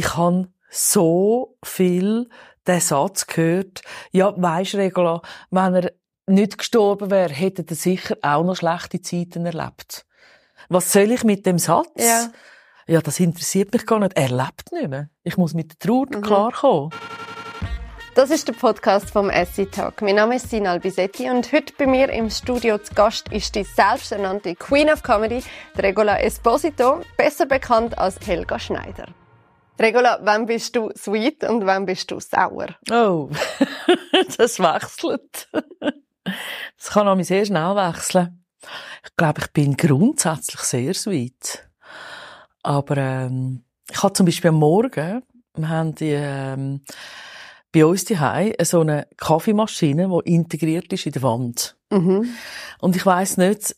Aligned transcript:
ich 0.00 0.16
habe 0.16 0.48
so 0.70 1.56
viel 1.62 2.28
den 2.66 2.80
Satz 2.80 3.26
gehört, 3.26 3.82
ja, 4.12 4.32
weisst 4.36 4.74
Regula, 4.74 5.20
wenn 5.50 5.74
er 5.74 5.92
nicht 6.26 6.56
gestorben 6.58 7.10
wäre, 7.10 7.32
hätte 7.32 7.64
er 7.68 7.74
sicher 7.74 8.16
auch 8.22 8.44
noch 8.44 8.56
schlechte 8.56 9.02
Zeiten 9.02 9.44
erlebt. 9.44 10.06
Was 10.68 10.92
soll 10.92 11.10
ich 11.10 11.24
mit 11.24 11.44
dem 11.46 11.58
Satz? 11.58 11.88
Ja. 11.96 12.28
Ja, 12.86 13.00
das 13.00 13.20
interessiert 13.20 13.72
mich 13.72 13.84
gar 13.86 13.98
nicht. 14.00 14.16
Er 14.16 14.30
lebt 14.30 14.72
nicht 14.72 14.88
mehr. 14.88 15.10
Ich 15.22 15.36
muss 15.36 15.54
mit 15.54 15.70
der 15.72 15.78
Trauer 15.78 16.06
Mhm. 16.06 16.22
klarkommen. 16.22 16.90
Das 18.14 18.30
ist 18.30 18.48
der 18.48 18.52
Podcast 18.54 19.10
vom 19.10 19.30
Essi 19.30 19.66
Talk. 19.66 20.02
Mein 20.02 20.16
Name 20.16 20.36
ist 20.36 20.50
Sina 20.50 20.72
Albisetti 20.72 21.30
und 21.30 21.52
heute 21.52 21.72
bei 21.78 21.86
mir 21.86 22.08
im 22.10 22.28
Studio 22.30 22.78
zu 22.78 22.94
Gast 22.94 23.30
ist 23.32 23.54
die 23.54 23.64
selbsternannte 23.64 24.54
Queen 24.56 24.90
of 24.90 25.02
Comedy, 25.02 25.42
die 25.76 25.80
Regola 25.80 26.18
Esposito, 26.20 27.00
besser 27.16 27.46
bekannt 27.46 27.96
als 27.98 28.16
Helga 28.26 28.58
Schneider. 28.58 29.06
Regola, 29.80 30.18
wann 30.22 30.44
bist 30.44 30.76
du 30.76 30.90
sweet 30.94 31.42
und 31.44 31.64
wann 31.64 31.86
bist 31.86 32.10
du 32.10 32.20
sauer? 32.20 32.68
Oh, 32.90 33.30
das 34.36 34.58
wechselt. 34.58 35.48
Das 36.22 36.90
kann 36.90 37.08
auch 37.08 37.22
sehr 37.22 37.46
schnell 37.46 37.74
wechseln. 37.76 38.44
Ich 39.04 39.16
glaube, 39.16 39.40
ich 39.40 39.52
bin 39.52 39.76
grundsätzlich 39.76 40.60
sehr 40.60 40.92
sweet. 40.92 41.66
Aber 42.62 42.96
ähm, 42.98 43.64
ich 43.90 44.02
habe 44.02 44.12
zum 44.12 44.26
Beispiel 44.26 44.50
am 44.50 44.56
Morgen, 44.56 45.22
wir 45.56 45.68
haben 45.68 45.94
die, 45.94 46.12
ähm, 46.12 46.82
bei 47.72 47.86
uns 47.86 48.04
daheim 48.04 48.52
so 48.62 48.80
eine 48.80 49.08
Kaffeemaschine, 49.16 50.08
die 50.08 50.34
integriert 50.34 50.92
ist 50.92 51.06
in 51.06 51.12
der 51.12 51.22
Wand. 51.22 51.76
Mhm. 51.90 52.28
Und 52.80 52.96
ich 52.96 53.06
weiss 53.06 53.38
nicht, 53.38 53.74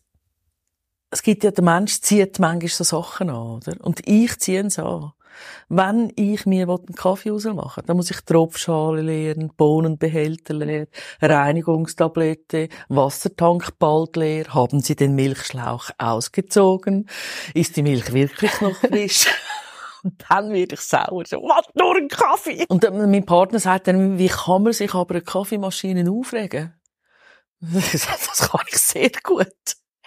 es 1.11 1.23
gibt 1.23 1.45
ja, 1.45 1.53
der 1.53 1.63
Mensch 1.63 2.01
zieht 2.01 2.41
manchmal 2.41 2.69
so 2.71 2.83
Sachen 2.83 3.31
an, 3.31 3.37
oder? 3.37 3.77
Und 3.85 4.07
ich 4.09 4.37
ziehe 4.41 4.67
es 4.67 4.81
an. 4.81 5.13
Wenn 5.69 6.13
ich 6.17 6.47
mir 6.47 6.69
einen 6.69 6.95
Kaffee 6.95 7.31
rausmachen 7.31 7.83
will, 7.83 7.87
dann 7.87 7.97
muss 7.97 8.11
ich 8.11 8.21
Tropfschale 8.21 9.03
leeren, 9.03 9.53
Bohnenbehälter 9.57 10.55
leeren, 10.55 10.89
Reinigungstablette, 11.21 12.69
Wassertank 12.89 13.79
bald 13.79 14.17
leer. 14.17 14.53
Haben 14.55 14.81
Sie 14.81 14.97
den 14.97 15.15
Milchschlauch 15.15 15.91
ausgezogen? 15.99 17.09
Ist 17.55 17.77
die 17.77 17.83
Milch 17.83 18.13
wirklich 18.13 18.61
noch 18.61 18.75
frisch? 18.81 19.27
Und 20.05 20.25
dann 20.29 20.53
werde 20.53 20.75
ich 20.75 20.81
sauer. 20.81 21.25
So, 21.27 21.39
was, 21.43 21.67
nur 21.75 21.97
ein 21.97 22.09
Kaffee? 22.09 22.67
Und 22.69 22.83
dann, 22.83 23.11
mein 23.11 23.25
Partner 23.25 23.61
sagt 23.61 23.87
dann, 23.87 24.19
wie 24.19 24.29
kann 24.29 24.65
man 24.65 24.73
sich 24.73 24.95
aber 24.95 25.15
eine 25.15 25.23
Kaffeemaschine 25.23 26.11
aufregen? 26.11 26.75
Das 27.61 28.51
kann 28.51 28.65
ich 28.67 28.79
sehr 28.79 29.11
gut. 29.23 29.47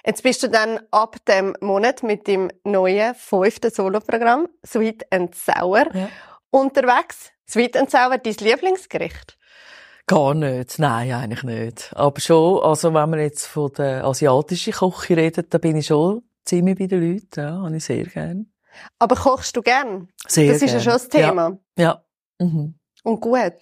Jetzt 0.05 0.21
bist 0.23 0.43
du 0.43 0.49
dann 0.49 0.79
ab 0.91 1.15
dem 1.27 1.55
Monat 1.61 2.03
mit 2.03 2.27
dem 2.27 2.51
neuen 2.63 3.15
fünften 3.15 3.71
Soloprogramm 3.71 4.47
Sweet 4.65 5.11
and 5.11 5.33
Sour 5.35 5.85
Ja. 5.95 6.09
unterwegs. 6.51 7.31
Sweet 7.49 7.75
and 7.77 7.89
Sour, 7.89 8.17
dein 8.17 8.33
Lieblingsgericht? 8.35 9.37
Gar 10.07 10.35
nicht. 10.35 10.77
Nein, 10.77 11.11
eigentlich 11.11 11.43
nicht. 11.43 11.91
Aber 11.95 12.19
schon, 12.19 12.61
also 12.63 12.93
wenn 12.93 13.09
wir 13.11 13.21
jetzt 13.23 13.47
von 13.47 13.71
der 13.73 14.03
asiatischen 14.05 14.73
Küche 14.73 15.17
reden, 15.17 15.45
da 15.49 15.57
bin 15.57 15.75
ich 15.77 15.87
schon 15.87 16.21
ziemlich 16.43 16.77
bei 16.77 16.85
den 16.87 17.01
Leuten. 17.13 17.39
Ja, 17.41 17.61
habe 17.63 17.75
ich 17.75 17.85
sehr 17.85 18.05
gern. 18.05 18.51
Aber 18.99 19.15
kochst 19.15 19.55
du 19.57 19.61
gern? 19.63 20.09
Sehr 20.27 20.51
das 20.53 20.61
ist 20.61 20.71
ja 20.73 20.77
gern. 20.77 20.81
schon 20.83 20.93
das 20.93 21.09
Thema. 21.09 21.57
Ja. 21.77 21.83
ja. 22.39 22.45
Mhm. 22.45 22.75
Und 23.03 23.21
gut. 23.21 23.53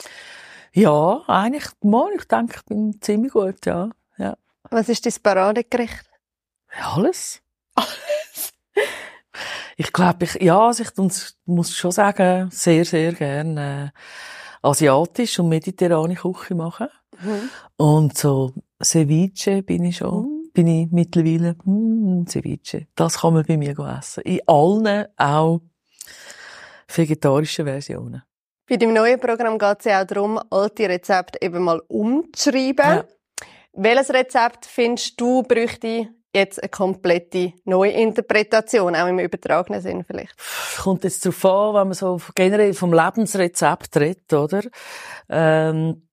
Ja, 0.73 1.21
eigentlich, 1.27 1.65
mal, 1.81 2.09
ich 2.17 2.25
denke, 2.25 2.55
ich 2.57 2.65
bin 2.65 2.99
ziemlich 2.99 3.31
gut, 3.31 3.65
ja. 3.65 3.89
Ja. 4.17 4.35
Was 4.69 4.89
ist 4.89 5.05
dein 5.05 5.13
Paradegericht? 5.21 6.09
Alles. 6.79 7.41
Alles. 7.75 8.53
Ich 9.77 9.91
glaube, 9.91 10.25
ich, 10.25 10.35
ja, 10.35 10.67
also 10.67 10.83
ich 10.83 10.89
muss 11.45 11.75
schon 11.75 11.91
sagen, 11.91 12.49
sehr, 12.51 12.85
sehr 12.85 13.13
gern 13.13 13.57
äh, 13.57 13.89
asiatisch 14.61 15.39
und 15.39 15.49
mediterrane 15.49 16.15
Küche 16.15 16.55
machen. 16.55 16.87
Mhm. 17.19 17.49
Und 17.77 18.17
so 18.17 18.53
Ceviche 18.81 19.63
bin 19.63 19.85
ich 19.85 19.97
schon, 19.97 20.49
bin 20.53 20.67
ich 20.67 20.91
mittlerweile, 20.91 21.55
mm, 21.63 22.25
Ceviche. 22.27 22.87
Das 22.95 23.19
kann 23.19 23.33
man 23.33 23.45
bei 23.45 23.57
mir 23.57 23.77
essen. 23.97 24.23
In 24.23 24.41
allen, 24.47 25.07
auch 25.17 25.61
vegetarischen 26.87 27.65
Versionen. 27.65 28.23
Bei 28.69 28.77
deinem 28.77 28.93
neuen 28.93 29.19
Programm 29.19 29.57
geht 29.57 29.79
es 29.79 29.85
ja 29.85 30.01
auch 30.01 30.07
darum, 30.07 30.39
alte 30.49 30.87
Rezepte 30.87 31.41
eben 31.41 31.63
mal 31.63 31.81
umzuschreiben. 31.87 32.75
Ja. 32.77 33.05
Welches 33.73 34.13
Rezept 34.13 34.65
findest 34.65 35.19
du 35.19 35.43
bräuchte 35.43 36.09
jetzt 36.33 36.61
eine 36.61 36.69
komplette 36.69 37.53
Neuinterpretation, 37.65 38.95
auch 38.95 39.07
im 39.07 39.19
übertragenen 39.19 39.81
Sinn 39.81 40.03
vielleicht? 40.03 40.35
Kommt 40.81 41.03
jetzt 41.03 41.25
darauf 41.25 41.45
an, 41.45 41.75
wenn 41.75 41.87
man 41.87 41.93
so 41.93 42.19
generell 42.35 42.73
vom 42.73 42.93
Lebensrezept 42.93 43.97
redet, 43.97 44.33
oder? 44.33 44.61
Ähm, 45.29 46.03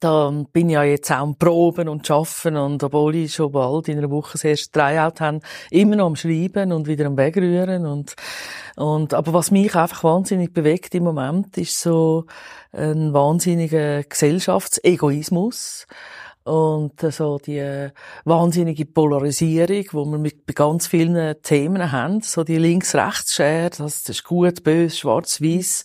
da 0.00 0.30
bin 0.52 0.68
ich 0.68 0.74
ja 0.74 0.82
jetzt 0.82 1.12
auch 1.12 1.18
am 1.18 1.38
Proben 1.38 1.88
und 1.88 2.04
Schaffen 2.04 2.56
und 2.56 2.82
obwohl 2.82 3.14
ich 3.14 3.34
schon 3.34 3.52
bald 3.52 3.86
in 3.86 3.98
einer 3.98 4.10
Woche 4.10 4.32
das 4.32 4.42
erste 4.42 4.72
Tryout 4.72 5.20
habe, 5.20 5.40
immer 5.70 5.94
noch 5.94 6.06
am 6.06 6.16
Schreiben 6.16 6.72
und 6.72 6.88
wieder 6.88 7.06
am 7.06 7.16
Wegrühren 7.16 7.86
und, 7.86 8.16
und, 8.74 9.14
aber 9.14 9.32
was 9.32 9.52
mich 9.52 9.76
einfach 9.76 10.02
wahnsinnig 10.02 10.52
bewegt 10.52 10.92
im 10.96 11.04
Moment, 11.04 11.56
ist 11.56 11.80
so 11.80 12.26
ein 12.72 13.12
wahnsinniger 13.12 14.02
Gesellschaftsegoismus 14.02 15.86
und 16.46 17.00
so 17.00 17.38
die 17.38 17.58
äh, 17.58 17.90
wahnsinnige 18.24 18.86
Polarisierung, 18.86 19.84
wo 19.92 20.04
wir 20.04 20.18
mit 20.18 20.46
bei 20.46 20.52
ganz 20.52 20.86
vielen 20.86 21.42
Themen 21.42 21.90
haben, 21.90 22.20
so 22.20 22.44
die 22.44 22.58
Links-Rechts-Schere, 22.58 23.70
das, 23.70 24.04
das 24.04 24.08
ist 24.08 24.24
gut, 24.24 24.62
böse, 24.62 24.96
schwarz-weiß. 24.96 25.84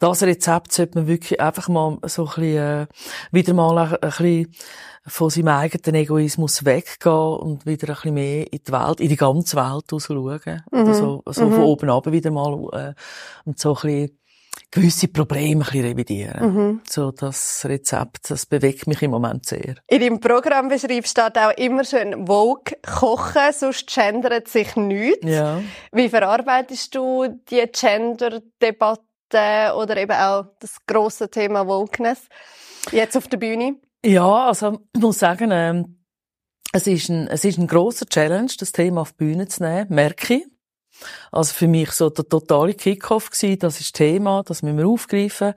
Das 0.00 0.22
Rezept 0.22 0.72
sollte 0.72 0.98
man 0.98 1.06
wirklich 1.06 1.40
einfach 1.40 1.68
mal 1.68 1.98
so 2.06 2.22
ein 2.22 2.26
bisschen, 2.26 2.56
äh, 2.56 2.86
wieder 3.30 3.54
mal 3.54 3.78
ein, 3.78 3.98
bisschen 4.00 4.52
von 5.06 5.30
seinem 5.30 5.48
eigenen 5.48 6.02
Egoismus 6.02 6.64
weggehen 6.64 7.14
und 7.14 7.66
wieder 7.66 7.88
ein 7.88 7.94
bisschen 7.94 8.14
mehr 8.14 8.52
in 8.52 8.60
die 8.66 8.72
Welt, 8.72 9.00
in 9.00 9.08
die 9.08 9.16
ganze 9.16 9.56
Welt 9.56 9.84
schauen. 9.88 10.62
Oder 10.72 10.94
so, 10.94 11.22
so 11.26 11.50
von 11.50 11.62
oben 11.62 11.90
ab 11.90 12.10
wieder 12.10 12.30
mal, 12.30 12.52
äh, 12.72 12.94
und 13.44 13.58
so 13.58 13.76
ein 13.76 13.82
bisschen 13.82 14.19
gewisse 14.70 15.08
Probleme 15.08 15.60
ein 15.62 15.66
bisschen 15.66 15.84
revidieren. 15.84 16.54
Mhm. 16.54 16.80
So, 16.88 17.10
das 17.10 17.64
Rezept, 17.64 18.30
das 18.30 18.46
bewegt 18.46 18.86
mich 18.86 19.02
im 19.02 19.10
Moment 19.10 19.46
sehr. 19.46 19.76
In 19.88 20.00
deinem 20.00 20.20
Programm 20.20 20.68
beschreibst 20.68 21.10
steht 21.10 21.36
auch 21.38 21.56
immer 21.56 21.84
schön 21.84 22.26
Vogue 22.26 22.76
kochen, 22.82 23.52
sonst 23.52 23.92
gendert 23.92 24.48
sich 24.48 24.76
nichts. 24.76 25.26
Ja. 25.26 25.60
Wie 25.92 26.08
verarbeitest 26.08 26.94
du 26.94 27.26
die 27.50 27.64
Gender-Debatte 27.72 29.00
oder 29.76 29.96
eben 29.96 30.12
auch 30.12 30.46
das 30.60 30.76
grosse 30.86 31.30
Thema 31.30 31.66
Wokeness 31.66 32.28
jetzt 32.92 33.16
auf 33.16 33.28
der 33.28 33.38
Bühne? 33.38 33.76
Ja, 34.04 34.46
also, 34.46 34.80
ich 34.94 35.00
muss 35.00 35.18
sagen, 35.18 35.50
ähm, 35.52 36.00
es 36.72 36.86
ist 36.86 37.08
ein, 37.08 37.26
es 37.26 37.44
ist 37.44 37.58
ein 37.58 37.66
grosser 37.66 38.06
Challenge, 38.06 38.50
das 38.58 38.72
Thema 38.72 39.02
auf 39.02 39.12
die 39.12 39.24
Bühne 39.24 39.48
zu 39.48 39.62
nehmen, 39.62 39.86
merke 39.90 40.34
ich. 40.34 40.46
Also 41.30 41.54
für 41.54 41.68
mich 41.68 41.92
so 41.92 42.10
der 42.10 42.28
totale 42.28 42.74
Kickoff 42.74 43.30
gewesen, 43.30 43.58
das 43.58 43.80
ist 43.80 43.94
das 43.94 43.98
Thema, 43.98 44.42
das 44.44 44.62
müssen 44.62 44.78
wir 44.78 44.88
aufgreifen. 44.88 45.54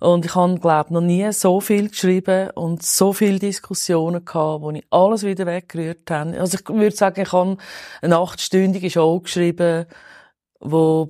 Und 0.00 0.24
ich 0.24 0.34
habe, 0.34 0.58
glaube 0.58 0.92
noch 0.92 1.00
nie 1.00 1.32
so 1.32 1.60
viel 1.60 1.88
geschrieben 1.88 2.50
und 2.50 2.82
so 2.82 3.12
viele 3.12 3.38
Diskussionen 3.38 4.24
gehabt, 4.24 4.62
wo 4.62 4.70
ich 4.70 4.84
alles 4.90 5.22
wieder 5.22 5.46
weggerührt 5.46 6.10
habe. 6.10 6.38
Also 6.38 6.58
ich 6.58 6.68
würde 6.68 6.96
sagen, 6.96 7.20
ich 7.22 7.32
habe 7.32 7.56
eine 8.02 8.18
achtstündige 8.18 8.90
Show 8.90 9.20
geschrieben, 9.20 9.86
wo 10.60 11.08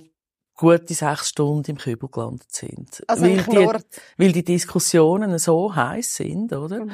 gute 0.56 0.95
sechs 0.95 1.31
Stunden 1.31 1.73
im 1.73 1.79
Kübel 1.79 2.09
gelandet 2.09 2.53
sind. 2.53 3.03
Also 3.09 3.25
weil, 3.25 3.43
die, 3.43 3.85
weil 4.19 4.33
die 4.33 4.45
Diskussionen 4.45 5.39
so 5.39 5.75
heiß 5.75 6.15
sind, 6.15 6.53
oder? 6.53 6.87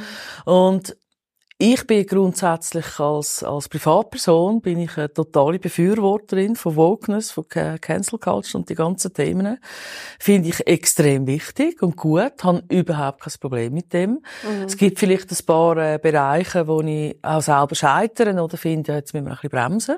Und 0.44 0.97
ich 1.62 1.87
bin 1.87 2.06
grundsätzlich 2.06 2.98
als, 2.98 3.44
als 3.44 3.69
Privatperson 3.69 4.62
bin 4.62 4.78
ich 4.81 4.97
eine 4.97 5.12
totale 5.12 5.59
Befürworterin 5.59 6.56
von 6.56 6.75
Wokeness, 6.75 7.31
von 7.32 7.47
Ca- 7.48 7.76
Cancel 7.76 8.19
Culture 8.19 8.59
und 8.59 8.71
die 8.71 8.75
ganzen 8.75 9.12
Themen. 9.12 9.59
Finde 10.19 10.48
ich 10.48 10.66
extrem 10.66 11.27
wichtig 11.27 11.83
und 11.83 11.97
gut, 11.97 12.42
habe 12.42 12.62
überhaupt 12.71 13.21
kein 13.21 13.34
Problem 13.41 13.74
mit 13.74 13.92
dem. 13.92 14.21
Es 14.66 14.77
gibt 14.78 14.98
vielleicht 14.98 15.30
ein 15.30 15.45
paar 15.45 15.77
äh, 15.77 15.98
Bereiche, 16.03 16.66
wo 16.66 16.80
ich 16.80 17.18
auch 17.22 17.42
selber 17.42 17.74
scheitere 17.74 18.42
oder 18.42 18.56
finde, 18.56 18.92
ja, 18.92 18.98
jetzt 18.98 19.13
müssen 19.13 19.27
wir 19.27 19.33
ein 19.33 19.36
bisschen 19.36 19.51
bremsen. 19.51 19.97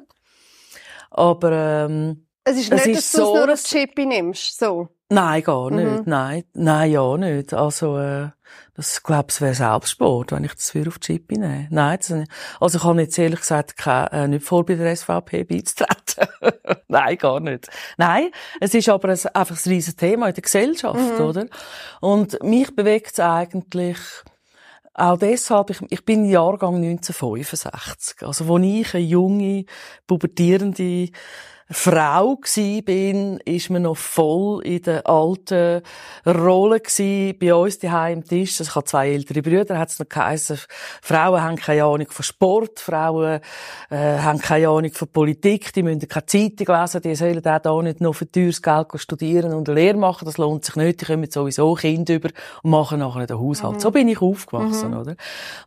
Aber 1.11 1.53
ähm, 1.53 2.27
Es 2.45 2.57
ist 2.57 2.73
Es 2.73 2.87
nicht, 2.87 2.99
ist 2.99 3.15
dass 3.15 3.21
du 3.21 3.27
so, 3.27 3.35
es 3.37 3.45
nur 3.45 3.53
auf 3.55 3.63
Chippy 3.63 4.07
nimmst, 4.07 4.59
so. 4.59 4.89
Nein, 5.13 5.43
gar 5.43 5.71
Mhm. 5.71 5.77
nicht. 5.77 6.07
Nein, 6.07 6.45
nein, 6.55 6.91
ja 6.91 7.17
nicht. 7.19 7.53
Also, 7.53 7.99
äh, 7.99 8.29
das, 8.75 9.03
glaub, 9.03 9.29
es 9.31 9.41
wäre 9.43 9.55
Selbstsport, 9.55 10.33
wenn 10.33 10.45
ich 10.45 10.55
das 10.55 10.71
für 10.71 10.87
auf 10.89 10.99
die 10.99 11.07
Chippe 11.19 11.39
nehme. 11.39 11.69
Nein, 11.71 11.99
das, 11.99 12.15
also 12.61 12.79
ich 12.79 12.85
habe 12.85 13.03
jetzt 13.03 13.19
ehrlich 13.19 13.41
gesagt 13.41 13.77
kein, 13.77 14.07
äh, 14.09 14.29
nicht 14.29 14.45
vor, 14.45 14.65
bei 14.65 14.75
der 14.75 14.95
SVP 14.97 15.45
beizutreten. 15.45 16.29
nein, 16.89 17.19
gar 17.19 17.41
nicht. 17.41 17.69
Nein, 17.99 18.31
es 18.61 18.73
ist 18.75 18.89
aber 18.89 19.11
ein, 19.11 19.19
einfach 19.35 19.57
ein 19.57 19.71
riesen 19.71 19.97
Thema 19.97 20.29
in 20.29 20.35
der 20.35 20.43
Gesellschaft, 20.43 21.21
oder? 21.21 21.47
Und 22.01 22.43
mich 22.43 22.75
bewegt 22.75 23.13
es 23.13 23.21
eigentlich, 23.21 23.99
auch 24.95 25.19
deshalb, 25.19 25.71
ich, 25.71 25.81
ich 25.91 26.05
bin 26.05 26.25
Jahrgang 26.27 26.77
1965. 26.77 28.27
Also, 28.27 28.47
wo 28.49 28.59
ich 28.59 28.95
eine 28.95 29.05
junge, 29.05 29.65
pubertierende 30.07 31.09
Frau 31.73 32.37
gsi 32.37 32.83
bin, 32.83 33.39
ist 33.47 33.71
man 33.71 33.83
noch 33.83 33.97
voll 33.97 34.63
in 34.65 34.83
der 34.83 35.07
alten 35.07 35.81
Rolle 36.27 36.81
gsi. 36.81 37.35
Bei 37.39 37.55
uns 37.55 37.79
die 37.79 37.89
am 37.89 38.23
Tisch, 38.25 38.61
also 38.61 38.69
ich 38.69 38.75
habe 38.75 38.85
zwei 38.85 39.11
ältere 39.11 39.41
Brüder, 39.41 39.79
hat 39.79 39.89
es 39.89 39.99
noch 39.99 40.09
geheißen, 40.09 40.59
Frauen 41.01 41.43
haben 41.43 41.57
keine 41.57 41.85
Ahnung 41.85 42.09
von 42.11 42.23
Sport, 42.23 42.79
Frauen 42.79 43.41
äh, 43.91 43.97
haben 43.97 44.39
keine 44.39 44.69
Ahnung 44.69 44.93
von 44.93 45.09
Politik, 45.09 45.73
die 45.73 45.83
müssen 45.83 46.07
keine 46.07 46.27
Zeitung 46.27 46.77
lesen, 46.77 47.01
die 47.01 47.15
sollen 47.15 47.47
auch 47.47 47.59
da 47.59 47.83
nicht 47.83 48.01
noch 48.03 48.13
für 48.13 48.31
teures 48.31 48.61
Geld 48.61 48.89
studieren 48.97 49.55
und 49.55 49.69
eine 49.69 49.81
Lehre 49.81 49.97
machen, 49.97 50.27
das 50.27 50.37
lohnt 50.37 50.67
sich 50.67 50.77
nicht, 50.77 51.01
die 51.01 51.07
kommen 51.07 51.31
sowieso 51.31 51.75
Kinder 51.75 52.15
über 52.15 52.29
und 52.63 52.71
machen 52.71 52.99
nachher 52.99 53.27
den 53.27 53.39
Haushalt. 53.39 53.77
Mhm. 53.77 53.81
So 53.81 53.91
bin 53.91 54.09
ich 54.09 54.21
aufgewachsen, 54.21 54.91
mhm. 54.91 54.99
oder? 54.99 55.17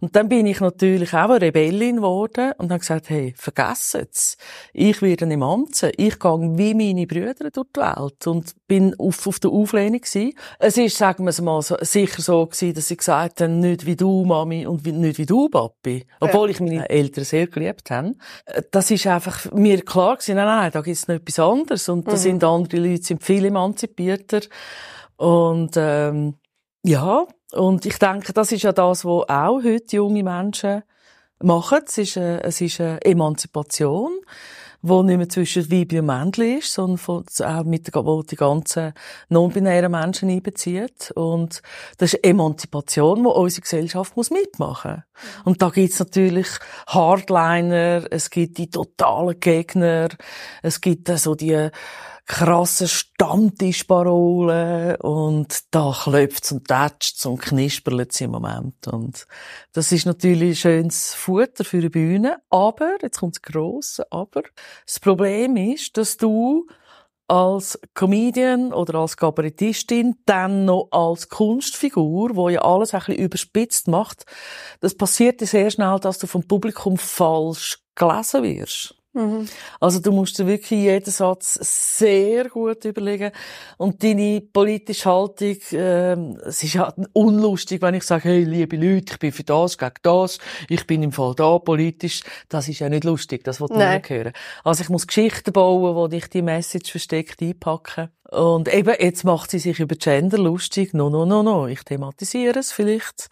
Und 0.01 0.15
dann 0.15 0.29
bin 0.29 0.45
ich 0.45 0.59
natürlich 0.59 1.13
auch 1.13 1.31
eine 1.31 1.41
Rebellin 1.41 1.97
geworden 1.97 2.51
und 2.59 2.69
habe 2.69 2.79
gesagt, 2.79 3.09
hey, 3.09 3.33
vergessen 3.35 4.07
es. 4.11 4.37
Ich 4.71 5.01
werde 5.01 5.25
nicht 5.25 5.37
manzen. 5.37 5.91
Ich 5.97 6.19
gehe 6.19 6.57
wie 6.57 6.73
meine 6.73 7.07
Brüder 7.07 7.49
durch 7.51 7.67
die 7.75 7.79
Welt 7.79 8.27
und 8.27 8.55
bin 8.67 8.95
auf, 8.99 9.25
auf 9.27 9.39
der 9.39 9.51
Auflehnung 9.51 10.01
gewesen. 10.01 10.33
Es 10.59 10.77
ist, 10.77 10.97
sagen 10.97 11.23
wir 11.25 11.29
es 11.29 11.41
mal, 11.41 11.61
so, 11.61 11.77
sicher 11.81 12.21
so 12.21 12.45
gewesen, 12.45 12.73
dass 12.73 12.87
sie 12.87 12.97
gesagt 12.97 13.41
haben, 13.41 13.59
nicht 13.59 13.85
wie 13.85 13.95
du, 13.95 14.25
Mami, 14.25 14.65
und 14.65 14.85
nicht 14.85 15.17
wie 15.17 15.25
du, 15.25 15.49
Papi. 15.49 16.05
Obwohl 16.19 16.49
ja. 16.49 16.55
ich 16.55 16.59
meine 16.59 16.89
Eltern 16.89 17.23
sehr 17.23 17.47
geliebt 17.47 17.89
habe. 17.91 18.15
Das 18.71 18.91
ist 18.91 19.07
einfach 19.07 19.51
mir 19.51 19.81
klar 19.83 20.15
gewesen, 20.15 20.35
nein, 20.35 20.45
nein, 20.45 20.71
da 20.71 20.81
gibt 20.81 20.97
es 20.97 21.07
noch 21.07 21.15
etwas 21.15 21.39
anderes. 21.39 21.89
Und 21.89 22.07
da 22.07 22.13
mhm. 22.13 22.17
sind 22.17 22.43
andere 22.43 22.77
Leute 22.77 23.03
sind 23.03 23.23
viel 23.23 23.45
emanzipierter. 23.45 24.41
Und, 25.17 25.73
ähm, 25.77 26.35
ja, 26.83 27.25
und 27.53 27.85
ich 27.85 27.97
denke, 27.97 28.33
das 28.33 28.51
ist 28.51 28.63
ja 28.63 28.71
das, 28.71 29.05
was 29.05 29.29
auch 29.29 29.63
heute 29.63 29.95
junge 29.95 30.23
Menschen 30.23 30.83
machen. 31.41 31.79
Es 31.85 31.97
ist, 31.97 32.17
eine, 32.17 32.43
es 32.43 32.61
ist 32.61 32.81
eine 32.81 33.01
Emanzipation, 33.03 34.11
die 34.81 35.03
nicht 35.03 35.17
mehr 35.17 35.29
zwischen 35.29 35.71
Weibchen 35.71 35.99
und 35.99 36.05
Männchen 36.05 36.59
ist, 36.59 36.73
sondern 36.73 36.97
von, 36.97 37.25
auch 37.43 37.63
mit 37.63 37.93
wo 37.93 38.23
die 38.23 38.35
ganzen 38.35 38.93
non-binären 39.29 39.91
Menschen 39.91 40.29
einbezieht. 40.29 41.11
Und 41.15 41.61
das 41.97 42.13
ist 42.13 42.23
Emanzipation, 42.23 43.23
die 43.23 43.29
unsere 43.29 43.61
Gesellschaft 43.61 44.15
muss 44.15 44.31
mitmachen 44.31 45.03
muss. 45.15 45.45
Und 45.45 45.61
da 45.61 45.69
gibt's 45.69 45.99
natürlich 45.99 46.47
Hardliner, 46.87 48.03
es 48.11 48.29
gibt 48.29 48.57
die 48.57 48.69
totalen 48.69 49.39
Gegner, 49.39 50.09
es 50.61 50.81
gibt 50.81 51.07
so 51.07 51.35
die 51.35 51.69
krasse 52.25 52.87
Stammtischparolen 52.87 54.95
und 54.97 55.63
da 55.71 55.95
klopft's 55.95 56.51
und 56.51 56.67
tätscht's 56.67 57.25
und 57.25 57.41
knispert's 57.41 58.21
im 58.21 58.31
Moment. 58.31 58.87
Und 58.87 59.25
das 59.73 59.91
ist 59.91 60.05
natürlich 60.05 60.59
schönes 60.59 61.13
Futter 61.13 61.63
für 61.63 61.81
die 61.81 61.89
Bühne. 61.89 62.37
Aber, 62.49 62.97
jetzt 63.01 63.19
kommt's 63.19 63.41
grosse 63.41 64.11
Aber. 64.11 64.43
Das 64.85 64.99
Problem 64.99 65.55
ist, 65.55 65.97
dass 65.97 66.17
du 66.17 66.67
als 67.27 67.79
Comedian 67.93 68.73
oder 68.73 68.99
als 68.99 69.17
Kabarettistin, 69.17 70.15
dann 70.25 70.65
noch 70.65 70.89
als 70.91 71.29
Kunstfigur, 71.29 72.35
wo 72.35 72.49
ja 72.49 72.61
alles 72.61 72.93
ein 72.93 72.99
bisschen 72.99 73.15
überspitzt 73.15 73.87
macht, 73.87 74.25
das 74.79 74.95
passiert 74.95 75.41
sehr 75.41 75.71
schnell, 75.71 75.99
dass 75.99 76.19
du 76.19 76.27
vom 76.27 76.47
Publikum 76.47 76.97
falsch 76.97 77.79
gelesen 77.95 78.43
wirst. 78.43 78.95
Mhm. 79.15 79.47
Also 79.79 79.99
du 79.99 80.11
musst 80.11 80.37
dir 80.37 80.45
wirklich 80.45 80.71
jeden 80.71 81.09
Satz 81.09 81.57
sehr 81.61 82.49
gut 82.49 82.83
überlegen 82.83 83.31
und 83.77 84.03
deine 84.03 84.41
politische 84.41 85.09
Haltung, 85.09 85.55
ähm, 85.71 86.37
es 86.45 86.61
ist 86.63 86.73
ja 86.73 86.93
unlustig, 87.13 87.81
wenn 87.81 87.93
ich 87.93 88.03
sage, 88.03 88.27
hey, 88.27 88.43
liebe 88.43 88.75
Leute, 88.75 89.13
ich 89.13 89.19
bin 89.19 89.31
für 89.31 89.45
das, 89.45 89.77
gegen 89.77 89.93
das, 90.01 90.37
ich 90.67 90.85
bin 90.85 91.01
im 91.01 91.13
Fall 91.13 91.33
da 91.33 91.57
politisch, 91.59 92.23
das 92.49 92.67
ist 92.67 92.79
ja 92.79 92.89
nicht 92.89 93.05
lustig, 93.05 93.45
das 93.45 93.61
wollte 93.61 94.01
ich 94.03 94.09
hören. 94.09 94.33
Also 94.65 94.83
ich 94.83 94.89
muss 94.89 95.07
Geschichten 95.07 95.53
bauen, 95.53 95.95
wo 95.95 96.13
ich 96.13 96.27
die 96.27 96.41
Message 96.41 96.91
versteckt 96.91 97.41
einpacken. 97.41 98.09
Und 98.31 98.73
eben, 98.73 98.95
jetzt 98.99 99.23
macht 99.23 99.49
sie 99.49 99.59
sich 99.59 99.79
über 99.79 99.95
Gender 99.95 100.39
lustig, 100.39 100.93
no, 100.93 101.09
no, 101.09 101.25
no, 101.25 101.41
no, 101.41 101.67
ich 101.67 101.83
thematisiere 101.83 102.59
es 102.59 102.73
vielleicht. 102.73 103.29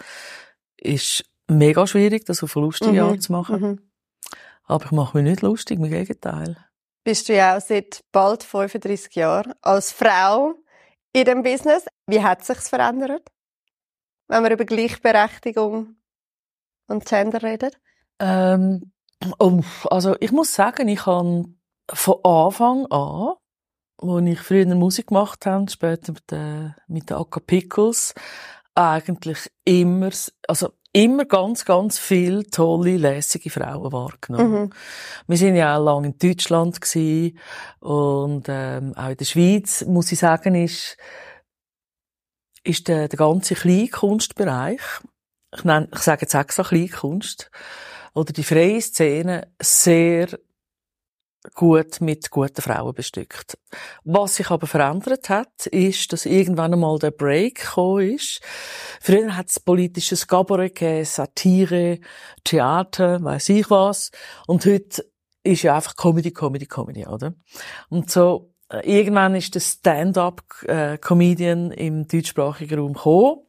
Ist 0.77 1.25
mega 1.49 1.85
schwierig, 1.87 2.25
das 2.25 2.41
auf 2.41 2.55
eine 2.55 2.67
lustige 2.67 3.03
mhm. 3.03 3.09
Art 3.09 3.21
zu 3.21 3.31
machen. 3.33 3.61
Mhm. 3.61 3.92
Aber 4.65 4.85
ich 4.85 4.91
mache 4.91 5.17
mich 5.17 5.29
nicht 5.29 5.41
lustig, 5.41 5.79
im 5.79 5.89
Gegenteil. 5.89 6.57
Bist 7.03 7.27
du 7.27 7.35
ja 7.35 7.57
auch 7.57 7.61
seit 7.61 8.03
bald 8.11 8.43
35 8.43 9.15
Jahren 9.15 9.53
als 9.61 9.91
Frau 9.91 10.55
in 11.11 11.25
dem 11.25 11.43
Business. 11.43 11.85
Wie 12.07 12.23
hat 12.23 12.45
sich's 12.45 12.69
verändert? 12.69 13.29
Wenn 14.27 14.43
wir 14.43 14.51
über 14.51 14.65
Gleichberechtigung 14.65 15.95
und 16.87 17.05
Gender 17.05 17.43
reden? 17.43 17.71
Ähm, 18.19 18.91
also 19.89 20.15
ich 20.19 20.31
muss 20.31 20.53
sagen, 20.53 20.87
ich 20.87 21.05
habe 21.05 21.45
von 21.91 22.23
Anfang 22.23 22.85
an, 22.87 23.33
als 23.97 24.25
ich 24.25 24.39
früher 24.39 24.65
Musik 24.75 25.07
gemacht 25.07 25.45
habe, 25.45 25.69
später 25.69 26.13
mit 26.13 26.31
den, 26.31 26.75
mit 26.87 27.09
den 27.09 27.17
Akka 27.17 27.39
Pickles, 27.39 28.13
eigentlich 28.75 29.51
immer, 29.65 30.09
also 30.47 30.71
immer 30.93 31.25
ganz, 31.25 31.65
ganz 31.65 31.97
viele 31.97 32.45
tolle, 32.49 32.97
lässige 32.97 33.49
Frauen 33.49 33.91
wahrgenommen. 33.91 34.61
Mhm. 34.61 34.69
Wir 35.27 35.37
sind 35.37 35.55
ja 35.55 35.75
auch 35.75 35.83
lange 35.83 36.07
in 36.07 36.17
Deutschland 36.17 36.79
gewesen 36.79 37.37
und 37.79 38.45
ähm, 38.47 38.93
auch 38.95 39.09
in 39.09 39.17
der 39.17 39.25
Schweiz, 39.25 39.83
muss 39.85 40.11
ich 40.11 40.19
sagen, 40.19 40.55
ist, 40.55 40.97
ist 42.63 42.87
der, 42.87 43.07
der 43.07 43.17
ganze 43.17 43.55
Kleinkunstbereich, 43.55 44.81
ich, 45.55 45.63
nenne, 45.63 45.89
ich 45.93 45.99
sage 45.99 46.21
jetzt 46.21 46.35
extra 46.35 46.63
Kleinkunst, 46.63 47.49
oder 48.13 48.31
die 48.31 48.43
freie 48.43 48.79
Szene 48.79 49.51
sehr 49.59 50.27
gut 51.53 52.01
mit 52.01 52.29
guten 52.31 52.61
Frauen 52.61 52.93
bestückt. 52.93 53.57
Was 54.03 54.35
sich 54.35 54.49
aber 54.49 54.67
verändert 54.67 55.29
hat, 55.29 55.65
ist, 55.67 56.13
dass 56.13 56.25
irgendwann 56.25 56.73
einmal 56.73 56.99
der 56.99 57.11
Break 57.11 57.55
gekommen 57.55 58.15
ist. 58.15 58.41
Früher 59.01 59.35
hat 59.35 59.49
es 59.49 59.59
politisches 59.59 60.27
Cabaret 60.27 60.75
gegeben, 60.75 61.05
Satire, 61.05 61.99
Theater, 62.43 63.23
weiß 63.23 63.49
ich 63.49 63.69
was. 63.69 64.11
Und 64.47 64.65
heute 64.65 65.05
ist 65.43 65.63
ja 65.63 65.75
einfach 65.75 65.95
Comedy, 65.95 66.31
Comedy, 66.31 66.65
Comedy, 66.65 67.05
oder? 67.05 67.33
Und 67.89 68.09
so, 68.09 68.53
äh, 68.69 68.89
irgendwann 68.89 69.35
ist 69.35 69.55
der 69.55 69.59
Stand-up-Comedian 69.59 71.71
im 71.71 72.07
deutschsprachigen 72.07 72.79
Raum 72.79 72.93
gekommen, 72.93 73.41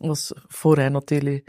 was 0.00 0.34
vorher 0.48 0.90
natürlich 0.90 1.44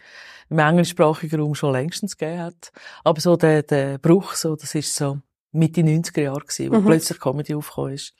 im 0.49 0.59
englischsprachigen 0.59 1.39
Raum 1.39 1.55
schon 1.55 1.71
längstens 1.71 2.17
gegeben 2.17 2.41
hat. 2.41 2.71
Aber 3.03 3.21
so 3.21 3.37
der, 3.37 3.63
der 3.63 3.97
Bruch, 3.97 4.33
so, 4.33 4.55
das 4.55 4.75
ist 4.75 4.95
so, 4.95 5.19
Mitte 5.53 5.81
90er 5.81 6.21
Jahre 6.21 6.41
gewesen, 6.41 6.71
wo 6.71 6.79
mhm. 6.79 6.85
plötzlich 6.85 7.19
Comedy 7.19 7.55
aufgekommen 7.55 7.93
ist. 7.93 8.13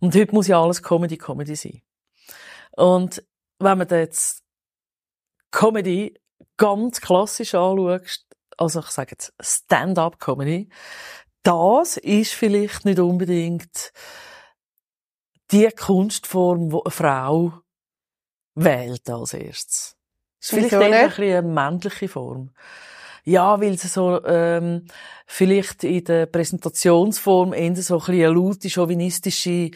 Und 0.00 0.14
heute 0.14 0.34
muss 0.34 0.46
ja 0.46 0.62
alles 0.62 0.82
Comedy, 0.82 1.16
Comedy 1.16 1.56
sein. 1.56 1.82
Und 2.72 3.24
wenn 3.58 3.78
man 3.78 3.88
jetzt 3.88 4.42
Comedy 5.50 6.14
ganz 6.56 7.00
klassisch 7.00 7.54
anschaut, 7.54 8.20
also 8.58 8.80
ich 8.80 8.86
sage 8.86 9.12
jetzt 9.12 9.32
Stand-up-Comedy, 9.40 10.68
das 11.42 11.96
ist 11.96 12.32
vielleicht 12.32 12.84
nicht 12.84 12.98
unbedingt 12.98 13.92
die 15.50 15.68
Kunstform, 15.68 16.70
die 16.70 16.80
eine 16.84 16.90
Frau 16.90 17.52
wählt 18.54 19.08
als 19.08 19.34
erstes. 19.34 19.96
Das 20.40 20.52
ist 20.52 20.68
vielleicht 20.68 21.16
bisschen 21.16 21.36
eine 21.36 21.42
männliche 21.42 22.08
Form. 22.08 22.50
Ja, 23.28 23.60
weil 23.60 23.76
sie 23.76 23.88
so 23.88 24.24
ähm, 24.24 24.84
vielleicht 25.26 25.82
in 25.82 26.04
der 26.04 26.26
Präsentationsform 26.26 27.52
eher 27.52 27.74
so 27.74 27.94
ein 27.94 27.98
bisschen 27.98 28.14
eine 28.14 28.28
laute, 28.28 28.70
chauvinistische, 28.70 29.72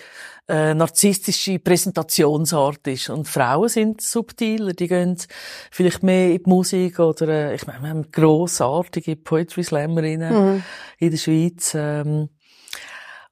äh, 0.49 0.73
narzisstische 0.73 1.59
Präsentationsart 1.59 2.87
ist. 2.87 3.11
Und 3.11 3.27
Frauen 3.27 3.69
sind 3.69 4.03
subtiler, 4.03 4.73
die 4.73 4.87
gehen 4.87 5.17
vielleicht 5.73 6.05
mehr 6.05 6.31
in 6.31 6.45
die 6.45 6.49
Musik 6.49 7.01
oder, 7.01 7.27
äh, 7.27 7.57
ich 7.57 7.67
meine, 7.67 7.83
wir 7.83 7.89
haben 7.89 8.13
grossartige 8.13 9.17
Poetry 9.17 9.65
Slammerinnen 9.65 10.55
mhm. 10.55 10.63
in 11.01 11.11
der 11.11 11.19
Schweiz. 11.19 11.73
Ähm, 11.75 12.29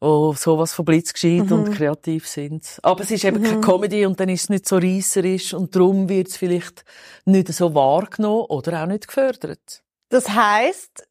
die 0.00 0.36
sowas 0.36 0.74
von 0.74 0.84
blitzgescheit 0.84 1.46
mhm. 1.46 1.52
und 1.52 1.74
kreativ 1.74 2.28
sind. 2.28 2.78
Aber 2.82 3.02
es 3.02 3.10
ist 3.10 3.24
eben 3.24 3.40
mhm. 3.40 3.44
keine 3.44 3.60
Comedy 3.60 4.06
und 4.06 4.20
dann 4.20 4.28
ist 4.28 4.44
es 4.44 4.48
nicht 4.48 4.68
so 4.68 4.76
reisserisch 4.76 5.54
und 5.54 5.74
darum 5.74 6.08
wird 6.08 6.28
es 6.28 6.36
vielleicht 6.36 6.84
nicht 7.24 7.52
so 7.52 7.74
wahrgenommen 7.74 8.46
oder 8.48 8.82
auch 8.82 8.86
nicht 8.86 9.08
gefördert. 9.08 9.82
Das 10.08 10.28
heißt, 10.28 11.06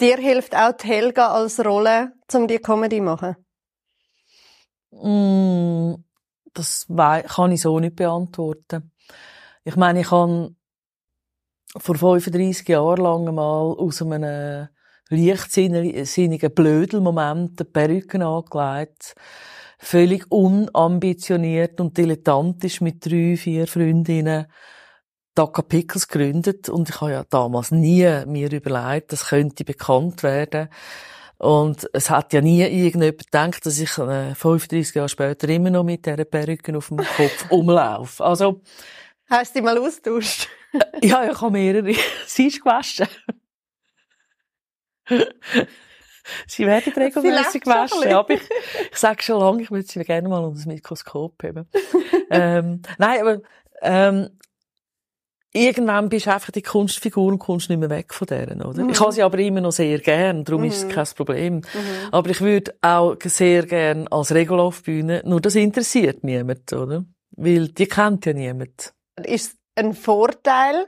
dir 0.00 0.16
hilft 0.16 0.54
auch 0.54 0.72
die 0.72 0.86
Helga 0.86 1.28
als 1.28 1.64
Rolle, 1.64 2.12
um 2.34 2.46
die 2.46 2.58
Comedy 2.58 2.98
zu 2.98 3.02
machen? 3.02 3.36
Mm, 4.90 5.94
das 6.52 6.86
kann 6.88 7.52
ich 7.52 7.60
so 7.60 7.78
nicht 7.80 7.96
beantworten. 7.96 8.92
Ich 9.64 9.76
meine, 9.76 10.00
ich 10.00 10.10
habe 10.10 10.54
vor 11.78 11.96
35 11.96 12.68
Jahren 12.68 13.02
lang 13.02 13.34
mal 13.34 13.74
aus 13.74 14.02
einem 14.02 14.68
leichtsinnigen 15.08 16.54
Blödelmoment 16.54 17.60
eine 17.60 17.70
Perücke 17.70 18.24
angelegt. 18.24 19.14
Völlig 19.78 20.30
unambitioniert 20.30 21.80
und 21.80 21.98
dilettantisch 21.98 22.80
mit 22.80 23.04
drei, 23.04 23.36
vier 23.36 23.66
Freundinnen 23.66 24.46
Daka 25.36 25.62
Pickles 25.62 26.08
gegründet 26.08 26.68
und 26.68 26.88
ich 26.88 27.00
habe 27.00 27.12
ja 27.12 27.24
damals 27.28 27.70
nie 27.70 28.08
mir 28.26 28.50
überlegt, 28.50 29.12
das 29.12 29.28
könnte 29.28 29.64
bekannt 29.64 30.22
werden. 30.22 30.68
Und 31.38 31.86
es 31.92 32.08
hat 32.08 32.32
ja 32.32 32.40
nie 32.40 32.62
irgendjemand 32.62 33.26
gedacht, 33.26 33.66
dass 33.66 33.78
ich 33.78 33.98
äh, 33.98 34.34
35 34.34 34.94
Jahre 34.94 35.08
später 35.08 35.48
immer 35.50 35.68
noch 35.68 35.84
mit 35.84 36.06
dieser 36.06 36.24
Perücke 36.24 36.76
auf 36.76 36.88
dem 36.88 36.96
Kopf 36.96 37.46
umlaufe. 37.50 38.24
Also, 38.24 38.62
Hast 39.28 39.54
du 39.54 39.58
sie 39.58 39.62
mal 39.62 39.76
austauscht? 39.78 40.48
ja, 41.02 41.30
ich 41.30 41.40
habe 41.40 41.50
mehrere. 41.50 41.92
Sie 42.26 42.46
ist 42.46 42.62
gewaschen. 42.62 43.08
sie 46.46 46.66
werden 46.66 46.92
regelmäßig 46.92 47.62
gewaschen. 47.62 48.12
Aber 48.12 48.30
ich, 48.34 48.42
ich 48.90 48.96
sage 48.96 49.22
schon 49.22 49.40
lange, 49.40 49.62
ich 49.62 49.70
würde 49.70 49.86
sie 49.86 50.02
gerne 50.04 50.28
mal 50.28 50.42
unter 50.42 50.56
das 50.56 50.66
Mikroskop 50.66 51.42
haben. 51.42 51.68
ähm, 52.30 52.82
nein, 52.98 53.20
aber 53.20 53.40
ähm, 53.82 54.30
irgendwann 55.56 56.08
bist 56.08 56.26
du 56.26 56.32
einfach 56.32 56.50
die 56.52 56.62
Kunstfigur 56.62 57.26
und 57.32 57.38
kommst 57.38 57.68
nicht 57.70 57.78
mehr 57.78 57.90
weg 57.90 58.12
von 58.14 58.26
deren, 58.26 58.62
oder? 58.62 58.82
Mhm. 58.82 58.90
Ich 58.90 59.00
habe 59.00 59.12
sie 59.12 59.22
aber 59.22 59.38
immer 59.38 59.60
noch 59.60 59.72
sehr 59.72 59.98
gern, 59.98 60.44
darum 60.44 60.62
Mhm. 60.62 60.68
ist 60.68 60.84
es 60.84 60.88
kein 60.88 61.06
Problem. 61.16 61.54
Mhm. 61.56 61.62
Aber 62.12 62.30
ich 62.30 62.40
würde 62.40 62.74
auch 62.82 63.16
sehr 63.24 63.64
gern 63.66 64.06
als 64.08 64.32
Regel 64.34 64.60
auf 64.60 64.82
Bühne, 64.82 65.22
nur 65.24 65.40
das 65.40 65.54
interessiert 65.54 66.22
niemand, 66.24 66.72
oder? 66.72 67.04
Weil 67.30 67.68
die 67.68 67.86
kennt 67.86 68.26
ja 68.26 68.32
niemand. 68.32 68.92
Ist 69.24 69.52
es 69.52 69.56
ein 69.84 69.94
Vorteil, 69.94 70.86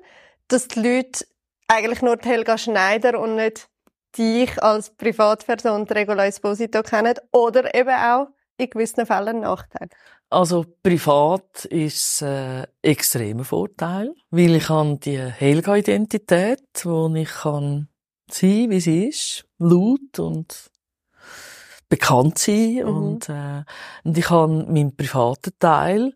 dass 0.48 0.68
die 0.68 0.80
Leute 0.80 1.24
eigentlich 1.66 2.00
nur 2.02 2.16
die 2.16 2.28
Helga 2.28 2.56
Schneider 2.56 3.20
und 3.20 3.36
nicht 3.36 3.68
dich 4.16 4.62
als 4.62 4.90
Privatperson, 4.96 5.82
Regula 5.84 6.26
Esposito, 6.26 6.82
kennen? 6.82 7.14
Oder 7.32 7.74
eben 7.74 7.90
auch 7.90 8.28
in 8.56 8.70
gewissen 8.70 9.04
Fällen 9.04 9.28
ein 9.28 9.40
Nachteil? 9.40 9.88
Also 10.30 10.64
privat 10.82 11.64
ist 11.66 12.20
äh, 12.22 12.66
extremer 12.82 13.44
Vorteil, 13.44 14.12
weil 14.30 14.56
ich 14.56 14.68
habe 14.68 14.98
die 14.98 15.18
Helga-Identität, 15.18 16.60
wo 16.84 17.12
ich 17.14 17.30
kann 17.30 17.88
sein, 18.30 18.68
wie 18.68 18.80
sie 18.80 19.06
ist, 19.06 19.46
laut 19.58 20.18
und 20.18 20.70
bekannt 21.88 22.38
sein 22.38 22.74
Mhm. 22.74 22.86
und, 22.86 23.28
äh, 23.30 23.64
und 24.04 24.18
ich 24.18 24.28
habe 24.28 24.66
meinen 24.66 24.94
privaten 24.94 25.52
Teil, 25.58 26.12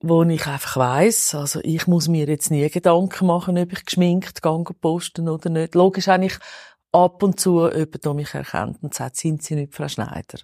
wo 0.00 0.22
ich 0.24 0.46
einfach 0.46 0.76
weiss, 0.76 1.34
also 1.34 1.60
ich 1.62 1.86
muss 1.86 2.08
mir 2.08 2.26
jetzt 2.26 2.50
nie 2.50 2.68
Gedanken 2.68 3.26
machen, 3.26 3.56
ob 3.56 3.72
ich 3.72 3.84
geschminkt 3.86 4.42
gehe 4.42 4.64
posten 4.80 5.28
oder 5.30 5.48
nicht. 5.48 5.74
Logisch 5.74 6.08
eigentlich 6.08 6.36
ab 6.92 7.22
und 7.22 7.40
zu 7.40 7.66
jemand, 7.68 8.04
der 8.04 8.14
mich 8.14 8.34
erkennt 8.34 8.82
und 8.82 8.92
sagt, 8.92 9.16
sind 9.16 9.42
Sie 9.42 9.54
nicht 9.54 9.74
Frau 9.74 9.88
Schneider? 9.88 10.38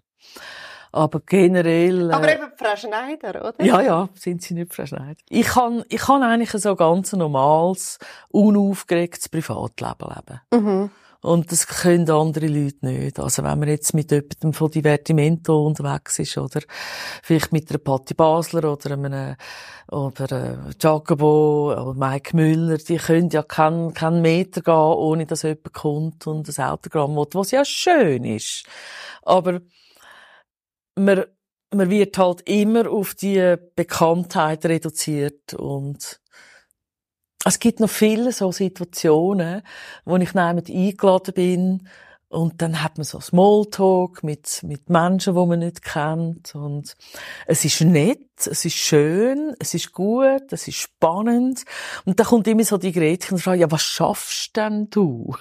Aber 0.99 1.21
generell... 1.21 2.11
Aber 2.11 2.29
äh, 2.29 2.35
eben 2.35 2.51
Frau 2.57 2.75
Schneider, 2.75 3.49
oder? 3.49 3.65
ja, 3.65 3.81
ja, 3.81 4.09
sind 4.15 4.43
sie 4.43 4.55
nicht 4.55 4.75
verschneit. 4.75 5.19
Ich 5.29 5.47
kann, 5.47 5.85
ich 5.89 6.01
kann 6.01 6.25
eigentlich 6.25 6.53
ein 6.55 6.61
so 6.61 6.75
ganz 6.75 7.13
normales, 7.13 8.01
unaufgeregtes 8.31 9.29
Privatleben 9.29 10.09
leben. 10.09 10.41
Mhm. 10.53 10.91
Und 11.21 11.53
das 11.53 11.67
können 11.69 12.11
andere 12.11 12.47
Leute 12.47 12.87
nicht. 12.87 13.21
Also 13.21 13.45
wenn 13.45 13.59
man 13.59 13.69
jetzt 13.69 13.93
mit 13.95 14.11
jemandem 14.11 14.53
von 14.53 14.71
Divertimento 14.71 15.67
unterwegs 15.67 16.19
ist, 16.19 16.37
oder 16.37 16.61
vielleicht 17.23 17.53
mit 17.53 17.71
einer 17.71 17.79
Patti 17.79 18.15
Basler 18.15 18.73
oder 18.73 18.93
einem, 18.93 19.37
oder 19.91 20.33
äh, 20.33 20.57
Jacobo 20.81 21.73
oder 21.73 21.95
Mike 21.95 22.35
Müller, 22.35 22.79
die 22.79 22.97
können 22.97 23.31
ja 23.31 23.43
keinen, 23.43 23.95
keinen 23.95 24.21
Meter 24.21 24.63
gehen, 24.63 24.75
ohne 24.75 25.27
dass 25.27 25.43
jemand 25.43 25.73
kommt 25.73 26.27
und 26.27 26.49
ein 26.49 26.65
Autogramm 26.65 27.15
will, 27.17 27.27
was 27.33 27.53
ja 27.53 27.65
schön 27.65 28.25
ist. 28.25 28.65
Aber 29.23 29.61
man, 30.99 31.25
man 31.73 31.91
wird 31.91 32.19
halt 32.19 32.43
immer 32.49 32.91
auf 32.91 33.15
die 33.15 33.57
Bekanntheit 33.77 34.65
reduziert 34.67 35.55
und 35.55 36.21
es 37.45 37.59
gibt 37.59 37.81
noch 37.81 37.91
viele 37.91 38.33
so 38.33 38.53
Situationen, 38.53 39.63
wo 40.05 40.17
ich 40.17 40.33
jemand 40.35 40.69
eingeladen 40.69 41.35
bin 41.35 41.89
und 42.29 42.61
dann 42.61 42.83
hat 42.83 42.99
man 42.99 43.05
so 43.05 43.21
Smalltalk 43.21 44.23
mit, 44.23 44.63
mit 44.63 44.91
Menschen, 44.91 45.35
die 45.35 45.47
man 45.47 45.61
nicht 45.61 45.83
kennt 45.83 46.55
und 46.55 46.95
es 47.47 47.65
ist 47.65 47.81
nett, 47.81 48.29
es 48.37 48.65
ist 48.65 48.77
schön, 48.77 49.55
es 49.59 49.73
ist 49.73 49.93
gut, 49.93 50.53
es 50.53 50.69
ist 50.69 50.77
spannend 50.77 51.65
und 52.05 52.21
dann 52.21 52.27
kommt 52.27 52.47
immer 52.49 52.65
so 52.65 52.77
die 52.77 52.93
Gretchen 52.93 53.35
und 53.35 53.41
fragt, 53.41 53.61
ja, 53.61 53.71
was 53.71 53.83
schaffst 53.83 54.57
denn 54.57 54.91
du? 54.91 55.35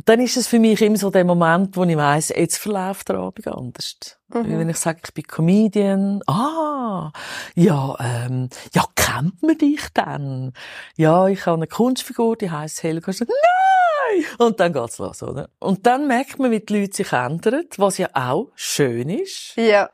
Und 0.00 0.08
dann 0.08 0.20
ist 0.20 0.38
es 0.38 0.46
für 0.46 0.58
mich 0.58 0.80
immer 0.80 0.96
so 0.96 1.10
der 1.10 1.26
Moment, 1.26 1.76
wo 1.76 1.84
ich 1.84 1.94
weiss, 1.94 2.30
jetzt 2.30 2.56
verläuft 2.56 3.10
der 3.10 3.16
Abend 3.16 3.46
anders. 3.46 3.98
Mhm. 4.28 4.58
Wenn 4.58 4.70
ich 4.70 4.78
sage, 4.78 5.00
ich 5.04 5.12
bin 5.12 5.24
Comedian, 5.26 6.22
ah, 6.26 7.12
ja, 7.54 7.96
ähm, 8.00 8.48
ja, 8.72 8.84
kennt 8.96 9.42
man 9.42 9.58
dich 9.58 9.90
denn? 9.90 10.54
Ja, 10.96 11.28
ich 11.28 11.44
habe 11.44 11.58
eine 11.58 11.66
Kunstfigur, 11.66 12.36
die 12.36 12.50
heisst 12.50 12.82
Helga. 12.82 13.12
Nein! 13.12 14.24
Und 14.38 14.58
dann 14.58 14.72
geht's 14.72 14.96
los, 14.96 15.22
oder? 15.22 15.50
Und 15.58 15.84
dann 15.84 16.06
merkt 16.06 16.38
man, 16.38 16.50
wie 16.50 16.60
die 16.60 16.80
Leute 16.80 16.96
sich 16.96 17.12
ändern, 17.12 17.66
was 17.76 17.98
ja 17.98 18.08
auch 18.14 18.52
schön 18.54 19.10
ist, 19.10 19.52
Ja. 19.56 19.90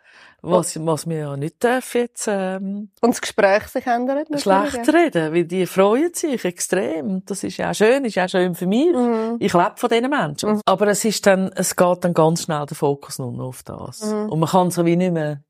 Was, 0.51 0.85
was 0.87 1.07
wir 1.09 1.19
ja 1.19 1.37
nicht 1.37 1.63
dürfen 1.63 2.03
jetzt, 2.03 2.27
ähm, 2.29 2.91
Und 3.01 3.11
das 3.11 3.21
Gespräch 3.21 3.65
sich 3.69 3.87
ändert 3.87 4.31
natürlich. 4.31 4.43
schlecht 4.71 4.95
reden, 4.95 5.35
weil 5.35 5.45
die 5.45 5.67
freuen 5.67 6.13
sich 6.15 6.45
extrem. 6.45 7.25
Das 7.27 7.43
ist 7.45 7.57
ja 7.57 7.71
auch 7.71 7.75
schön, 7.75 8.05
ist 8.05 8.15
ja 8.15 8.25
auch 8.25 8.29
schön 8.29 8.55
für 8.55 8.67
mich. 8.67 8.93
Mhm. 8.95 9.37
Ich 9.41 9.53
lebe 9.53 9.75
von 9.77 9.89
diesen 9.89 10.09
Menschen. 10.11 10.51
Mhm. 10.53 10.61
Aber 10.65 10.87
es 10.89 11.05
ist 11.05 11.27
dann, 11.27 11.51
es 11.55 11.75
geht 11.77 12.05
dann 12.05 12.15
ganz 12.15 12.45
schnell 12.45 12.65
der 12.67 12.77
Fokus 12.77 13.19
nur 13.19 13.33
noch 13.33 13.47
auf 13.49 13.63
das. 13.63 14.03
Mhm. 14.03 14.31
Und 14.31 14.39
man 14.41 14.49
kann 14.49 14.71
so 14.71 14.85
wie 14.85 14.97
nicht 14.97 15.13
mehr 15.13 15.43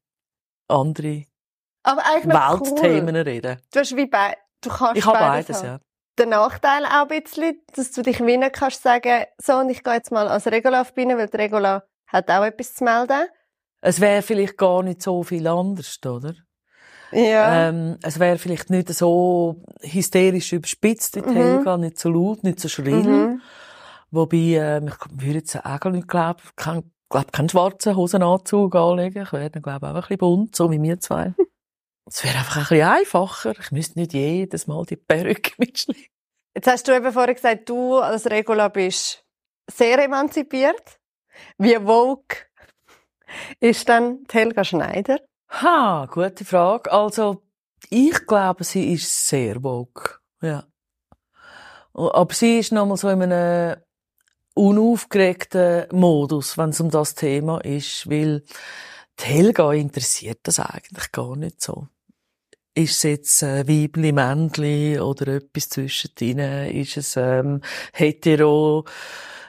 andere 0.69 1.25
Aber 1.83 2.03
Weltthemen 2.03 3.15
cool. 3.15 3.23
reden. 3.23 3.61
Du 3.73 3.81
hast 3.81 3.97
wie 3.97 4.07
bei, 4.07 4.37
du 4.63 4.71
kannst 4.71 4.97
Ich 4.97 5.07
habe 5.07 5.19
beides, 5.19 5.59
haben. 5.59 5.67
ja. 5.67 5.79
Der 6.19 6.27
Nachteil 6.27 6.85
auch 6.87 7.09
ein 7.11 7.23
bisschen, 7.23 7.61
dass 7.75 7.93
du 7.93 8.03
dich 8.03 8.25
wie 8.25 8.39
nicht 8.39 8.55
kannst 8.55 8.83
sagen, 8.83 9.25
so, 9.39 9.55
und 9.59 9.69
ich 9.69 9.85
gehe 9.85 9.95
jetzt 9.95 10.11
mal 10.11 10.27
als 10.29 10.47
Regula 10.47 10.81
auf 10.81 10.93
die 10.93 11.03
Bühne, 11.03 11.19
weil 11.19 11.29
die 11.29 11.37
Regula 11.37 11.83
hat 12.07 12.31
auch 12.31 12.43
etwas 12.45 12.75
zu 12.75 12.85
melden. 12.85 13.27
Es 13.81 14.01
wäre 14.01 14.23
vielleicht 14.23 14.57
gar 14.57 14.83
nicht 14.83 15.03
so 15.03 15.23
viel 15.23 15.47
anders, 15.47 15.99
oder? 16.05 16.35
Ja. 17.13 17.69
Ähm, 17.69 17.99
es 18.03 18.19
wäre 18.19 18.37
vielleicht 18.39 18.69
nicht 18.71 18.89
so 18.93 19.63
hysterisch 19.81 20.53
überspitzt 20.53 21.15
die 21.17 21.21
Mhm. 21.23 21.35
Helga, 21.35 21.77
nicht 21.77 21.99
so 21.99 22.11
laut, 22.11 22.43
nicht 22.43 22.59
so 22.59 22.69
schrill. 22.69 23.03
Mhm. 23.03 23.43
Wobei, 24.11 24.37
ähm, 24.37 24.89
ich 24.89 24.95
würde 25.23 25.39
jetzt 25.39 25.57
auch 25.65 25.85
nicht 25.91 26.09
glauben, 26.09 26.43
kein, 26.57 26.91
glaub, 27.09 27.33
keinen 27.33 27.49
schwarzen 27.49 27.97
Hosenanzug 27.97 28.75
anlegen. 28.75 29.23
Ich 29.23 29.33
wäre 29.33 29.51
dann, 29.51 29.63
glaube 29.63 29.87
ich, 29.87 29.91
auch 29.93 29.95
ein 29.97 30.01
bisschen 30.01 30.19
bunt, 30.19 30.57
so 30.57 30.71
wie 30.71 30.81
wir 30.83 30.99
zwei. 31.01 31.35
Es 32.09 32.23
wäre 32.23 32.39
einfach 32.39 32.57
ein 32.59 32.63
bisschen 32.69 32.87
einfacher. 32.87 33.53
Ich 33.59 33.73
müsste 33.73 33.99
nicht 33.99 34.13
jedes 34.13 34.69
Mal 34.69 34.85
die 34.85 34.95
Perücke 34.95 35.51
mitschleppen. 35.59 36.05
Jetzt 36.55 36.69
hast 36.69 36.87
du 36.87 36.95
eben 36.95 37.13
vorhin 37.13 37.35
gesagt, 37.35 37.69
du 37.69 37.97
als 37.97 38.27
Regula 38.31 38.69
bist 38.69 39.25
sehr 39.69 39.99
emanzipiert. 40.05 41.01
Wie 41.59 41.75
woke 41.85 42.37
ist 43.61 43.89
dann 43.89 44.25
Helga 44.31 44.65
Schneider? 44.65 45.21
Ha, 45.49 46.09
gute 46.11 46.45
Frage. 46.45 46.91
Also, 46.93 47.43
ich 47.91 48.27
glaube, 48.27 48.65
sie 48.65 48.93
ist 48.93 49.29
sehr 49.29 49.63
woke. 49.63 50.19
Ja. 50.43 50.65
Aber 51.95 52.35
sie 52.35 52.59
ist 52.59 52.73
nochmal 52.73 52.97
so 52.97 53.09
in 53.09 53.23
einem 53.23 53.77
unaufgeregten 54.55 55.87
Modus, 55.93 56.59
wenn 56.59 56.71
es 56.71 56.81
um 56.81 56.91
das 56.91 57.15
Thema 57.15 57.59
ist, 57.65 58.09
weil 58.09 58.43
Helga 59.21 59.73
interessiert 59.73 60.41
das 60.43 60.61
eigentlich 60.61 61.13
gar 61.13 61.37
nicht 61.37 61.61
so. 61.63 61.89
Ist 62.75 62.97
es 62.97 63.03
jetzt 63.05 63.43
äh, 63.43 63.67
Weibli, 63.67 64.13
Männli 64.13 65.01
oder 65.01 65.37
etwas 65.37 65.71
zwischendrin? 65.71 66.39
Ist 66.39 66.99
es 66.99 67.17
ähm, 67.17 67.63
hetero, 67.95 68.85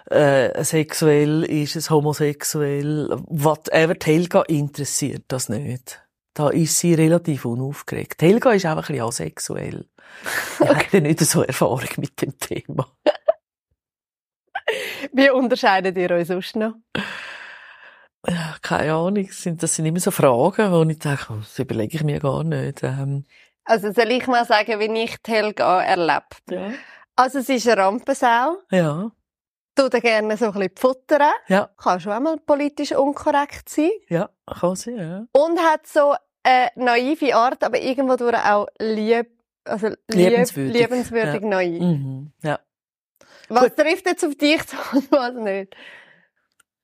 äh, 0.09 0.63
sexuell? 0.63 1.43
Ist 1.43 1.75
es 1.75 1.89
homosexuell? 1.89 3.09
Whatever. 3.27 3.95
Die 3.95 4.05
Helga 4.05 4.41
interessiert 4.43 5.25
das 5.27 5.49
nicht. 5.49 6.01
Da 6.33 6.49
ist 6.49 6.77
sie 6.79 6.93
relativ 6.93 7.45
unaufgeregt. 7.45 8.21
Die 8.21 8.27
Helga 8.27 8.51
ist 8.51 8.65
einfach 8.65 8.89
ein 8.89 8.93
bisschen 8.93 9.07
asexuell. 9.07 9.85
Die 10.59 10.67
hat 10.69 10.93
ja 10.93 10.99
nicht 10.99 11.19
so 11.21 11.41
Erfahrung 11.43 11.89
mit 11.97 12.21
dem 12.21 12.37
Thema. 12.39 12.87
Wie 15.13 15.29
unterscheidet 15.29 15.97
ihr 15.97 16.11
euch 16.11 16.27
sonst 16.27 16.55
noch? 16.55 16.73
Ja, 18.27 18.55
keine 18.61 18.93
Ahnung. 18.93 19.25
Das 19.27 19.75
sind, 19.75 19.85
immer 19.85 19.99
so 19.99 20.11
Fragen, 20.11 20.71
wo 20.71 20.83
ich 20.83 20.99
denke, 20.99 21.25
oh, 21.29 21.37
das 21.39 21.57
überlege 21.59 21.95
ich 21.97 22.03
mir 22.03 22.19
gar 22.19 22.43
nicht. 22.43 22.83
Ähm, 22.83 23.25
Also 23.63 23.91
soll 23.91 24.11
ich 24.11 24.27
mal 24.27 24.45
sagen, 24.45 24.79
wie 24.79 25.03
ich 25.03 25.15
die 25.25 25.31
Helga 25.31 25.81
erlebe? 25.81 26.25
ja. 26.49 26.71
Also 27.15 27.39
sie 27.41 27.55
ist 27.55 27.67
eine 27.67 27.81
Rampensau, 27.81 28.57
Ja. 28.69 29.11
Tut 29.77 29.93
ihr 29.93 30.01
gerne 30.01 30.35
so 30.37 30.45
ein 30.47 30.51
bisschen 30.53 30.71
futtern, 30.75 31.31
Ja. 31.47 31.69
kann 31.77 31.99
schon 31.99 32.11
einmal 32.11 32.37
politisch 32.37 32.91
unkorrekt 32.93 33.69
sein 33.69 33.91
Ja. 34.09 34.29
Kann 34.59 34.75
sie, 34.75 34.91
ja. 34.95 35.25
und 35.31 35.59
hat 35.59 35.87
so 35.87 36.13
eine 36.43 36.69
naive 36.75 37.35
Art, 37.35 37.63
aber 37.63 37.79
irgendwo 37.81 38.15
durch 38.15 38.35
auch 38.35 38.67
lieb, 38.79 39.27
also 39.65 39.87
lieb, 39.87 39.97
Liebenswürdig. 40.29 40.73
liebenswürdig 40.81 41.41
naiv. 41.41 41.81
Mhm. 41.81 42.31
Ja. 42.43 42.59
Was 43.49 43.75
trifft 43.75 44.05
jetzt 44.05 44.25
auf 44.25 44.35
dich 44.35 44.65
zu 44.67 44.75
und 44.93 45.11
was 45.11 45.33
nicht? 45.35 45.75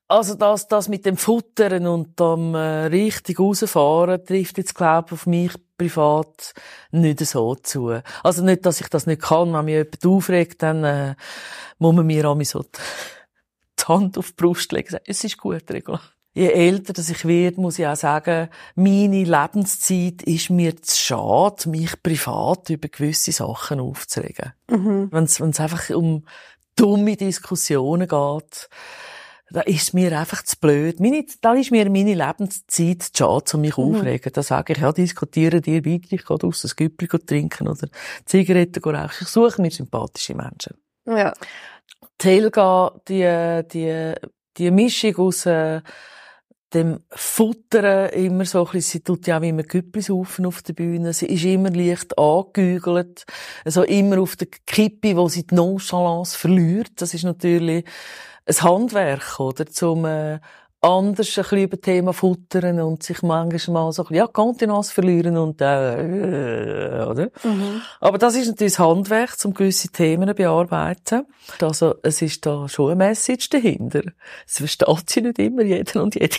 Also 0.06 0.34
das, 0.34 0.68
das 0.68 0.88
mit 0.88 1.06
dem 1.06 1.16
Futtern 1.16 1.86
und 1.86 2.20
dem 2.20 2.54
äh, 2.54 2.86
richtig 2.86 3.38
rausfahren 3.40 4.24
trifft 4.24 4.58
jetzt 4.58 4.74
glaube 4.74 5.06
ich 5.08 5.12
auf 5.12 5.26
mich 5.26 5.52
privat 5.76 6.54
nicht 6.90 7.20
so 7.20 7.54
zu. 7.54 8.00
Also 8.22 8.44
nicht, 8.44 8.64
dass 8.66 8.80
ich 8.80 8.88
das 8.88 9.06
nicht 9.06 9.22
kann. 9.22 9.52
Wenn 9.52 9.64
mich 9.64 9.74
jemand 9.74 10.06
aufregt, 10.06 10.62
dann 10.62 10.84
äh, 10.84 11.14
muss 11.78 11.94
man 11.94 12.06
mir 12.06 12.28
auch 12.28 12.40
so 12.42 12.62
die 12.62 13.84
Hand 13.86 14.18
auf 14.18 14.28
die 14.28 14.34
Brust 14.36 14.72
legen 14.72 14.98
es 15.04 15.24
ist 15.24 15.38
gut, 15.38 15.70
Regula. 15.70 16.00
Je 16.36 16.48
älter 16.48 16.92
dass 16.92 17.10
ich 17.10 17.24
werde, 17.26 17.60
muss 17.60 17.78
ich 17.78 17.86
auch 17.86 17.94
sagen, 17.94 18.48
meine 18.74 19.22
Lebenszeit 19.22 20.22
ist 20.24 20.50
mir 20.50 20.76
zu 20.82 20.96
schade, 20.96 21.68
mich 21.68 22.02
privat 22.02 22.70
über 22.70 22.88
gewisse 22.88 23.30
Sachen 23.30 23.78
aufzuregen. 23.78 24.52
Mhm. 24.68 25.08
Wenn 25.12 25.24
es 25.24 25.40
einfach 25.40 25.90
um 25.90 26.24
dumme 26.74 27.16
Diskussionen 27.16 28.08
geht, 28.08 28.68
da 29.50 29.60
ist 29.60 29.94
mir 29.94 30.18
einfach 30.18 30.42
zu 30.42 30.56
blöd. 30.58 31.00
Meine, 31.00 31.24
da 31.40 31.54
ist 31.54 31.70
mir 31.70 31.88
meine 31.90 32.14
Lebenszeit 32.14 33.02
zu 33.02 33.10
schade, 33.16 33.44
um 33.54 33.60
mich 33.60 33.76
Mhm. 33.76 33.96
aufregen. 33.96 34.32
Da 34.32 34.42
sage 34.42 34.72
ich, 34.72 34.78
ja, 34.80 34.92
diskutieren 34.92 35.60
dir 35.62 35.84
weiter, 35.84 36.12
ich 36.12 36.24
gehe 36.24 36.38
raus, 36.40 36.64
ein 36.64 36.70
Güppli 36.76 37.08
trinken 37.08 37.68
oder 37.68 37.88
Zigaretten 38.24 38.82
rauchen. 38.82 39.10
Ich 39.20 39.28
suche 39.28 39.60
mir 39.60 39.70
sympathische 39.70 40.34
Menschen. 40.34 40.76
Ja. 41.06 41.32
Die 42.20 42.26
Helga, 42.26 42.92
die, 43.08 43.62
die, 43.72 44.14
die 44.56 44.70
Mischung 44.70 45.16
aus 45.16 45.46
äh, 45.46 45.80
dem 46.72 47.00
Futtern 47.10 48.08
immer 48.10 48.44
so 48.46 48.64
ein 48.64 48.72
bisschen, 48.72 48.80
sie 48.80 49.00
tut 49.00 49.26
ja 49.26 49.38
auch 49.38 49.42
immer 49.42 49.62
Güpplis 49.62 50.10
auf 50.10 50.62
der 50.62 50.72
Bühne, 50.72 51.12
sie 51.12 51.26
ist 51.26 51.44
immer 51.44 51.70
leicht 51.70 52.18
angegügelt, 52.18 53.24
also 53.64 53.82
immer 53.84 54.20
auf 54.20 54.36
der 54.36 54.48
Kippe, 54.66 55.16
wo 55.16 55.28
sie 55.28 55.46
die 55.46 55.54
Nonchalance 55.54 56.36
verliert. 56.36 56.90
Das 56.96 57.14
ist 57.14 57.22
natürlich 57.24 57.84
ein 58.46 58.62
Handwerk, 58.62 59.40
oder, 59.40 59.66
zum 59.66 60.04
äh, 60.04 60.38
anders 60.84 61.38
ein 61.38 61.42
bisschen 61.42 61.58
über 61.62 61.80
Thema 61.80 62.12
futtern 62.12 62.80
und 62.80 63.02
sich 63.02 63.22
manchmal 63.22 63.90
so 63.92 64.02
ein 64.02 64.04
bisschen, 64.04 64.16
ja, 64.16 64.26
Kontinenz 64.26 64.90
verlieren 64.90 65.36
und 65.38 65.60
äh, 65.60 67.04
oder? 67.08 67.30
Mhm. 67.42 67.80
Aber 68.00 68.18
das 68.18 68.36
ist 68.36 68.48
natürlich 68.48 68.74
das 68.74 68.78
Handwerk, 68.80 69.36
um 69.44 69.54
gewisse 69.54 69.88
Themen 69.88 70.28
zu 70.28 70.34
bearbeiten. 70.34 71.26
Also, 71.60 71.94
es 72.02 72.20
ist 72.20 72.44
da 72.44 72.68
schon 72.68 72.90
eine 72.90 72.96
Message 72.96 73.48
dahinter. 73.48 74.02
Es 74.46 74.58
versteht 74.58 75.10
sie 75.10 75.22
nicht 75.22 75.38
immer, 75.38 75.62
jeder 75.62 76.02
und 76.02 76.14
jede. 76.14 76.36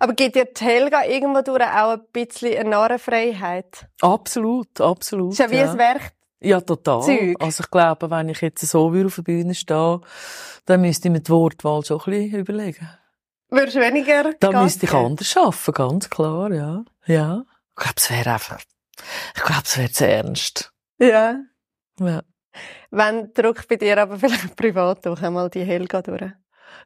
Aber 0.00 0.14
gibt 0.14 0.34
dir 0.34 0.46
die 0.46 0.64
Helga 0.64 1.04
irgendwo 1.04 1.42
durch 1.42 1.62
auch 1.62 1.92
ein 1.92 2.00
bisschen 2.12 2.58
eine 2.58 2.70
Narrenfreiheit? 2.70 3.86
Absolut, 4.00 4.80
absolut. 4.80 5.32
Ist 5.32 5.38
ja 5.38 5.50
wie 5.50 5.58
ein 5.58 5.78
Werk. 5.78 6.12
Ja, 6.40 6.60
total. 6.60 7.02
Zeug. 7.02 7.36
Also 7.38 7.62
ich 7.62 7.70
glaube, 7.70 8.10
wenn 8.10 8.28
ich 8.30 8.40
jetzt 8.40 8.66
so 8.66 8.88
auf 8.88 9.14
der 9.14 9.22
Bühne 9.22 9.54
stehe, 9.54 10.00
dann 10.64 10.80
müsste 10.80 11.08
ich 11.08 11.12
mir 11.12 11.20
die 11.20 11.30
Wortwahl 11.30 11.84
schon 11.84 12.00
ein 12.00 12.04
bisschen 12.04 12.40
überlegen. 12.40 12.88
Würdest 13.50 13.76
du 13.76 13.80
weniger 13.80 14.32
Da 14.38 14.62
müsste 14.62 14.86
ich 14.86 14.92
anders 14.92 15.36
arbeiten, 15.36 15.72
ganz 15.72 16.08
klar, 16.08 16.52
ja. 16.52 16.84
Ja. 17.06 17.44
Ich 17.70 17.76
glaube, 17.76 17.94
es 17.96 18.10
wäre 18.10 18.32
einfach, 18.32 18.60
ich 19.34 19.42
glaube, 19.42 19.62
es 19.64 19.76
wäre 19.78 19.90
zu 19.90 20.06
ernst. 20.06 20.72
Ja. 20.98 21.40
Ja. 21.98 22.22
Wenn 22.90 23.32
drückt 23.34 23.68
bei 23.68 23.76
dir 23.76 23.98
aber 24.00 24.18
vielleicht 24.18 24.56
privat 24.56 25.06
auch 25.06 25.20
einmal 25.20 25.50
die 25.50 25.64
Helga 25.64 26.02
durch. 26.02 26.32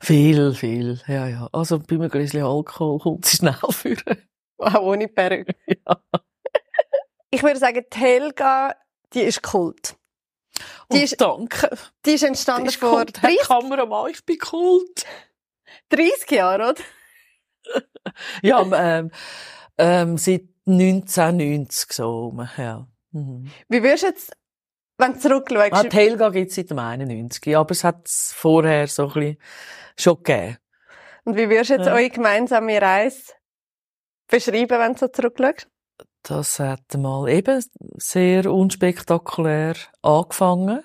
Viel, 0.01 0.55
viel, 0.55 1.01
ja, 1.07 1.29
ja. 1.29 1.49
Also 1.53 1.79
bei 1.79 1.95
einem 1.97 2.11
Gläschen 2.11 2.43
Alkohol 2.43 2.99
kommt 2.99 3.25
sie 3.25 3.37
schnell 3.37 3.57
führen. 3.71 4.23
Auch 4.59 4.83
ohne 4.83 5.09
Perücke. 5.09 5.55
Ja. 5.87 5.99
Ich 7.31 7.43
würde 7.43 7.59
sagen, 7.59 7.85
die 7.93 7.99
Helga, 7.99 8.75
die 9.15 9.23
ist 9.23 9.43
Kult. 9.43 9.97
Die 10.93 10.97
Und 10.97 11.03
ist- 11.03 11.21
danke. 11.21 11.77
Die 12.05 12.13
ist 12.13 12.23
entstanden 12.23 12.67
Das 12.67 12.75
ist 12.75 12.81
vor 12.81 12.91
Kult. 13.05 13.23
Herr 13.23 13.31
30, 13.31 13.47
Kameramann, 13.49 14.11
ich 14.11 14.25
bin 14.25 14.39
Kult. 14.39 15.05
30 15.91 16.31
Jahren, 16.31 16.71
oder? 16.71 16.83
Ja, 18.43 18.61
ähm, 18.99 19.11
ähm, 19.79 20.19
seit 20.19 20.43
1990 20.67 21.93
so 21.93 22.37
ja. 22.59 22.87
Mhm. 23.13 23.51
Wie 23.69 23.83
würdest 23.83 24.03
du 24.03 24.07
jetzt, 24.09 24.33
wenn 24.99 25.15
du 25.15 25.19
zurückschaust, 25.21 25.73
Ah, 25.73 25.83
die 25.85 25.97
Helga 25.97 26.29
gibt's 26.29 26.55
seit 26.55 26.71
dem 26.71 26.79
91, 26.79 27.57
aber 27.57 27.71
es 27.73 27.83
hat 27.83 28.07
es 28.07 28.33
vorher 28.33 28.87
so 28.87 29.09
ein 29.09 29.13
bisschen 29.15 29.39
schon 29.97 30.17
gegeben. 30.23 30.59
und 31.25 31.37
wie 31.37 31.49
würdest 31.49 31.71
du 31.71 31.75
jetzt 31.75 31.87
Ja. 31.87 31.95
eure 31.95 32.11
gemeinsame 32.11 32.81
Reise 32.81 33.33
beschreiben, 34.29 34.79
wenn 34.79 34.93
du 34.93 34.99
so 34.99 35.09
zurückschaust? 35.09 35.69
Das 36.25 36.59
hat 36.59 36.97
mal 36.97 37.29
eben 37.29 37.63
sehr 37.99 38.51
unspektakulär 38.53 39.75
angefangen. 40.01 40.83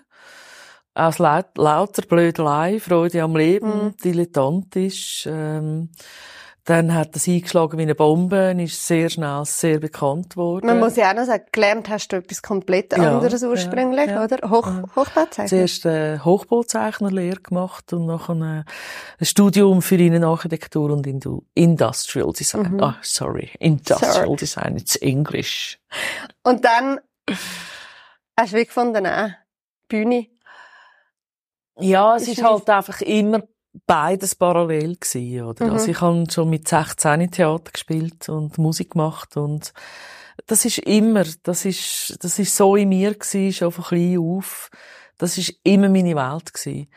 Aus 0.94 1.18
laut, 1.18 1.58
lauter 1.58 2.02
Blödelei, 2.02 2.80
Freude 2.80 3.24
am 3.24 3.38
Leben, 3.38 3.86
Mhm. 3.86 3.98
dilettantisch. 4.04 5.26
Ähm, 5.32 5.92
dann 6.70 6.94
hat 6.94 7.16
es 7.16 7.28
eingeschlagen 7.28 7.80
wie 7.80 7.82
eine 7.84 7.96
Bombe, 7.96 8.56
ist 8.60 8.86
sehr 8.86 9.10
schnell 9.10 9.44
sehr 9.46 9.80
bekannt 9.80 10.38
worden. 10.38 10.68
Man 10.68 10.80
muss 10.80 10.96
ja 10.98 11.10
auch 11.10 11.16
noch 11.16 11.26
sagen, 11.26 11.46
gelernt 11.52 11.90
hast 11.90 12.10
du 12.10 12.18
etwas 12.18 12.42
komplett 12.44 12.96
Ja, 12.96 13.16
anderes 13.18 13.42
ja, 13.42 13.48
ursprünglich, 13.48 14.08
ja. 14.08 14.24
oder? 14.24 14.50
Hoch, 14.50 14.68
Ja. 14.68 14.84
Hochbauzeichner. 14.96 15.48
Zuerst 15.48 15.86
äh, 15.86 16.20
Hochbauzeichnerlehre 16.20 17.42
gemacht 17.42 17.92
und 17.94 18.06
nachher 18.06 18.36
ein 18.36 18.66
Studium 19.22 19.82
für 19.82 19.96
Innenarchitektur 19.96 20.92
und 20.92 21.08
Indu 21.08 21.42
Industrial 21.56 22.32
Design. 22.32 22.74
Mhm. 22.74 22.84
Ah, 22.84 22.98
sorry, 23.02 23.50
Industrial 23.60 24.14
Sorry. 24.14 24.36
Design, 24.36 24.78
it's 24.78 24.96
English. 24.98 25.80
Und 26.44 26.66
dann 26.66 27.00
hast 28.38 28.54
du 28.54 28.58
wie 28.58 28.66
gefunden, 28.66 29.06
äh, 29.06 29.30
Bühne. 29.88 30.28
Ja, 31.80 32.16
es 32.16 32.24
Ist 32.24 32.38
ist 32.38 32.44
halt 32.44 32.70
einfach 32.70 33.02
immer 33.02 33.42
beides 33.86 34.36
parallel 34.36 34.96
gewesen, 34.96 35.44
oder? 35.44 35.66
Mhm. 35.66 35.72
Also 35.72 35.92
ich 35.92 36.02
habe 36.02 36.26
schon 36.30 36.50
mit 36.50 36.68
16 36.68 37.32
Theater 37.32 37.72
gespielt 37.72 38.30
und 38.30 38.58
Musik 38.58 38.92
gemacht 38.92 39.38
und 39.38 39.74
das 40.48 40.66
ist 40.66 40.80
immer, 40.80 41.26
das 41.44 41.66
ist, 41.66 42.18
das 42.22 42.40
ist 42.40 42.56
so 42.56 42.76
in 42.76 42.90
mir 42.90 43.14
gewesen, 43.14 43.54
schon 43.54 43.72
von 43.72 43.84
klein 43.84 44.18
auf. 44.18 44.70
Das 45.18 45.38
ist 45.38 45.54
immer 45.64 45.90
meine 45.90 46.16
Welt 46.16 46.54
gewesen. 46.54 46.88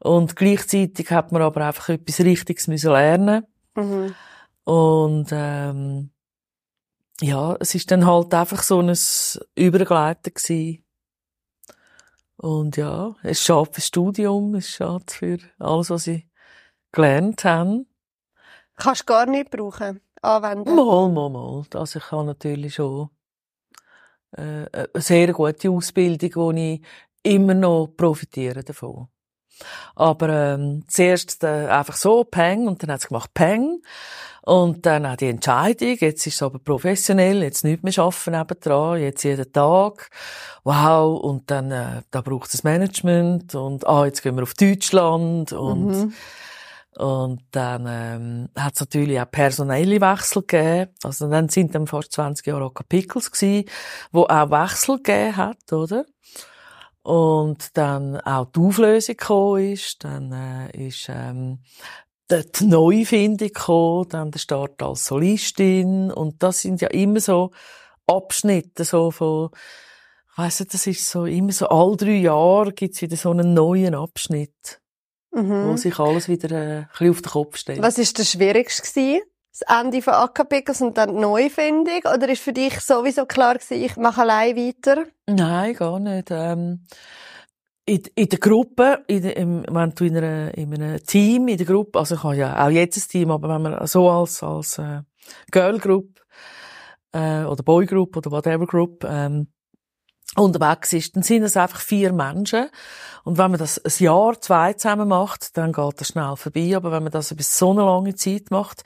Und 0.00 0.34
gleichzeitig 0.34 1.10
hat 1.10 1.30
man 1.30 1.42
aber 1.42 1.66
einfach 1.66 1.90
etwas 1.90 2.20
Richtiges 2.20 2.68
müssen 2.68 2.92
lernen. 2.92 3.46
Mhm. 3.74 4.14
Und, 4.64 5.28
ähm, 5.32 6.10
ja, 7.20 7.56
es 7.60 7.74
ist 7.74 7.90
dann 7.90 8.06
halt 8.06 8.32
einfach 8.34 8.62
so 8.62 8.80
ein 8.80 8.94
Übergleiten 9.54 10.34
gewesen. 10.34 10.84
Und 12.36 12.76
ja, 12.76 13.14
es 13.22 13.38
ist 13.38 13.44
schade 13.44 13.70
fürs 13.72 13.86
Studium, 13.86 14.54
es 14.54 14.66
ist 14.66 14.76
schade 14.76 15.04
für 15.08 15.38
alles, 15.58 15.90
was 15.90 16.06
ich 16.06 16.26
gelernt 16.92 17.44
habe. 17.44 17.86
Kannst 18.76 19.02
du 19.02 19.06
gar 19.06 19.26
nicht 19.26 19.50
brauchen, 19.50 20.00
anwenden. 20.20 20.74
Mal, 20.74 21.08
mal, 21.08 21.30
mal. 21.30 21.64
Also 21.74 21.98
ich 21.98 22.10
habe 22.10 22.26
natürlich 22.26 22.74
schon 22.74 23.08
äh, 24.32 24.66
eine 24.72 24.88
sehr 24.96 25.32
gute 25.32 25.70
Ausbildung, 25.70 26.30
wo 26.34 26.50
ich 26.52 26.82
immer 27.22 27.54
noch 27.54 27.88
profitiere 27.96 28.62
davon. 28.62 29.08
Aber 29.94 30.28
ähm, 30.28 30.84
zuerst 30.88 31.42
äh, 31.42 31.68
einfach 31.68 31.96
so, 31.96 32.24
Peng, 32.24 32.68
und 32.68 32.82
dann 32.82 32.92
hat 32.92 33.00
es 33.00 33.08
gemacht 33.08 33.32
Peng. 33.32 33.80
Und 34.46 34.86
dann 34.86 35.06
auch 35.06 35.16
die 35.16 35.26
Entscheidung, 35.26 35.96
jetzt 35.98 36.24
ist 36.24 36.34
es 36.36 36.42
aber 36.42 36.60
professionell, 36.60 37.42
jetzt 37.42 37.64
nicht 37.64 37.82
mehr 37.82 37.98
arbeiten 37.98 38.30
nebendran, 38.30 39.00
jetzt 39.00 39.24
jeden 39.24 39.52
Tag. 39.52 40.08
Wow, 40.62 41.18
und 41.20 41.50
dann, 41.50 41.72
äh, 41.72 42.02
da 42.12 42.20
braucht 42.20 42.54
es 42.54 42.62
Management 42.62 43.56
und 43.56 43.84
ah, 43.88 44.06
jetzt 44.06 44.22
gehen 44.22 44.36
wir 44.36 44.44
auf 44.44 44.54
Deutschland 44.54 45.52
und 45.52 45.88
Mhm. 45.88 46.14
und 46.96 47.40
dann 47.50 47.86
ähm, 47.88 48.48
hat 48.56 48.74
es 48.74 48.80
natürlich 48.80 49.20
auch 49.20 49.28
personelle 49.28 50.00
Wechsel 50.00 50.42
gegeben. 50.42 50.92
Also 51.02 51.28
dann 51.28 51.48
sind 51.48 51.74
dann 51.74 51.88
fast 51.88 52.12
20 52.12 52.46
Jahre 52.46 52.66
auch 52.66 52.74
Pickles 52.88 53.32
gsi, 53.32 53.66
wo 54.12 54.26
auch 54.26 54.50
Wechsel 54.52 54.98
gegeben 54.98 55.36
hat, 55.36 55.72
oder? 55.72 56.04
Und 57.02 57.76
dann 57.76 58.20
auch 58.20 58.46
die 58.46 58.60
Auflösung 58.60 59.16
gekommen 59.16 59.72
ist, 59.72 60.04
dann 60.04 60.32
äh, 60.32 60.86
ist 60.88 61.08
ähm, 61.08 61.58
die 62.30 62.64
Neufindung 62.66 63.48
gekommen, 63.48 64.08
dann 64.08 64.30
der 64.30 64.38
Start 64.38 64.82
als 64.82 65.06
Solistin 65.06 66.10
und 66.10 66.42
das 66.42 66.62
sind 66.62 66.80
ja 66.80 66.88
immer 66.88 67.20
so 67.20 67.50
Abschnitte 68.06 68.84
so 68.84 69.10
von 69.10 69.50
ich 70.32 70.38
weiss 70.38 70.60
nicht, 70.60 70.74
das 70.74 70.86
ist 70.86 71.08
so 71.08 71.24
immer 71.24 71.52
so 71.52 71.68
all 71.68 71.96
drei 71.96 72.16
Jahre 72.16 72.72
gibt's 72.72 73.00
wieder 73.00 73.16
so 73.16 73.30
einen 73.30 73.54
neuen 73.54 73.94
Abschnitt 73.94 74.80
wo 75.30 75.40
Mhm. 75.42 75.76
sich 75.76 75.98
alles 75.98 76.28
wieder 76.28 76.50
äh, 76.52 76.76
ein 76.78 76.88
bisschen 76.90 77.10
auf 77.10 77.20
den 77.22 77.30
Kopf 77.30 77.56
stellt. 77.58 77.82
Was 77.82 77.98
ist 77.98 78.18
das 78.18 78.30
Schwierigste 78.30 78.82
gewesen? 78.82 79.20
Das 79.58 79.78
Ende 79.80 80.00
von 80.00 80.14
Acapicos 80.14 80.80
und 80.80 80.96
dann 80.96 81.14
die 81.14 81.20
Neufindung? 81.20 82.00
Oder 82.04 82.28
ist 82.30 82.42
für 82.42 82.54
dich 82.54 82.80
sowieso 82.80 83.26
klar 83.26 83.54
gewesen, 83.54 83.82
ich 83.84 83.96
mache 83.96 84.22
allein 84.22 84.56
weiter? 84.56 85.04
Nein, 85.26 85.74
gar 85.74 85.98
nicht. 85.98 86.28
Ähm, 86.30 86.84
in, 87.86 88.02
in 88.16 88.28
der 88.28 88.38
Gruppe, 88.38 89.04
in, 89.06 89.24
im, 89.24 89.64
wenn 89.70 89.90
du 89.94 90.04
in, 90.04 90.16
einer, 90.16 90.56
in 90.58 90.74
einem 90.74 91.02
Team, 91.04 91.48
in 91.48 91.56
der 91.56 91.66
Gruppe, 91.66 91.98
also 92.00 92.16
ich 92.16 92.22
habe 92.22 92.36
ja 92.36 92.66
auch 92.66 92.70
jetzt 92.70 92.96
ein 92.98 93.08
Team, 93.08 93.30
aber 93.30 93.48
wenn 93.48 93.62
man 93.62 93.86
so 93.86 94.10
als, 94.10 94.42
als 94.42 94.78
äh, 94.78 95.02
Girl 95.52 95.78
Group 95.78 96.20
äh, 97.12 97.44
oder 97.44 97.62
Boy 97.62 97.86
Group 97.86 98.16
oder 98.16 98.30
whatever 98.32 98.66
Group, 98.66 99.04
ähm, 99.08 99.48
unterwegs 100.34 100.92
ist, 100.92 101.16
dann 101.16 101.22
sind 101.22 101.44
es 101.44 101.56
einfach 101.56 101.80
vier 101.80 102.12
Menschen. 102.12 102.68
Und 103.26 103.38
wenn 103.38 103.50
man 103.50 103.58
das 103.58 103.84
ein 103.84 104.04
Jahr, 104.04 104.40
zwei 104.40 104.74
zusammen 104.74 105.08
macht, 105.08 105.56
dann 105.56 105.72
geht 105.72 106.00
das 106.00 106.08
schnell 106.08 106.36
vorbei. 106.36 106.76
Aber 106.76 106.92
wenn 106.92 107.02
man 107.02 107.10
das 107.10 107.32
über 107.32 107.42
so 107.42 107.72
eine 107.72 107.82
lange 107.82 108.14
Zeit 108.14 108.52
macht, 108.52 108.84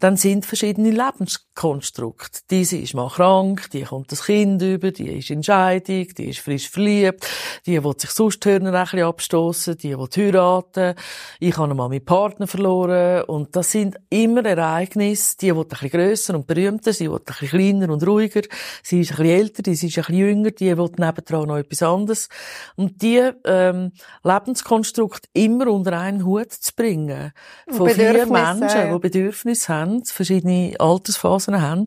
dann 0.00 0.16
sind 0.16 0.44
verschiedene 0.44 0.90
Lebenskonstrukte. 0.90 2.40
Diese 2.50 2.78
ist 2.78 2.94
mal 2.94 3.08
krank, 3.08 3.70
die 3.70 3.82
kommt 3.82 4.10
das 4.10 4.24
Kind 4.24 4.60
über, 4.60 4.90
die 4.90 5.18
ist 5.18 5.30
in 5.30 5.44
Scheidung, 5.44 6.08
die 6.18 6.30
ist 6.30 6.40
frisch 6.40 6.68
verliebt, 6.68 7.28
die 7.64 7.82
will 7.84 7.94
sich 7.96 8.10
sonst 8.10 8.44
Hörner 8.44 8.74
ein 8.74 8.84
bisschen 8.84 9.04
abstossen, 9.04 9.78
die 9.78 9.96
will 9.96 10.08
heiraten. 10.16 10.96
Ich 11.38 11.56
habe 11.56 11.72
mal 11.72 11.88
meinen 11.88 12.04
Partner 12.04 12.48
verloren. 12.48 13.22
Und 13.26 13.54
das 13.54 13.70
sind 13.70 13.98
immer 14.10 14.44
Ereignisse, 14.44 15.36
die 15.40 15.54
will 15.54 15.62
ein 15.62 15.68
bisschen 15.68 15.90
grösser 15.90 16.34
und 16.34 16.48
berühmter, 16.48 16.92
sie 16.92 17.08
will 17.08 17.18
ein 17.18 17.24
bisschen 17.24 17.48
kleiner 17.50 17.92
und 17.92 18.04
ruhiger, 18.04 18.42
sie 18.82 19.02
ist 19.02 19.12
ein 19.12 19.18
bisschen 19.18 19.38
älter, 19.38 19.62
die 19.62 19.70
ist 19.70 19.84
ein 19.84 19.90
bisschen 19.90 20.16
jünger, 20.16 20.50
die 20.50 20.76
will 20.76 20.85
nebendran 20.98 21.48
noch 21.48 21.56
etwas 21.56 21.82
anderes. 21.82 22.28
Und 22.76 23.02
die, 23.02 23.30
ähm, 23.44 23.92
Lebenskonstrukt 24.22 25.28
immer 25.32 25.68
unter 25.68 25.98
einen 25.98 26.24
Hut 26.24 26.52
zu 26.52 26.72
bringen. 26.74 27.32
Von 27.68 27.90
vier 27.90 28.26
Menschen, 28.26 28.92
die 28.92 28.98
Bedürfnisse 28.98 29.72
haben, 29.72 30.04
verschiedene 30.04 30.74
Altersphasen 30.78 31.60
haben. 31.60 31.86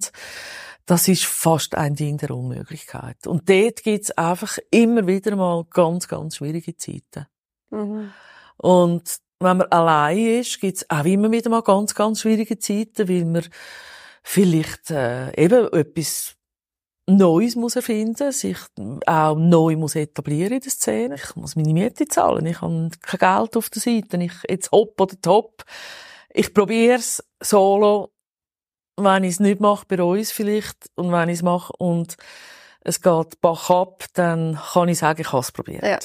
Das 0.86 1.08
ist 1.08 1.26
fast 1.26 1.76
ein 1.76 1.96
Ding 1.96 2.18
der 2.18 2.32
Unmöglichkeit. 2.32 3.28
Und 3.28 3.48
dort 3.48 3.84
gibt's 3.84 4.12
einfach 4.12 4.58
immer 4.72 5.06
wieder 5.06 5.36
mal 5.36 5.66
ganz, 5.70 6.08
ganz 6.08 6.38
schwierige 6.38 6.76
Zeiten. 6.78 7.28
Mhm. 7.70 8.12
Und 8.58 9.20
wenn 9.40 9.58
man 9.58 9.68
allein 9.68 10.18
ist, 10.18 10.60
gibt's 10.60 10.90
auch 10.90 11.06
immer 11.06 11.32
wieder 11.32 11.50
mal 11.50 11.62
ganz, 11.62 11.96
ganz 11.96 12.22
schwierige 12.22 12.58
Zeiten, 12.60 13.08
weil 13.08 13.26
man 13.26 13.46
vielleicht 14.24 14.92
äh, 14.92 15.32
eben 15.42 15.72
etwas 15.72 16.36
Neues 17.10 17.56
muss 17.56 17.76
erfinden, 17.76 18.32
sich 18.32 18.58
auch 19.06 19.36
neu 19.36 19.76
muss 19.76 19.96
etablieren 19.96 20.54
in 20.54 20.60
der 20.62 20.72
Szene. 20.72 21.16
Ich 21.16 21.36
muss 21.36 21.56
meine 21.56 21.74
Miete 21.74 22.08
zahlen. 22.08 22.46
Ich 22.46 22.62
habe 22.62 22.90
kein 23.02 23.20
Geld 23.20 23.58
auf 23.58 23.70
der 23.70 23.82
Seite. 23.82 24.18
Ich 24.18 24.34
jetzt 24.48 24.72
hopp 24.72 25.00
oder 25.00 25.20
top. 25.22 25.64
Ich 26.32 26.54
probiere 26.54 26.98
es 26.98 27.24
solo, 27.42 28.12
wenn 28.98 29.24
ich 29.24 29.32
es 29.32 29.40
nicht 29.40 29.60
mache, 29.60 29.86
bei 29.88 30.02
uns 30.02 30.32
vielleicht. 30.32 30.90
Und 30.96 31.12
wenn 31.12 31.30
ich 31.30 31.40
es 31.40 31.44
mache 31.44 31.74
und 31.78 32.16
es 32.82 33.02
geht 33.02 33.42
bach 33.42 33.70
ab, 33.70 34.06
dann 34.14 34.60
kann 34.74 34.90
ich 34.90 35.00
sagen, 35.00 35.22
ich 35.22 35.32
habe 35.32 35.42
es 35.42 35.52
probiert. 35.52 35.84
Ja. 35.84 36.00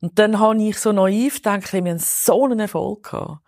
Und 0.00 0.18
dann 0.18 0.38
habe 0.38 0.62
ich 0.62 0.78
so 0.78 0.92
naiv 0.92 1.36
gedacht, 1.36 1.72
wir 1.72 1.80
haben 1.80 1.98
so 1.98 2.44
einen 2.44 2.60
Erfolg 2.60 3.10
gehabt 3.10 3.40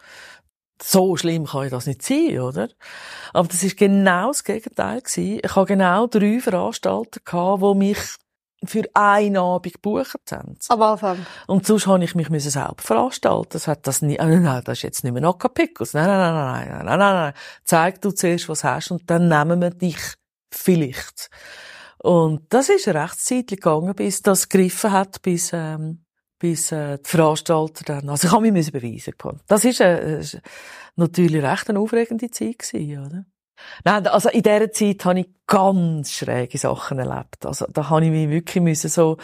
so 0.83 1.17
schlimm 1.17 1.47
kann 1.47 1.65
ich 1.65 1.71
das 1.71 1.87
nicht 1.87 2.03
sein, 2.03 2.39
oder? 2.41 2.69
Aber 3.33 3.49
das 3.49 3.63
ist 3.63 3.77
genau 3.77 4.29
das 4.29 4.45
Gegenteil 4.45 5.01
gewesen. 5.01 5.41
Ich 5.43 5.57
habe 5.57 5.67
genau 5.67 6.07
drei 6.07 6.41
Veranstalter 6.41 7.21
gehabt, 7.25 7.63
die 7.63 7.75
mich 7.75 7.99
für 8.65 8.83
einen 8.95 9.39
Abend 9.39 9.75
gebucht 9.75 10.33
haben. 10.33 10.59
Am 10.69 10.83
Anfang. 10.83 11.25
Und 11.47 11.67
sonst 11.67 11.87
habe 11.87 12.05
ich 12.05 12.15
mich 12.15 12.29
selber 12.45 12.75
veranstalten. 12.79 13.49
Das 13.53 13.67
hat 13.67 13.87
das 13.87 14.03
nie, 14.03 14.17
nein, 14.17 14.43
nein, 14.43 14.63
das 14.65 14.79
ist 14.79 14.83
jetzt 14.83 15.05
nicht 15.05 15.13
mehr 15.13 15.25
Acapicus. 15.25 15.95
Nein, 15.95 16.07
nein, 16.07 16.35
nein, 16.35 16.69
nein, 16.69 16.85
nein, 16.85 16.99
nein, 16.99 17.15
nein. 17.15 17.33
Zeig 17.65 18.03
du 18.03 18.11
zuerst, 18.11 18.49
was 18.49 18.65
hast 18.65 18.91
und 18.91 19.09
dann 19.09 19.29
nehmen 19.29 19.61
wir 19.61 19.71
dich 19.71 19.99
vielleicht. 20.53 21.31
Und 21.99 22.53
das 22.53 22.69
ist 22.69 22.89
eine 22.89 23.03
Rechtszeit 23.03 23.49
gegangen, 23.49 23.95
bis 23.95 24.23
das 24.23 24.49
gegriffen 24.49 24.93
hat, 24.93 25.23
bis, 25.23 25.51
ähm, 25.53 26.05
bis 26.41 26.73
äh, 26.73 26.99
die 26.99 27.09
Veranstalter 27.09 27.85
dann, 27.85 28.09
also 28.09 28.27
ich 28.27 28.35
habe 28.35 28.51
mich 28.51 28.73
beweisen 28.73 29.15
Das 29.47 29.65
ist 29.65 29.81
äh, 29.81 30.21
natürlich 30.97 31.43
recht 31.43 31.71
eine 31.71 31.79
aufregende 31.79 32.31
Zeit 32.31 32.59
gewesen, 32.59 33.07
oder? 33.07 33.25
Nein, 33.85 34.07
also 34.07 34.31
in 34.31 34.43
dieser 34.43 34.73
Zeit 34.73 35.05
habe 35.05 35.21
ich 35.21 35.29
ganz 35.47 36.13
schräge 36.13 36.57
Sachen 36.57 36.99
erlebt. 36.99 37.45
Also 37.45 37.67
da 37.71 37.91
habe 37.91 38.07
ich 38.07 38.11
mich 38.11 38.31
wirklich 38.31 38.63
müssen 38.63 38.89
so 38.89 39.19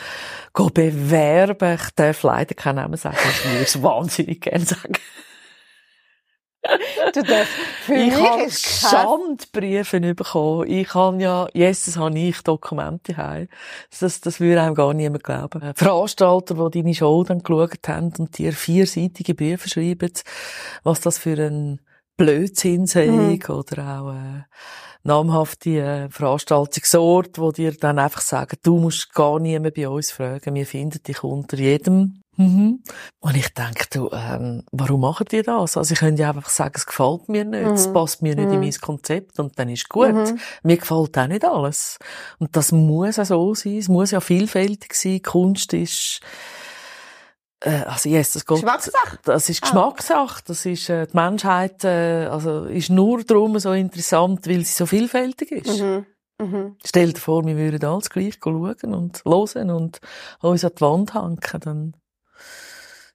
bewerben. 0.52 1.74
Ich 1.74 1.90
darf 1.94 2.22
leider 2.22 2.55
keinen 2.55 2.76
Namen 2.76 2.96
sagen, 2.96 3.16
ich 3.18 3.44
würde 3.50 3.62
es 3.62 3.83
wahnsinnig 3.83 4.42
gerne 4.42 4.66
sagen. 4.66 4.92
Du 7.12 7.22
darfst, 7.22 7.52
für 7.85 7.94
ich 7.94 8.14
habe 8.14 8.50
Schandbriefe 8.50 10.00
bekommen. 10.00 10.68
Ich 10.68 10.94
habe 10.94 11.22
ja, 11.22 11.46
Jesus 11.52 11.96
habe 11.96 12.18
ich 12.18 12.40
Dokumente 12.42 13.16
heim. 13.16 13.48
Das, 13.98 14.20
das 14.20 14.40
würde 14.40 14.62
einem 14.62 14.74
gar 14.74 14.94
niemand 14.94 15.24
glauben. 15.24 15.62
Äh, 15.62 15.72
Veranstalter, 15.74 16.70
die 16.70 16.83
deine 16.83 16.94
Show 16.94 17.24
dann 17.24 17.42
geschaut 17.42 17.88
haben 17.88 18.12
und 18.18 18.37
dir 18.38 18.52
vierseitige 18.52 19.35
Briefe 19.35 19.68
schreiben, 19.68 20.12
was 20.83 21.00
das 21.00 21.18
für 21.18 21.37
ein 21.37 21.81
Blödsinn 22.16 22.87
sei, 22.87 23.09
mhm. 23.09 23.38
oder 23.48 24.00
auch, 24.00 24.12
äh, 24.12 24.44
namhafte 25.07 25.71
äh, 25.81 26.09
Veranstaltungsorte, 26.11 27.40
wo 27.40 27.53
dir 27.53 27.73
dann 27.73 27.99
einfach 27.99 28.21
sagen, 28.21 28.57
du 28.62 28.79
musst 28.79 29.14
gar 29.14 29.38
niemand 29.38 29.75
bei 29.75 29.88
uns 29.88 30.11
fragen, 30.11 30.55
wir 30.55 30.66
finden 30.66 31.03
dich 31.03 31.23
unter 31.23 31.57
jedem 31.57 32.23
Mhm. 32.37 32.83
Und 33.21 33.37
ich 33.37 33.49
denke, 33.55 33.87
du, 33.90 34.11
ähm, 34.12 34.62
warum 34.71 35.01
machen 35.01 35.27
die 35.31 35.42
das? 35.42 35.77
Also 35.77 35.95
ich 35.95 35.99
könnte 35.99 36.23
ja 36.23 36.31
einfach 36.31 36.49
sagen, 36.49 36.75
es 36.77 36.87
gefällt 36.87 37.29
mir 37.29 37.45
nicht, 37.45 37.64
mhm. 37.64 37.73
es 37.73 37.92
passt 37.92 38.23
mir 38.23 38.35
nicht 38.37 38.49
mhm. 38.49 38.55
in 38.55 38.61
mein 38.61 38.73
Konzept 38.73 39.38
und 39.38 39.59
dann 39.59 39.71
ist 39.71 39.88
gut. 39.88 40.14
Mhm. 40.14 40.38
Mir 40.62 40.77
gefällt 40.77 41.16
auch 41.16 41.27
nicht 41.27 41.45
alles. 41.45 41.99
Und 42.38 42.55
das 42.55 42.73
muss 42.73 43.19
auch 43.19 43.25
so 43.25 43.55
sein, 43.55 43.79
es 43.79 43.88
muss 43.88 44.11
ja 44.11 44.21
vielfältig 44.21 44.95
sein, 44.95 45.23
Kunst 45.23 45.73
ist, 45.73 46.21
also 47.61 48.09
yes, 48.09 48.33
das 48.33 48.45
geht, 48.45 48.57
Geschmackssache? 48.57 49.19
Das 49.25 49.49
ist 49.49 49.62
ah. 49.62 49.66
Geschmackssache, 49.66 50.42
das 50.47 50.66
ist, 50.66 50.90
äh, 50.90 51.07
die 51.07 51.16
Menschheit, 51.16 51.85
äh, 51.85 52.27
also 52.31 52.64
ist 52.64 52.90
nur 52.90 53.25
darum 53.25 53.59
so 53.59 53.73
interessant, 53.73 54.47
weil 54.47 54.64
sie 54.64 54.73
so 54.73 54.87
vielfältig 54.87 55.53
ist. 55.53 55.81
Mhm. 55.81 56.07
Mhm. 56.38 56.77
Stell 56.85 57.14
dir 57.14 57.21
vor, 57.21 57.47
wir 57.47 57.57
würden 57.57 57.85
alles 57.85 58.11
gleich 58.11 58.38
schauen 58.42 58.95
und 58.95 59.23
hören 59.25 59.71
und 59.71 60.01
uns 60.42 60.64
an 60.64 60.73
die 60.77 60.81
Wand 60.83 61.14
hängen, 61.14 61.40
dann 61.61 61.97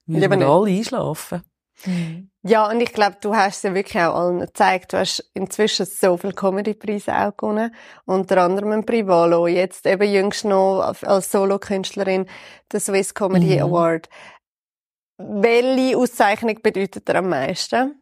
wir 0.07 0.29
würden 0.29 0.43
alle 0.43 0.71
einschlafen. 0.71 1.43
Mhm. 1.85 2.30
Ja, 2.43 2.67
und 2.67 2.81
ich 2.81 2.91
glaube, 2.91 3.17
du 3.21 3.35
hast 3.35 3.57
es 3.57 3.63
ja 3.63 3.75
wirklich 3.75 4.01
auch 4.01 4.15
allen 4.15 4.39
gezeigt. 4.39 4.93
Du 4.93 4.97
hast 4.97 5.29
inzwischen 5.35 5.85
so 5.85 6.17
viele 6.17 6.33
Comedy-Preise 6.33 7.15
auch 7.15 7.37
gewonnen. 7.37 7.73
Unter 8.05 8.37
anderem 8.37 8.71
ein 8.71 8.85
Privalo. 8.85 9.45
Jetzt 9.45 9.85
eben 9.85 10.11
jüngst 10.11 10.45
noch 10.45 10.81
als 11.03 11.31
Solokünstlerin 11.31 12.25
der 12.71 12.79
Swiss 12.79 13.13
Comedy 13.13 13.57
mhm. 13.57 13.63
Award. 13.63 14.09
Welche 15.17 15.95
Auszeichnung 15.95 16.57
bedeutet 16.63 17.07
dir 17.07 17.15
am 17.15 17.29
meisten? 17.29 18.01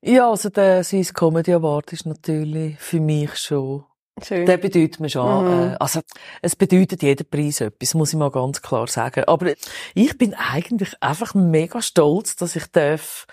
Ja, 0.00 0.30
also 0.30 0.48
der 0.48 0.82
Swiss 0.82 1.12
Comedy 1.12 1.52
Award 1.52 1.92
ist 1.92 2.06
natürlich 2.06 2.78
für 2.78 3.00
mich 3.00 3.36
schon 3.36 3.84
Schön. 4.22 4.46
Der 4.46 4.56
bedeutet 4.56 5.00
mir 5.00 5.08
schon, 5.08 5.44
mhm. 5.44 5.72
äh, 5.72 5.76
also, 5.78 6.00
es 6.42 6.56
bedeutet 6.56 7.02
jeder 7.02 7.24
Preis 7.24 7.60
etwas, 7.60 7.94
muss 7.94 8.12
ich 8.12 8.18
mal 8.18 8.30
ganz 8.30 8.62
klar 8.62 8.86
sagen. 8.86 9.24
Aber 9.26 9.52
ich 9.94 10.18
bin 10.18 10.34
eigentlich 10.34 10.94
einfach 11.00 11.34
mega 11.34 11.80
stolz, 11.82 12.36
dass 12.36 12.56
ich 12.56 12.66
darf 12.66 13.26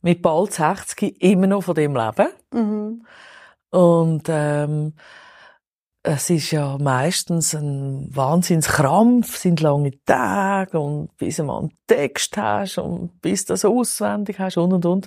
mit 0.00 0.22
bald 0.22 0.52
60 0.52 1.22
immer 1.22 1.46
noch 1.46 1.62
von 1.62 1.74
dem 1.74 1.96
leben. 1.96 2.28
Mhm. 2.52 3.06
Und, 3.70 4.24
ähm, 4.28 4.94
es 6.02 6.30
ist 6.30 6.52
ja 6.52 6.78
meistens 6.78 7.54
ein 7.54 8.08
Wahnsinnskrampf, 8.14 9.36
sind 9.36 9.60
lange 9.60 9.92
Tage 10.04 10.78
und 10.78 11.14
bis 11.16 11.36
du 11.36 11.44
mal 11.44 11.58
einen 11.58 11.72
Text 11.86 12.36
hast 12.36 12.78
und 12.78 13.20
bis 13.20 13.44
du 13.44 13.52
das 13.52 13.64
auswendig 13.64 14.38
hast 14.38 14.56
und 14.56 14.72
und 14.72 14.86
und. 14.86 15.06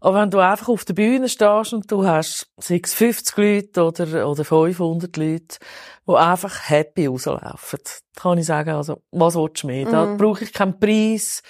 Aber 0.00 0.20
wenn 0.20 0.30
du 0.30 0.38
einfach 0.38 0.68
auf 0.68 0.84
der 0.84 0.94
Bühne 0.94 1.28
stehst 1.28 1.72
und 1.74 1.90
du 1.90 2.04
hast 2.04 2.48
50 2.58 3.36
Leute 3.36 3.84
oder, 3.84 4.28
oder 4.28 4.44
500 4.44 5.16
Leute, 5.16 5.58
die 6.08 6.14
einfach 6.14 6.68
happy 6.68 7.06
rauslaufen, 7.06 7.78
kann 8.16 8.38
ich 8.38 8.46
sagen, 8.46 8.70
also, 8.70 9.02
was 9.12 9.36
willst 9.36 9.62
du 9.62 9.68
mehr? 9.68 9.86
Mhm. 9.86 9.92
Da 9.92 10.14
brauche 10.16 10.44
ich 10.44 10.52
keinen 10.52 10.80
Preis, 10.80 11.42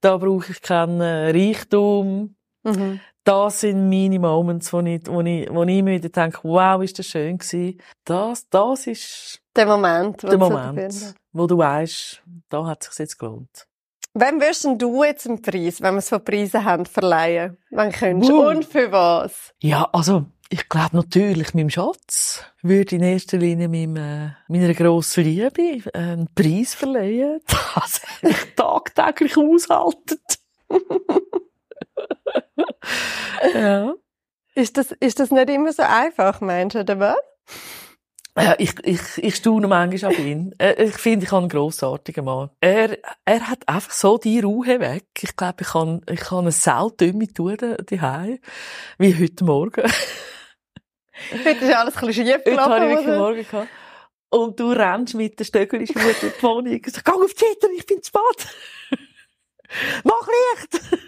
da 0.00 0.16
brauche 0.16 0.52
ich 0.52 0.62
keinen 0.62 1.00
äh, 1.00 1.30
Reichtum. 1.30 2.36
Mhm. 2.62 3.00
Das 3.24 3.60
sind 3.60 3.88
meine 3.88 4.18
Moments, 4.18 4.72
wo 4.72 4.80
ich, 4.80 5.06
wo 5.06 5.20
ich, 5.20 5.48
wo 5.50 5.62
ich 5.62 5.78
immer 5.78 5.90
wieder 5.90 6.08
denke, 6.08 6.40
wow, 6.42 6.82
ist 6.82 6.98
das 6.98 7.06
schön 7.06 7.38
gewesen. 7.38 7.80
Das, 8.04 8.48
das 8.48 8.86
ist 8.86 9.40
der 9.54 9.66
Moment, 9.66 10.22
der 10.22 10.38
Moment, 10.38 11.14
wo 11.32 11.46
du 11.46 11.58
weißt, 11.58 12.22
da 12.48 12.66
hat 12.66 12.82
es 12.82 12.88
sich 12.88 12.98
jetzt 12.98 13.18
gelohnt. 13.18 13.66
Wem 14.14 14.40
wirst 14.40 14.64
du 14.64 15.04
jetzt 15.04 15.28
einen 15.28 15.40
Preis, 15.40 15.80
wenn 15.80 15.94
wir 15.94 15.98
es 15.98 16.08
von 16.08 16.24
Preisen 16.24 16.64
haben, 16.64 16.84
verleihen? 16.84 17.58
Wann 17.70 17.92
könntest 17.92 18.32
uh. 18.32 18.48
Und 18.48 18.64
für 18.64 18.90
was? 18.90 19.52
Ja, 19.60 19.88
also, 19.92 20.26
ich 20.52 20.68
glaube 20.68 20.96
natürlich 20.96 21.54
meinem 21.54 21.70
Schatz 21.70 22.44
würde 22.60 22.96
in 22.96 23.02
erster 23.02 23.38
Linie 23.38 23.68
meinem, 23.68 23.96
äh, 23.96 24.30
meiner 24.48 24.74
grossen 24.74 25.24
Liebe 25.24 25.88
einen 25.94 26.28
Preis 26.34 26.74
verleihen, 26.74 27.40
dass 27.74 28.02
er 28.20 28.28
mich 28.28 28.54
tagtäglich 28.56 29.36
aushaltet. 29.36 30.20
ja. 33.54 33.94
Ist 34.56 34.76
das, 34.76 34.90
ist 34.98 35.20
das 35.20 35.30
nicht 35.30 35.48
immer 35.48 35.72
so 35.72 35.84
einfach, 35.84 36.40
meinst 36.40 36.74
du, 36.74 36.80
oder 36.80 36.98
was? 36.98 37.16
Ja, 38.36 38.54
ich, 38.58 38.74
ich, 38.84 39.00
ich 39.18 39.36
staune 39.36 39.68
manchmal 39.68 40.14
an 40.14 40.26
ihn. 40.26 40.54
Äh, 40.58 40.84
ich 40.84 40.96
finde, 40.96 41.26
ich 41.26 41.32
habe 41.32 41.42
einen 41.42 41.48
grossartigen 41.48 42.24
Mann. 42.24 42.50
Er, 42.60 42.98
er 43.24 43.48
hat 43.48 43.68
einfach 43.68 43.92
so 43.92 44.18
die 44.18 44.40
Ruhe 44.40 44.80
weg. 44.80 45.06
Ich 45.20 45.36
glaube, 45.36 45.62
ich 45.62 45.68
kann, 45.68 46.02
ich 46.08 46.20
kann 46.20 46.40
eine 46.40 46.52
selten 46.52 47.18
mit 47.18 47.36
tun, 47.36 47.56
daheim. 47.86 48.38
Wie 48.98 49.16
heute 49.16 49.44
Morgen. 49.44 49.82
heute 51.44 51.64
ist 51.64 51.74
alles 51.74 51.96
ein 51.96 52.06
bisschen 52.06 52.26
schief 52.26 52.44
gelaufen, 52.44 52.72
Heute 52.72 52.82
habe 52.82 52.92
ich 52.92 52.96
wirklich 52.98 53.18
Morgen 53.18 53.46
gehabt. 53.46 53.68
Und 54.30 54.60
du 54.60 54.70
rennst 54.70 55.14
mit 55.14 55.38
der 55.38 55.44
Stöckelischen 55.44 56.00
durch 56.00 56.20
die 56.20 56.42
Wohnung. 56.42 56.72
Ich 56.72 56.86
sag, 56.86 57.04
geh 57.04 57.12
auf 57.12 57.34
die 57.34 57.44
Seite, 57.44 57.68
ich 57.76 57.86
bin 57.86 58.02
zu 58.02 58.10
spät. 58.10 58.48
Mach 60.04 60.26
Licht! 60.26 60.80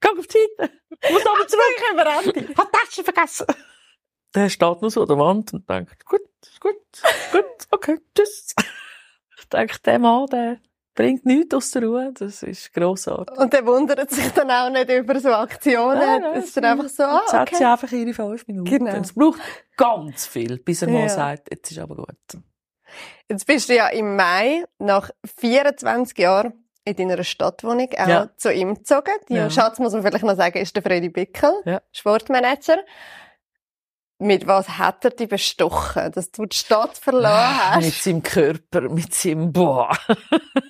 Geh 0.00 0.08
auf 0.08 0.26
die 0.26 0.46
Seite. 0.56 0.72
Muss 1.12 1.26
aber 1.26 1.46
zurück, 1.46 1.64
ich 1.76 1.98
habe 1.98 2.56
Hat 2.56 2.72
Taschen 2.72 3.04
vergessen. 3.04 3.46
Der 4.34 4.48
steht 4.48 4.80
nur 4.80 4.90
so 4.90 5.02
an 5.02 5.08
der 5.08 5.18
Wand 5.18 5.52
und 5.52 5.68
denkt, 5.68 6.04
gut, 6.06 6.22
gut, 6.60 6.76
gut, 7.32 7.44
okay, 7.70 7.98
tschüss. 8.14 8.54
Ich 9.38 9.48
denke, 9.48 9.78
der 9.80 9.98
Mann, 9.98 10.26
der 10.26 10.60
bringt 11.00 11.24
nichts 11.24 11.54
aus 11.54 11.70
der 11.70 11.82
Ruhe. 11.84 12.12
Das 12.18 12.42
ist 12.42 12.72
grossartig. 12.72 13.38
Und 13.38 13.52
der 13.52 13.64
wundert 13.66 14.10
sich 14.10 14.28
dann 14.32 14.50
auch 14.50 14.70
nicht 14.70 14.90
über 14.90 15.18
so 15.18 15.32
Aktionen. 15.32 15.98
Nein, 15.98 16.20
nein, 16.22 16.32
es 16.36 16.46
ist 16.46 16.56
dann 16.56 16.64
einfach 16.66 16.88
so, 16.88 17.02
ah, 17.04 17.20
Jetzt 17.22 17.28
okay. 17.34 17.38
hat 17.40 17.56
sie 17.56 17.64
einfach 17.64 17.92
ihre 17.92 18.12
fünf 18.14 18.46
Minuten. 18.46 18.70
Genau. 18.70 18.92
Es 19.00 19.12
braucht 19.14 19.40
ganz 19.76 20.26
viel, 20.26 20.58
bis 20.58 20.82
er 20.82 20.88
mal 20.90 21.02
Ja. 21.02 21.08
sagt, 21.08 21.48
jetzt 21.50 21.70
ist 21.70 21.78
aber 21.78 21.96
gut. 21.96 22.42
Jetzt 23.28 23.46
bist 23.46 23.68
du 23.68 23.74
ja 23.76 23.88
im 23.88 24.16
Mai 24.16 24.64
nach 24.78 25.10
24 25.38 26.18
Jahren 26.18 26.52
in 26.84 26.96
deiner 26.96 27.22
Stadtwohnung 27.24 27.88
auch 27.96 28.08
Ja. 28.08 28.30
zu 28.36 28.52
ihm 28.52 28.74
gezogen. 28.74 29.12
Die 29.28 29.34
Ja. 29.34 29.48
Schatz, 29.50 29.78
muss 29.78 29.92
man 29.92 30.02
vielleicht 30.02 30.24
noch 30.24 30.36
sagen, 30.36 30.58
ist 30.58 30.74
der 30.74 30.82
Freddy 30.82 31.08
Bickel, 31.08 31.52
Ja. 31.64 31.80
Sportmanager. 31.92 32.78
Mit 34.22 34.46
was 34.46 34.68
hat 34.76 35.02
er 35.06 35.12
dich 35.12 35.30
bestochen, 35.30 36.12
dass 36.12 36.30
du 36.30 36.44
die 36.44 36.56
Stadt 36.56 36.98
verloren 36.98 37.76
Mit 37.76 37.86
hast? 37.86 38.04
seinem 38.04 38.22
Körper, 38.22 38.82
mit 38.82 39.14
seinem 39.14 39.50
Boah. 39.50 39.96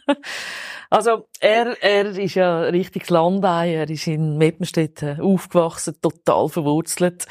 also, 0.90 1.26
er, 1.40 1.76
er 1.82 2.06
ist 2.16 2.36
ja 2.36 2.60
richtiges 2.60 3.10
Landei. 3.10 3.74
Er 3.74 3.90
ist 3.90 4.06
in 4.06 4.38
Meppenstedt 4.38 5.02
aufgewachsen, 5.20 5.96
total 6.00 6.48
verwurzelt. 6.48 7.26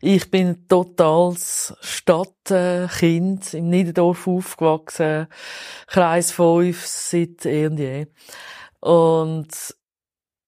Ich 0.00 0.30
bin 0.30 0.50
ein 0.50 0.68
totales 0.68 1.74
Stadtkind 1.80 3.52
im 3.52 3.68
Niederdorf 3.68 4.28
aufgewachsen. 4.28 5.26
Kreis 5.88 6.30
5 6.30 6.86
seit 6.86 7.44
eh 7.44 7.66
und 7.66 7.78
je. 7.78 8.06
Und 8.78 9.75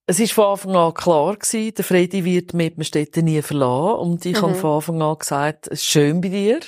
es 0.08 0.20
ist 0.20 0.32
von 0.32 0.46
Anfang 0.46 0.74
an 0.74 0.94
klar 0.94 1.36
gewesen, 1.36 1.74
der 1.74 1.84
Freddy 1.84 2.24
wird 2.24 2.54
Meppenstedt 2.54 3.16
nie 3.18 3.42
verlassen. 3.42 3.98
Und 4.00 4.24
ich 4.26 4.38
Mhm. 4.38 4.42
habe 4.42 4.54
von 4.54 4.70
Anfang 4.76 5.02
an 5.02 5.18
gesagt, 5.18 5.66
es 5.68 5.82
ist 5.82 5.84
schön 5.84 6.20
bei 6.22 6.28
dir. 6.30 6.60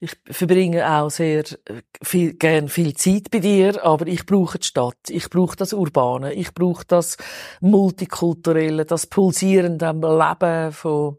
Ich 0.00 0.12
verbringe 0.30 0.90
auch 0.90 1.08
sehr 1.08 1.44
äh, 1.66 1.82
viel, 2.02 2.34
gern 2.34 2.68
viel 2.68 2.94
Zeit 2.94 3.30
bei 3.30 3.38
dir, 3.38 3.82
aber 3.84 4.08
ich 4.08 4.26
brauche 4.26 4.58
die 4.58 4.66
Stadt. 4.66 4.98
Ich 5.08 5.30
brauche 5.30 5.56
das 5.56 5.72
Urbane. 5.72 6.34
Ich 6.34 6.52
brauche 6.52 6.84
das 6.84 7.16
Multikulturelle, 7.60 8.84
das 8.84 9.06
pulsierende 9.06 9.92
Leben 9.92 10.72
von 10.72 11.18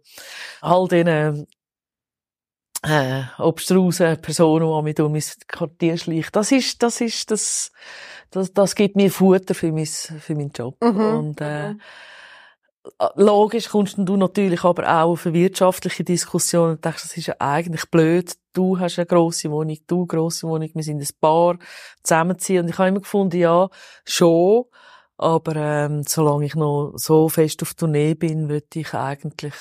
all 0.61 0.87
diesen 0.89 1.47
äh, 2.83 3.23
obstrusen 3.39 4.21
Personen, 4.21 4.67
die 4.77 4.83
mit 4.83 4.99
um 4.99 5.13
mein 5.13 5.23
Quartier 5.47 5.97
schleichen. 5.97 6.29
Das 6.33 6.51
ist, 6.51 6.83
das 6.83 7.01
ist, 7.01 7.31
das, 7.31 7.71
das, 8.31 8.53
das 8.53 8.75
gibt 8.75 8.95
mir 8.95 9.11
Futter 9.11 9.53
für 9.53 9.71
mein, 9.71 9.85
für 9.85 10.35
meinen 10.35 10.51
Job. 10.51 10.75
Mhm. 10.81 10.99
Und, 10.99 11.41
äh, 11.41 11.75
logisch 13.15 13.69
kommst 13.69 13.97
du 13.97 14.17
natürlich 14.17 14.63
aber 14.63 14.83
auch 14.83 15.11
auf 15.11 15.25
eine 15.25 15.33
wirtschaftliche 15.33 16.03
Diskussion 16.03 16.71
und 16.71 16.85
denkst, 16.85 17.03
das 17.03 17.17
ist 17.17 17.27
ja 17.27 17.35
eigentlich 17.39 17.85
blöd. 17.89 18.33
Du 18.53 18.79
hast 18.79 18.97
eine 18.97 19.05
grosse 19.05 19.51
Wohnung, 19.51 19.77
du 19.87 19.99
eine 19.99 20.07
grosse 20.07 20.47
Wohnung, 20.47 20.69
wir 20.73 20.83
sind 20.83 21.01
ein 21.01 21.19
Paar 21.19 21.57
zusammenziehen. 22.03 22.63
Und 22.63 22.69
ich 22.69 22.77
habe 22.77 22.89
immer 22.89 23.01
gefunden, 23.01 23.37
ja, 23.37 23.69
schon. 24.05 24.65
Aber, 25.17 25.55
ähm, 25.55 26.03
solange 26.03 26.45
ich 26.45 26.55
noch 26.55 26.93
so 26.95 27.27
fest 27.27 27.61
auf 27.63 27.73
Tournee 27.73 28.13
bin, 28.13 28.49
würde 28.49 28.67
ich 28.75 28.93
eigentlich 28.93 29.55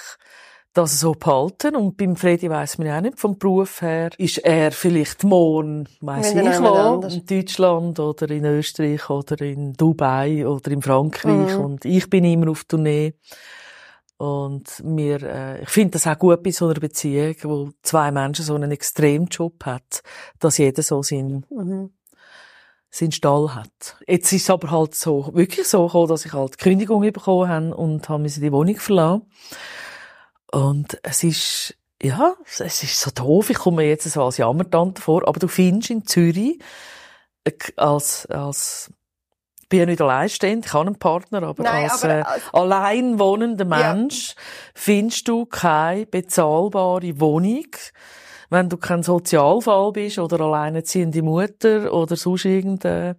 das 0.77 1.01
so 1.01 1.13
behalten. 1.13 1.75
Und 1.75 1.97
beim 1.97 2.17
Freddy 2.17 2.51
weiss 2.51 2.79
man 2.79 2.87
ja 2.87 2.99
auch 2.99 3.01
nicht, 3.01 3.19
vom 3.19 3.39
Beruf 3.39 3.81
her, 3.81 4.11
ist 4.19 4.39
er 4.39 4.73
vielleicht 4.73 5.25
morgen, 5.25 5.89
weiss 6.01 6.35
Wieder 6.35 6.53
ich 6.53 6.61
wo, 6.61 7.07
in 7.07 7.25
Deutschland 7.25 7.99
oder 7.99 8.31
in 8.31 8.45
Österreich 8.45 9.09
oder 9.09 9.41
in 9.41 9.73
Dubai 9.73 10.47
oder 10.47 10.71
in 10.71 10.83
Frankreich. 10.83 11.57
Mhm. 11.57 11.65
Und 11.65 11.85
ich 11.85 12.11
bin 12.11 12.25
immer 12.25 12.51
auf 12.51 12.65
Tournee. 12.65 13.15
Und 14.19 14.83
mir, 14.83 15.23
äh, 15.23 15.63
ich 15.63 15.69
finde 15.69 15.93
das 15.93 16.07
auch 16.07 16.19
gut 16.19 16.43
bei 16.43 16.51
so 16.51 16.67
einer 16.67 16.81
Beziehung, 16.81 17.35
wo 17.43 17.71
zwei 17.83 18.11
Menschen 18.11 18.45
so 18.45 18.55
einen 18.55 18.71
Extremjob 18.71 19.65
hat, 19.65 20.03
dass 20.39 20.59
jeder 20.59 20.83
so 20.83 21.03
seinen, 21.03 21.45
Mhm. 21.51 21.91
seinen 22.91 23.13
Stall 23.13 23.55
hat. 23.55 23.97
Jetzt 24.07 24.33
ist 24.33 24.43
es 24.43 24.51
aber 24.51 24.71
halt 24.71 24.95
so, 24.95 25.31
wirklich 25.35 25.67
so 25.67 25.87
gekommen, 25.87 26.09
dass 26.09 26.25
ich 26.25 26.33
halt 26.33 26.55
die 26.55 26.65
Kündigung 26.65 27.03
bekommen 27.03 27.49
habe 27.49 27.75
und 27.77 28.09
habe 28.09 28.25
die 28.27 28.53
Wohnung 28.53 28.77
verlassen. 28.77 29.23
Und 30.57 30.99
es 31.03 31.23
ist, 31.23 31.77
ja, 32.03 32.35
es 32.47 32.83
ist 32.83 32.99
so 32.99 33.11
doof, 33.11 33.51
ich 33.51 33.59
komme 33.59 33.85
jetzt 33.85 34.11
so 34.11 34.23
als 34.25 34.39
Jammertante 34.39 35.03
vor, 35.03 35.29
aber 35.29 35.39
du 35.39 35.49
findest 35.49 35.91
in 35.91 36.07
Zürich, 36.07 36.59
äh, 37.45 37.53
als, 37.77 38.25
als, 38.27 38.91
ich 39.61 39.69
bin 39.69 39.81
ja 39.81 39.87
nicht 39.87 40.01
alleinstehend, 40.01 40.65
ich 40.65 40.73
habe 40.73 40.87
einen 40.87 40.99
Partner, 40.99 41.43
aber 41.43 41.63
Nein, 41.63 41.91
als, 41.91 42.03
aber 42.05 42.19
äh, 42.19 42.23
als- 42.23 42.43
allein 42.55 43.19
wohnender 43.19 43.67
Ja. 43.67 43.93
Mensch 43.95 44.35
findest 44.75 45.29
du 45.29 45.45
keine 45.45 46.07
bezahlbare 46.07 47.21
Wohnung, 47.21 47.67
wenn 48.49 48.71
du 48.71 48.79
kein 48.79 49.03
Sozialfall 49.03 49.93
bist 49.93 50.19
oder 50.19 50.41
alleinerziehende 50.41 51.21
Mutter 51.21 51.93
oder 51.93 52.17
sonst 52.17 52.47
irgendein 52.47 53.17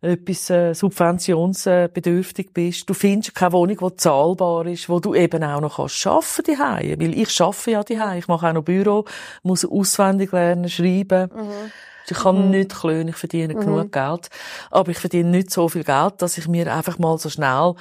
etwas 0.00 0.48
äh, 0.50 0.74
subventionsbedürftig 0.74 2.52
bist. 2.52 2.88
Du 2.88 2.94
findest 2.94 3.34
keine 3.34 3.52
Wohnung, 3.52 3.76
die 3.76 3.96
zahlbar 3.96 4.66
ist, 4.66 4.88
wo 4.88 5.00
du 5.00 5.14
eben 5.14 5.42
auch 5.42 5.60
noch 5.60 5.76
kannst 5.76 6.06
arbeiten 6.06 6.42
daheim, 6.46 7.00
weil 7.00 7.18
ich 7.18 7.40
arbeite 7.40 7.70
ja 7.70 7.82
daheim, 7.82 8.18
ich 8.18 8.28
mache 8.28 8.48
auch 8.48 8.52
noch 8.52 8.62
Büro, 8.62 9.04
muss 9.42 9.64
auswendig 9.64 10.32
lernen, 10.32 10.68
schreiben. 10.68 11.30
Mhm. 11.34 11.72
Ich 12.10 12.16
kann 12.16 12.50
nicht 12.50 12.74
klönen, 12.74 13.08
ich 13.08 13.16
verdiene 13.16 13.54
genug 13.54 13.92
Geld, 13.92 14.30
aber 14.70 14.90
ich 14.90 14.98
verdiene 14.98 15.28
nicht 15.28 15.50
so 15.50 15.68
viel 15.68 15.84
Geld, 15.84 16.14
dass 16.22 16.38
ich 16.38 16.48
mir 16.48 16.72
einfach 16.72 16.98
mal 16.98 17.18
so 17.18 17.28
schnell 17.28 17.74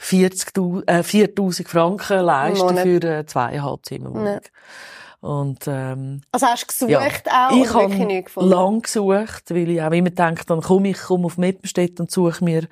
40.000 0.00 0.88
äh, 0.88 1.02
4'000 1.02 1.68
Franken 1.68 2.20
leiste 2.20 2.64
Monat. 2.64 2.82
für 2.82 3.00
eine 3.02 3.26
zweieinhalb 3.26 3.86
Zimmer 3.86 4.10
Wohnung. 4.10 4.26
Ja. 4.26 4.40
Und 5.20 5.64
ähm, 5.66 6.22
Also 6.32 6.46
hast 6.46 6.62
du 6.62 6.66
gesucht 6.66 7.26
ja. 7.26 7.48
auch 7.50 7.52
ich 7.54 7.74
habe 7.74 7.94
nichts 8.06 8.26
gefunden? 8.26 8.50
lang 8.50 8.82
gesucht, 8.82 9.50
weil 9.50 9.68
ich 9.70 9.82
auch 9.82 9.90
immer 9.92 10.10
denke, 10.10 10.44
dann 10.46 10.60
komme 10.62 10.90
ich 10.90 10.98
komm 10.98 11.26
auf 11.26 11.36
Meppenstedt 11.36 12.00
und 12.00 12.10
suche 12.10 12.42
mir 12.44 12.66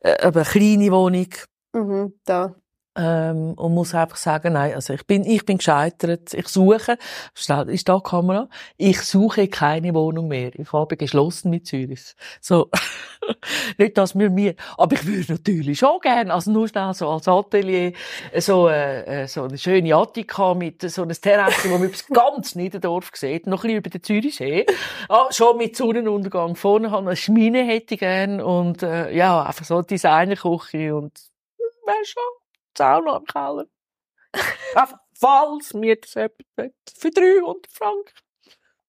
äh, 0.00 0.16
eine 0.16 0.42
kleine 0.44 0.90
Wohnung 0.90 1.26
Mhm, 1.74 2.14
da. 2.24 2.54
Ähm, 2.94 3.54
und 3.54 3.74
muss 3.74 3.94
einfach 3.94 4.16
sagen, 4.16 4.52
nein, 4.52 4.74
also 4.74 4.92
ich 4.92 5.06
bin, 5.06 5.24
ich 5.24 5.44
bin 5.46 5.58
gescheitert. 5.58 6.34
Ich 6.34 6.48
suche, 6.48 6.98
ist 7.34 7.48
da 7.48 7.64
die 7.64 8.02
Kamera? 8.02 8.48
Ich 8.76 9.00
suche 9.00 9.48
keine 9.48 9.94
Wohnung 9.94 10.28
mehr. 10.28 10.50
Ich 10.54 10.72
habe 10.72 10.96
geschlossen 10.96 11.50
mit 11.50 11.66
Zürich. 11.66 12.14
So. 12.40 12.70
Nicht, 13.78 13.96
dass 13.96 14.14
mir 14.14 14.30
mir, 14.30 14.54
aber 14.76 14.94
ich 14.96 15.06
würde 15.06 15.32
natürlich 15.32 15.78
schon 15.78 16.00
gerne, 16.00 16.34
also 16.34 16.50
nur 16.50 16.68
schnell 16.68 16.92
so 16.92 17.08
als 17.08 17.28
Atelier, 17.28 17.92
so, 18.38 18.68
äh, 18.68 19.22
äh, 19.22 19.28
so 19.28 19.44
eine 19.44 19.56
schöne 19.56 19.94
Attika 19.94 20.54
mit 20.54 20.82
so 20.82 21.02
einem 21.02 21.18
Terrasse, 21.18 21.70
wo 21.70 21.78
man 21.78 21.90
bis 21.90 22.06
ganz 22.12 22.56
Niederdorf 22.56 23.10
sieht, 23.14 23.46
noch 23.46 23.64
ein 23.64 23.68
bisschen 23.68 23.78
über 23.78 23.90
den 23.90 24.02
Zürichsee. 24.02 24.66
Ah, 25.08 25.28
schon 25.30 25.56
mit 25.56 25.76
Sonnenuntergang 25.76 26.56
vorne 26.56 26.90
haben, 26.90 27.06
eine 27.06 27.16
Schmine 27.16 27.64
hätte 27.64 27.94
ich 27.94 28.00
gern 28.00 28.40
und, 28.40 28.82
äh, 28.82 29.14
ja, 29.14 29.42
einfach 29.42 29.64
so 29.64 29.76
eine 29.76 29.84
Designerküche 29.84 30.94
und, 30.94 31.12
wäre 31.86 32.04
schon. 32.04 32.41
Sauna 32.76 33.16
im 33.18 33.24
Keller. 33.24 33.66
Einfach, 34.74 34.98
falls 35.18 35.74
mir 35.74 35.96
das 35.96 36.14
jemand. 36.14 36.34
Für 36.96 37.10
300 37.10 37.66
Franken. 37.70 38.14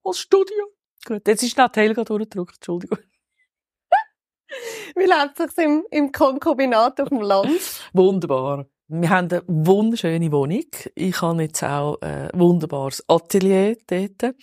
Als 0.03 0.19
Studio. 0.19 0.65
Gut, 1.05 1.27
jetzt 1.27 1.43
ist 1.43 1.57
noch 1.57 1.69
Helga 1.73 2.03
durchgedrückt, 2.03 2.55
Entschuldigung. 2.55 2.99
Wie 4.95 5.03
lebt 5.05 5.39
es 5.39 5.55
sich 5.55 5.65
im, 5.65 5.85
im 5.91 6.11
Konkubinat 6.11 6.99
auf 7.01 7.09
dem 7.09 7.21
Land? 7.21 7.49
Wunderbar. 7.93 8.65
Wir 8.89 9.09
haben 9.09 9.29
eine 9.31 9.41
wunderschöne 9.47 10.31
Wohnung. 10.31 10.65
Ich 10.93 11.21
habe 11.21 11.41
jetzt 11.43 11.63
auch 11.63 11.97
äh, 12.01 12.29
ein 12.31 12.39
wunderbares 12.39 13.03
Atelier 13.07 13.75
dort. 13.87 14.35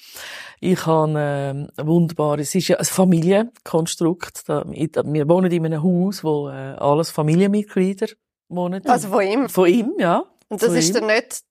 Ich 0.61 0.87
habe 0.87 1.13
ähm, 1.17 1.69
ein 1.77 1.87
wunderbares, 1.87 2.49
es 2.49 2.55
ist 2.57 2.69
ja 2.69 2.79
ein 2.79 2.85
Familienkonstrukt. 2.85 4.49
Da- 4.49 4.65
Wir 4.67 5.29
wohnen 5.29 5.53
in 5.53 5.67
einem 5.67 5.83
Haus, 5.83 6.25
wo 6.25 6.49
äh, 6.49 6.53
alles 6.53 7.11
Familienmitglieder 7.11 8.09
wohnen. 8.51 8.85
Also 8.87 9.09
von 9.09 9.23
ihm. 9.23 9.49
Von 9.49 9.69
ihm, 9.69 9.93
ja. 9.99 10.25
Und 10.49 10.63
das 10.63 10.69
von 10.69 10.77
ist 10.79 10.89
ihm. 10.89 10.95
dann 10.95 11.07
nicht... 11.07 11.43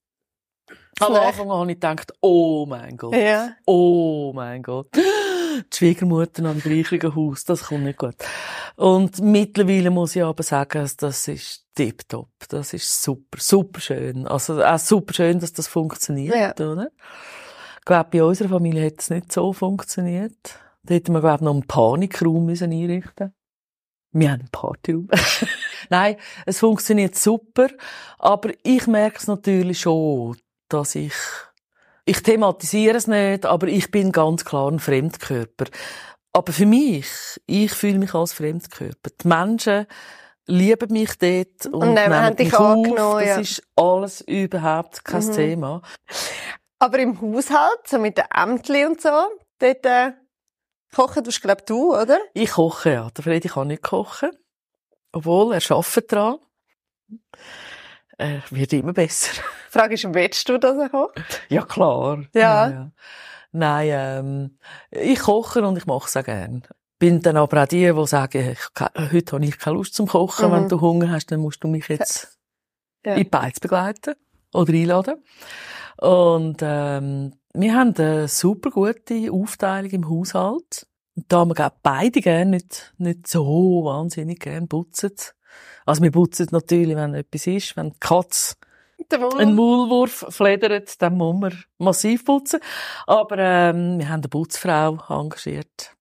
Am. 1.02 1.14
Anfang 1.14 1.50
habe 1.50 1.72
ich 1.72 1.78
gedacht, 1.78 2.12
oh 2.22 2.66
mein 2.68 2.98
Gott. 2.98 3.16
Ja. 3.16 3.54
Oh 3.66 4.34
mein 4.36 4.62
Gott. 4.62 4.90
Die 4.96 5.76
Schwiegermutter 5.78 6.44
am 6.44 6.60
gleichen 6.60 7.16
Haus, 7.16 7.46
das 7.46 7.64
kommt 7.64 7.86
nicht 7.86 7.98
gut. 7.98 8.16
Und 8.76 9.20
mittlerweile 9.22 9.92
muss 9.92 10.16
ich 10.18 10.24
aber 10.24 10.44
sagen, 10.44 10.90
das 10.98 11.28
ist 11.30 11.66
tipptopp. 11.76 12.30
Das 12.50 12.74
ist 12.74 13.02
super, 13.02 13.40
super 13.40 13.80
schön. 13.80 14.28
Also 14.28 14.62
auch 14.62 14.78
super 14.78 15.14
schön, 15.14 15.40
dass 15.40 15.54
das 15.54 15.68
funktioniert, 15.70 16.36
Ja. 16.36 16.52
oder? 16.70 16.90
Ich 17.80 17.86
glaube, 17.86 18.10
bei 18.12 18.24
unserer 18.24 18.50
Familie 18.50 18.86
hat 18.86 19.00
es 19.00 19.10
nicht 19.10 19.32
so 19.32 19.54
funktioniert. 19.54 20.60
Da 20.84 20.94
hätten 20.96 21.14
wir, 21.14 21.22
glaube 21.22 21.36
ich, 21.36 21.42
noch 21.42 21.54
einen 21.54 21.68
Panikraum 21.68 22.46
müssen 22.46 22.72
einrichten 22.72 23.34
Wir 24.12 24.32
haben 24.32 24.42
einen 24.42 24.50
Partyraum. 24.52 25.08
Nein, 25.90 26.16
es 26.46 26.60
funktioniert 26.60 27.16
super. 27.16 27.68
Aber 28.18 28.52
ich 28.64 28.88
merke 28.88 29.18
es 29.18 29.28
natürlich 29.28 29.82
schon, 29.82 30.38
dass 30.70 30.96
ich 30.96 31.14
Ich 32.06 32.24
thematisiere 32.24 32.98
es 32.98 33.08
nicht, 33.08 33.46
aber 33.46 33.68
ich 33.68 33.92
bin 33.92 34.12
ganz 34.12 34.44
klar 34.44 34.70
ein 34.72 34.80
Fremdkörper. 34.80 35.66
Aber 36.34 36.52
für 36.54 36.66
mich, 36.66 37.08
ich 37.46 37.72
fühle 37.72 38.00
mich 38.00 38.14
als 38.14 38.34
Fremdkörper. 38.34 39.10
Die 39.22 39.28
Menschen 39.28 39.86
lieben 40.48 40.92
mich 40.92 41.18
dort 41.20 41.66
und, 41.68 41.76
Und 41.84 41.94
nehmen 41.94 42.10
nehmen 42.24 42.36
dich 42.36 42.54
auf. 42.56 42.62
angenommen, 42.62 43.20
Das 43.20 43.28
ja. 43.28 43.40
ist 43.40 43.64
alles 43.76 44.22
überhaupt 44.22 45.06
kein 45.06 45.26
Mhm. 45.26 45.34
Thema. 45.34 45.82
Aber 46.80 46.98
im 47.00 47.20
Haushalt, 47.22 47.82
so 47.88 48.00
mit 48.00 48.18
den 48.18 48.26
Ämtli 48.34 48.86
und 48.86 49.02
so, 49.02 49.10
dort 49.60 49.86
äh, 49.86 50.12
kochen 50.96 51.24
tust, 51.24 51.42
glaub 51.42 51.66
du, 51.66 51.94
oder? 51.96 52.18
Ich 52.34 52.52
koche, 52.52 52.94
ja. 52.94 53.10
Der 53.16 53.24
Fredi 53.24 53.50
kann 53.50 53.68
nicht 53.68 53.84
kochen. 53.84 54.32
Obwohl, 55.12 55.54
er 55.54 55.72
arbeitet 55.72 56.12
dran. 56.12 56.38
Er 58.18 58.44
wird 58.50 58.74
immer 58.74 58.94
besser. 58.94 59.42
Die 59.68 59.72
Frage 59.72 59.94
ist, 59.94 60.14
willst 60.14 60.50
du, 60.50 60.58
dass 60.58 60.78
er 60.78 60.90
kocht? 60.90 61.20
Ja, 61.50 61.64
klar. 61.64 62.24
Ja. 62.34 62.92
Nein, 63.52 63.90
ähm, 63.92 64.58
ich 64.92 65.20
koche 65.20 65.66
und 65.66 65.78
ich 65.78 65.86
mache 65.86 66.08
es 66.08 66.18
auch 66.18 66.24
gern. 66.24 66.64
Bin 67.00 67.22
dann 67.22 67.38
aber 67.38 67.64
auch 67.64 67.68
die, 67.68 67.92
die 67.92 68.08
sagen, 68.08 68.52
ich, 68.52 68.60
heute 69.12 69.36
habe 69.36 69.46
ich 69.46 69.58
keine 69.58 69.78
Lust 69.78 69.94
zum 69.94 70.08
Kochen. 70.08 70.50
Mhm. 70.50 70.54
Wenn 70.54 70.70
du 70.70 70.82
Hunger 70.82 71.10
hast, 71.12 71.28
dann 71.32 71.40
musst 71.40 71.64
du 71.64 71.68
mich 71.68 71.88
jetzt 71.88 72.38
Ja. 73.06 73.14
in 73.14 73.24
die 73.24 73.30
Beiz 73.30 73.60
begleiten 73.60 74.16
oder 74.54 74.74
einladen. 74.74 75.24
Und 75.98 76.58
ähm, 76.62 77.34
wir 77.54 77.74
haben 77.74 77.96
eine 77.96 78.28
super 78.28 78.70
gute 78.70 79.32
Aufteilung 79.32 79.92
im 79.92 80.10
Haushalt. 80.10 80.88
Und 81.20 81.26
da 81.28 81.44
wir 81.44 81.54
glaub, 81.54 81.74
beide 81.84 82.22
gerne 82.22 82.52
nicht, 82.52 82.94
nicht 82.98 83.28
so 83.28 83.84
wahnsinnig 83.84 84.40
gern 84.40 84.70
putzen. 84.70 85.12
Also 85.86 86.02
wir 86.02 86.12
putzen 86.12 86.48
natürlich, 86.52 86.96
wenn 86.96 87.14
etwas 87.14 87.46
ist, 87.46 87.76
wenn 87.76 87.90
die 87.90 88.00
Katze 88.00 88.56
ein 89.38 89.54
Maulwurf 89.54 90.28
fledert, 90.30 91.02
dann 91.02 91.18
muss 91.18 91.38
man 91.38 91.64
massiv 91.78 92.24
putzen. 92.24 92.62
Aber 93.06 93.38
ähm, 93.38 94.00
wir 94.00 94.08
haben 94.08 94.22
eine 94.22 94.30
Putzfrau 94.30 94.98
engagiert. 95.10 95.94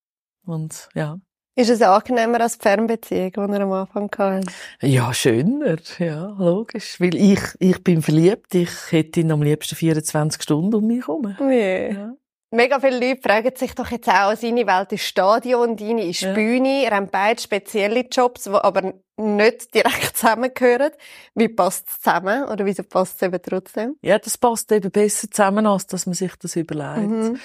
Und 0.47 0.89
ja. 0.95 1.19
Ist 1.57 1.71
es 1.71 1.83
angenehmer 1.83 2.41
als 2.41 2.59
die 2.59 2.63
Fernbeziehung, 2.63 3.33
die 3.33 3.41
er 3.41 3.61
am 3.63 3.73
Anfang 3.73 4.09
hatte? 4.17 4.53
Ja, 4.83 5.13
schöner, 5.13 5.79
ja, 5.99 6.27
logisch. 6.39 7.01
Weil 7.01 7.17
ich, 7.17 7.41
ich 7.59 7.83
bin 7.83 8.03
verliebt, 8.03 8.55
ich 8.55 8.71
hätte 8.91 9.19
ihn 9.19 9.33
am 9.33 9.43
liebsten 9.43 9.75
24 9.75 10.41
Stunden 10.41 10.77
um 10.77 10.87
mich 10.87 11.09
herum. 11.09 11.35
Yeah. 11.41 11.93
Ja. 11.93 12.15
Mega 12.51 12.81
viele 12.81 12.99
Leute 12.99 13.21
fragen 13.21 13.55
sich 13.55 13.75
doch 13.75 13.91
jetzt 13.91 14.09
auch, 14.09 14.35
seine 14.35 14.67
Welt 14.67 14.93
ist 14.93 15.03
Stadion, 15.03 15.77
deine 15.77 16.07
ist 16.07 16.23
Ja. 16.23 16.33
Bühne. 16.33 16.85
Ihr 16.85 16.91
habt 16.91 17.11
beide 17.13 17.41
spezielle 17.43 18.07
Jobs, 18.11 18.45
die 18.45 18.51
aber 18.51 18.95
nicht 19.19 19.75
direkt 19.75 20.17
zusammengehören. 20.17 20.93
Wie 21.35 21.49
passt 21.49 21.89
es 21.89 22.01
zusammen? 22.01 22.45
Oder 22.45 22.65
wieso 22.65 22.85
passt 22.85 23.17
es 23.17 23.23
eben 23.29 23.41
trotzdem? 23.43 23.97
ja, 24.01 24.19
das 24.19 24.39
passt 24.39 24.73
eben 24.73 24.91
besser 24.91 25.31
zusammen, 25.31 25.67
als 25.67 25.87
dass 25.89 26.07
man 26.07 26.15
sich 26.15 26.35
das 26.37 26.57
überlegt. 26.57 27.11
Mhm. 27.11 27.39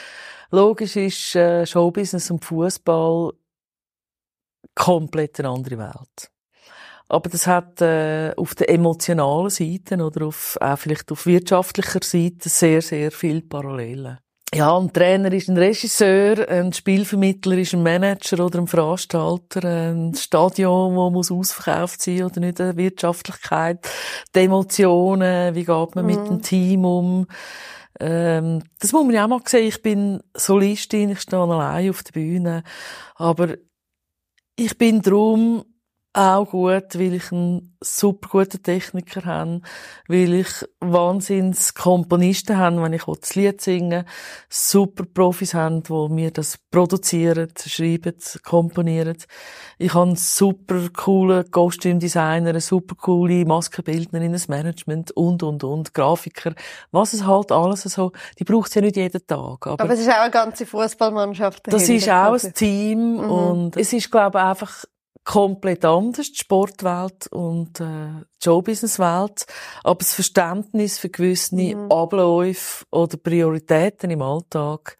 Logisch 0.52 0.96
ist 0.96 1.36
äh, 1.36 1.66
Showbusiness 1.66 2.32
und 2.32 2.46
Fußball 2.46 3.34
komplett 4.76 5.40
eine 5.40 5.50
andere 5.50 5.78
Welt. 5.80 6.32
Aber 7.10 7.30
das 7.30 7.46
hat 7.46 7.82
äh, 7.82 8.34
auf 8.38 8.56
der 8.56 8.70
emotionalen 8.70 9.50
Seite 9.50 9.98
oder 9.98 10.28
auf, 10.28 10.58
auch 10.62 10.78
vielleicht 10.78 11.12
auf 11.12 11.26
wirtschaftlicher 11.26 12.00
Seite 12.02 12.48
sehr, 12.50 12.82
sehr 12.82 13.12
viele 13.12 13.42
Parallelen. 13.42 14.18
Ja, 14.54 14.78
ein 14.78 14.94
Trainer 14.94 15.32
ist 15.34 15.50
ein 15.50 15.58
Regisseur, 15.58 16.48
ein 16.48 16.74
Spielvermittler 16.74 17.58
ist 17.58 17.74
ein 17.74 17.82
Manager 17.82 18.46
oder 18.46 18.60
ein 18.60 18.68
Veranstalter, 18.68 19.64
ein 19.64 20.14
Stadion, 20.14 20.96
wo 20.96 21.10
muss 21.10 21.32
ausverkauft 21.32 22.00
sein 22.04 22.24
oder 22.24 22.40
nicht, 22.40 22.62
eine 22.62 22.78
Wirtschaftlichkeit, 22.78 23.90
die 24.36 24.42
Emotionen, 24.42 25.56
wie 25.56 25.66
geht 25.66 25.96
man 25.96 26.06
mit 26.06 26.20
Mhm. 26.20 26.26
dem 26.26 26.42
Team 26.44 26.86
um. 26.86 27.26
Ähm, 28.00 28.62
das 28.80 28.92
muss 28.92 29.04
man 29.04 29.16
ja 29.16 29.24
auch 29.24 29.30
mal 29.30 29.42
sehen. 29.44 29.68
Ich 29.68 29.82
bin 29.82 30.22
Solistin, 30.36 31.10
ich 31.10 31.22
stehe 31.22 31.42
allein 31.42 31.90
auf 31.90 32.04
der 32.04 32.12
Bühne, 32.12 32.64
aber 33.16 33.56
ich 34.56 34.78
bin 34.78 35.02
drum 35.02 35.66
auch 36.14 36.46
gut, 36.50 36.96
weil 36.98 37.16
ich 37.16 37.32
einen 37.32 37.76
super 37.82 38.30
guten 38.30 38.62
Techniker 38.62 39.26
habe, 39.26 39.62
weil 40.08 40.34
ich 40.36 40.48
wahnsinns 40.80 41.74
Komponisten 41.74 42.58
habe, 42.58 42.82
wenn 42.84 42.94
ich 42.94 43.04
das 43.04 43.36
Lied 43.36 43.62
singen 43.62 44.06
super 44.48 45.06
Profis 45.12 45.54
haben, 45.54 45.82
die 45.84 46.08
mir 46.10 46.32
das 46.32 46.60
produzieren, 46.70 47.50
schreiben, 47.66 48.16
komponieren. 48.44 49.18
Ich 49.80 49.94
habe 49.94 50.08
einen 50.08 50.16
super 50.16 50.88
coolen 50.94 51.50
Kostümdesigner, 51.50 52.50
eine 52.50 52.62
super 52.62 52.96
coole 52.96 53.46
Maskenbildnerin, 53.46 54.34
ein 54.36 54.42
Management 54.48 55.12
und, 55.12 55.42
und, 55.44 55.64
und, 55.64 55.94
Grafiker. 55.94 56.54
Was 56.92 57.14
es 57.14 57.26
halt 57.26 57.52
alles 57.52 57.82
so, 57.84 58.12
die 58.40 58.44
braucht 58.44 58.70
es 58.70 58.76
ja 58.76 58.82
nicht 58.82 58.98
jeden 58.98 59.26
Tag. 59.26 59.68
Aber, 59.68 59.84
Aber 59.84 59.94
es 59.94 60.00
ist 60.00 60.10
auch 60.10 60.22
eine 60.22 60.32
ganze 60.32 60.66
Fußballmannschaft. 60.66 61.64
das 61.74 61.90
ist 61.90 62.10
auch 62.10 62.38
ein 62.42 62.54
Team 62.54 63.14
Mhm. 63.14 63.32
und 63.32 63.78
es 63.78 63.94
ist, 63.94 64.12
glaube 64.12 64.38
ich, 64.38 64.44
einfach 64.44 64.86
komplett 65.26 65.86
anders, 65.86 66.32
die 66.32 66.38
Sportwelt 66.38 67.28
und 67.28 67.80
äh, 67.80 67.84
die 67.86 68.44
Showbusinesswelt. 68.44 69.46
Aber 69.84 70.00
das 70.00 70.14
Verständnis 70.14 71.00
für 71.00 71.10
gewisse 71.10 71.56
Mhm. 71.56 71.92
Abläufe 71.92 72.86
oder 72.92 73.18
Prioritäten 73.18 74.12
im 74.12 74.22
Alltag, 74.22 74.98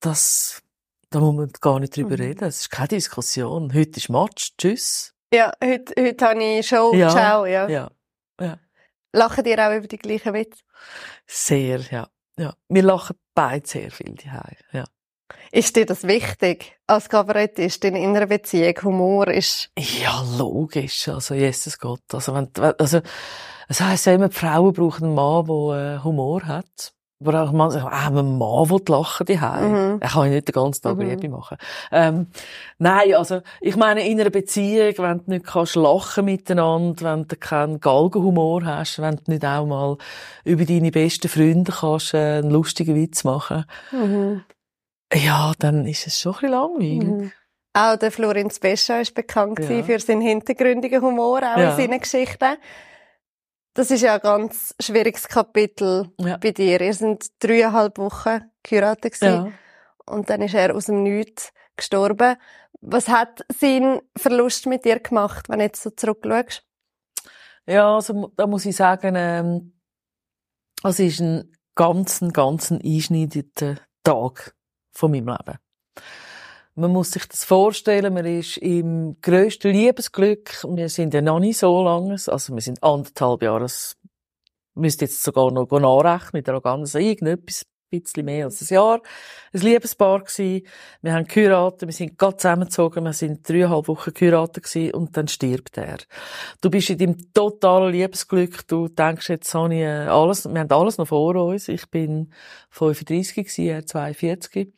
das, 0.00 0.62
da 1.10 1.20
muss 1.20 1.34
man 1.34 1.50
gar 1.60 1.80
nicht 1.80 1.96
drüber 1.96 2.16
Mhm. 2.16 2.22
reden. 2.22 2.44
Es 2.44 2.60
ist 2.60 2.70
keine 2.70 2.88
Diskussion. 2.88 3.72
Heute 3.74 3.98
ist 3.98 4.08
Match. 4.08 4.52
Tschüss. 4.56 5.14
Ja, 5.32 5.52
heute, 5.62 5.94
heute 5.98 6.24
habe 6.28 6.42
ich 6.44 6.66
Show. 6.68 6.92
Ja, 6.94 7.08
Ciao, 7.10 7.46
ja. 7.46 7.68
Ja. 7.68 7.90
Ja. 8.40 8.58
Lachen 9.12 9.44
dir 9.44 9.58
auch 9.58 9.76
über 9.76 9.86
die 9.86 9.98
gleichen 9.98 10.34
Witze? 10.34 10.62
Sehr, 11.26 11.80
ja. 11.90 12.08
Ja. 12.36 12.54
Wir 12.68 12.82
lachen 12.82 13.16
beide 13.34 13.66
sehr 13.66 13.90
viel 13.90 14.14
daheim. 14.14 14.56
Ja. 14.72 14.84
Ist 15.50 15.76
dir 15.76 15.84
das 15.86 16.04
wichtig 16.04 16.76
als 16.86 17.08
Kabarettistin 17.08 17.94
in 17.94 18.16
einer 18.16 18.26
Beziehung? 18.26 18.74
Humor 18.82 19.28
ist... 19.28 19.70
Ja, 19.78 20.22
logisch. 20.38 21.08
Also, 21.08 21.34
Jesus 21.34 21.78
Gott. 21.78 22.00
Also, 22.12 22.34
wenn, 22.34 22.48
also, 22.78 23.00
es 23.68 23.80
heisst 23.80 24.06
ja 24.06 24.14
immer, 24.14 24.28
die 24.28 24.36
Frauen 24.36 24.72
brauchen 24.72 25.04
einen 25.04 25.14
Mann, 25.14 25.46
der 25.46 25.96
äh, 26.00 26.04
Humor 26.04 26.42
hat. 26.46 26.92
Aber 27.24 27.44
auch 27.44 27.52
man 27.52 27.70
sagt, 27.70 27.86
ah, 27.86 28.08
ein 28.08 28.14
Mann 28.14 28.68
will 28.70 28.80
lachen 28.88 29.26
daheim. 29.26 29.70
Mhm. 29.70 29.98
Er 30.00 30.08
kann 30.08 30.24
ja 30.24 30.30
nicht 30.32 30.48
den 30.48 30.52
ganzen 30.54 30.82
Tag 30.82 30.96
Mhm. 30.96 31.02
Liebe 31.02 31.28
machen. 31.28 31.56
Ähm, 31.92 32.26
nein, 32.78 33.14
also, 33.14 33.42
ich 33.60 33.76
meine, 33.76 34.08
in 34.08 34.20
einer 34.20 34.30
Beziehung, 34.30 34.94
wenn 34.98 35.18
du 35.18 35.24
nicht 35.30 35.46
kannst 35.46 35.76
lachen 35.76 36.24
miteinander, 36.24 37.12
wenn 37.12 37.28
du 37.28 37.36
keinen 37.36 37.78
Galgenhumor 37.78 38.64
hast, 38.64 39.00
wenn 39.00 39.16
du 39.16 39.22
nicht 39.30 39.44
auch 39.44 39.66
mal 39.66 39.96
über 40.44 40.64
deine 40.64 40.90
besten 40.90 41.28
Freunde 41.28 41.70
kannst, 41.72 42.14
äh, 42.14 42.38
einen 42.38 42.50
lustigen 42.50 42.96
Witz 42.96 43.22
machen, 43.22 43.66
Mhm. 43.92 44.42
Ja, 45.14 45.52
dann 45.58 45.86
ist 45.86 46.06
es 46.06 46.18
schon 46.20 46.34
ein 46.34 46.40
bisschen 46.40 46.50
langweilig. 46.50 47.02
Mhm. 47.04 47.32
Auch 47.74 47.96
der 47.96 48.12
Florin 48.12 48.50
Spescha 48.50 49.00
ist 49.00 49.14
bekannt 49.14 49.58
Ja. 49.60 49.82
für 49.82 49.98
seinen 49.98 50.20
hintergründigen 50.20 51.00
Humor, 51.02 51.38
auch 51.38 51.56
Ja. 51.58 51.70
in 51.70 51.76
seinen 51.76 52.00
Geschichten. 52.00 52.56
Das 53.74 53.90
ist 53.90 54.02
ja 54.02 54.14
ein 54.14 54.20
ganz 54.20 54.74
schwieriges 54.80 55.26
Kapitel 55.28 56.10
Ja. 56.18 56.36
bei 56.36 56.50
dir. 56.50 56.80
Ihr 56.80 56.92
sind 56.94 57.26
dreieinhalb 57.42 57.96
Wochen 57.98 58.42
geheiratet. 58.62 59.16
Ja. 59.20 59.50
und 60.04 60.28
dann 60.28 60.42
ist 60.42 60.54
er 60.54 60.74
aus 60.74 60.86
dem 60.86 61.04
Nichts 61.04 61.52
gestorben. 61.76 62.36
Was 62.80 63.08
hat 63.08 63.42
sein 63.56 64.00
Verlust 64.18 64.66
mit 64.66 64.84
dir 64.84 64.98
gemacht, 64.98 65.48
wenn 65.48 65.60
du 65.60 65.64
jetzt 65.66 65.80
so 65.82 65.90
zurückschaust? 65.90 66.64
Ja, 67.66 67.94
also, 67.94 68.32
da 68.36 68.46
muss 68.48 68.66
ich 68.66 68.74
sagen, 68.74 69.14
ähm, 69.16 69.80
es 70.82 70.98
ist 70.98 71.20
ein 71.20 71.52
ganz, 71.76 72.20
ein 72.20 72.32
ganz 72.32 72.72
ein 72.72 72.80
einschneidender 72.84 73.76
Tag 74.02 74.54
von 74.92 75.10
meinem 75.10 75.28
Leben. 75.28 75.58
Man 76.74 76.90
muss 76.90 77.10
sich 77.10 77.26
das 77.26 77.44
vorstellen, 77.44 78.14
man 78.14 78.24
ist 78.24 78.56
im 78.56 79.20
grössten 79.20 79.72
Liebesglück. 79.72 80.64
Wir 80.64 80.88
sind 80.88 81.12
ja 81.12 81.20
noch 81.20 81.38
nicht 81.38 81.58
so 81.58 81.82
lange, 81.82 82.12
also 82.12 82.54
wir 82.54 82.62
sind 82.62 82.82
anderthalb 82.82 83.42
Jahre, 83.42 83.60
das 83.60 83.96
müsste 84.74 85.04
jetzt 85.04 85.22
sogar 85.22 85.50
noch 85.50 85.70
nachrechnen, 85.70 86.30
mit 86.32 86.46
der 86.46 86.60
ganz 86.62 86.94
irgendetwas, 86.94 87.64
ein 87.92 88.00
bisschen 88.00 88.24
mehr 88.24 88.46
als 88.46 88.62
ein 88.62 88.74
Jahr. 88.74 89.02
Ein 89.54 89.60
Liebespaar 89.60 90.24
gsi. 90.24 90.64
Wir 91.02 91.12
haben 91.12 91.26
geheiratet, 91.26 91.86
wir 91.86 91.92
sind 91.92 92.18
gerade 92.18 92.38
zusammengezogen, 92.38 93.04
wir 93.04 93.12
sind 93.12 93.46
dreieinhalb 93.46 93.86
Wochen 93.86 94.14
geheiratet 94.14 94.64
gsi 94.64 94.92
und 94.94 95.14
dann 95.16 95.28
stirbt 95.28 95.76
er. 95.76 95.98
Du 96.62 96.70
bist 96.70 96.88
in 96.88 96.98
deinem 96.98 97.32
totalen 97.34 97.92
Liebesglück, 97.92 98.66
du 98.66 98.88
denkst, 98.88 99.28
jetzt 99.28 99.54
ich 99.54 99.72
äh, 99.72 100.06
alles, 100.06 100.48
wir 100.48 100.58
haben 100.58 100.70
alles 100.70 100.96
noch 100.96 101.08
vor 101.08 101.34
uns. 101.36 101.68
Ich 101.68 101.90
bin 101.90 102.32
35 102.70 103.44
gsi, 103.46 103.68
er 103.68 103.84
42. 103.84 104.72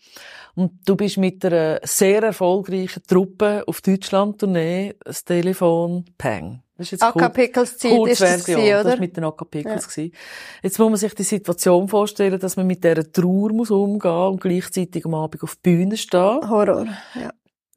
Und 0.57 0.73
du 0.87 0.97
bist 0.97 1.19
mit 1.19 1.45
einer 1.45 1.79
sehr 1.85 2.23
erfolgreichen 2.25 3.03
Truppe 3.07 3.63
auf 3.67 3.81
Deutschland-Tournee, 3.81 4.95
das 5.05 5.25
Telefon, 5.25 6.05
Peng. 6.19 6.65
Das 6.77 6.89
ist 6.89 6.91
jetzt 6.93 7.03
AK 7.05 7.33
Pickles 7.33 7.79
Zeit 7.79 7.93
ist 8.09 8.21
das 8.21 8.45
gewesen, 8.45 8.69
das 8.69 8.81
oder? 8.81 8.91
war 8.91 8.99
mit 8.99 9.17
den 9.17 9.25
AK-Pickles. 9.25 9.89
gewesen. 9.89 10.13
Jetzt 10.61 10.79
muss 10.81 10.89
man 10.91 10.97
sich 10.97 11.15
die 11.15 11.23
Situation 11.23 11.87
vorstellen, 11.87 12.41
dass 12.41 12.57
man 12.57 12.67
mit 12.67 12.83
dieser 12.83 13.11
Trauer 13.13 13.53
muss 13.53 13.71
umgehen 13.71 14.11
und 14.11 14.41
gleichzeitig 14.73 15.05
am 15.07 15.15
Abend 15.15 15.43
auf 15.43 15.57
die 15.57 15.61
Bühne 15.63 15.97
stehen. 15.97 16.49
Horror, 16.49 16.87
ja. 17.15 17.33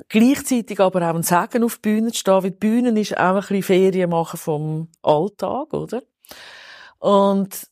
Gleichzeitig 0.10 0.80
aber 0.80 1.10
auch 1.10 1.16
ein 1.16 1.24
Segen 1.24 1.64
auf 1.64 1.76
die 1.78 1.90
Bühne 1.90 2.14
stehen, 2.14 2.44
weil 2.44 2.52
die 2.52 2.58
Bühne 2.58 3.00
ist 3.00 3.18
auch 3.18 3.36
ein 3.36 3.40
bisschen 3.42 3.64
Ferien 3.64 4.10
machen 4.10 4.38
vom 4.38 4.90
Alltag, 5.02 5.74
oder? 5.74 6.04
Und 7.00 7.68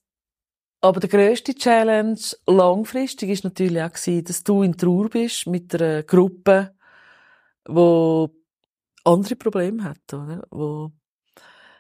Aber 0.82 1.00
der 1.00 1.10
grösste 1.10 1.56
Challenge 1.56 2.20
langfristig 2.46 3.30
ist 3.32 3.44
natürlich 3.44 3.82
auch 3.82 3.92
gewesen, 3.92 4.24
dass 4.24 4.44
du 4.44 4.62
in 4.62 4.78
Trauer 4.78 5.10
bist 5.10 5.48
mit 5.48 5.74
einer 5.74 6.04
Gruppe, 6.04 6.76
wo 7.68 8.30
andere 9.04 9.36
Probleme 9.36 9.84
hat, 9.84 10.14
oder? 10.14 10.44
Wo 10.52 10.92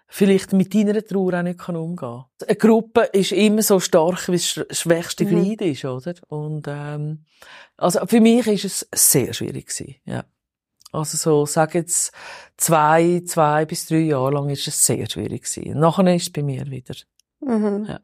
vielleicht 0.07 0.53
mit 0.53 0.73
deiner 0.73 1.03
Trauer 1.03 1.33
auch 1.39 1.43
nicht 1.43 1.59
kann 1.59 1.75
umgehen 1.75 1.95
kann. 1.97 2.25
Eine 2.47 2.55
Gruppe 2.55 3.01
ist 3.13 3.31
immer 3.31 3.61
so 3.61 3.79
stark, 3.79 4.27
wie 4.29 4.33
das 4.33 4.65
schwächste 4.71 5.25
Mhm. 5.25 5.29
Glied 5.29 5.61
ist, 5.61 5.85
oder? 5.85 6.13
Und, 6.27 6.65
ähm, 6.67 7.25
also 7.77 8.05
für 8.05 8.21
mich 8.21 8.47
ist 8.47 8.65
es 8.65 8.87
sehr 8.93 9.33
schwierig 9.33 9.67
gewesen, 9.67 9.95
ja. 10.05 10.23
Also 10.91 11.17
so, 11.17 11.45
sag 11.45 11.75
jetzt, 11.75 12.13
zwei, 12.55 13.21
zwei 13.25 13.65
bis 13.65 13.85
drei 13.85 13.97
Jahre 13.97 14.35
lang 14.35 14.49
ist 14.49 14.67
es 14.67 14.85
sehr 14.85 15.09
schwierig 15.09 15.43
gewesen. 15.43 15.77
Nachher 15.79 16.15
ist 16.15 16.23
es 16.23 16.31
bei 16.31 16.41
mir 16.41 16.65
wieder. 16.67 16.95
Mhm. 17.41 17.85
Ja. 17.89 17.99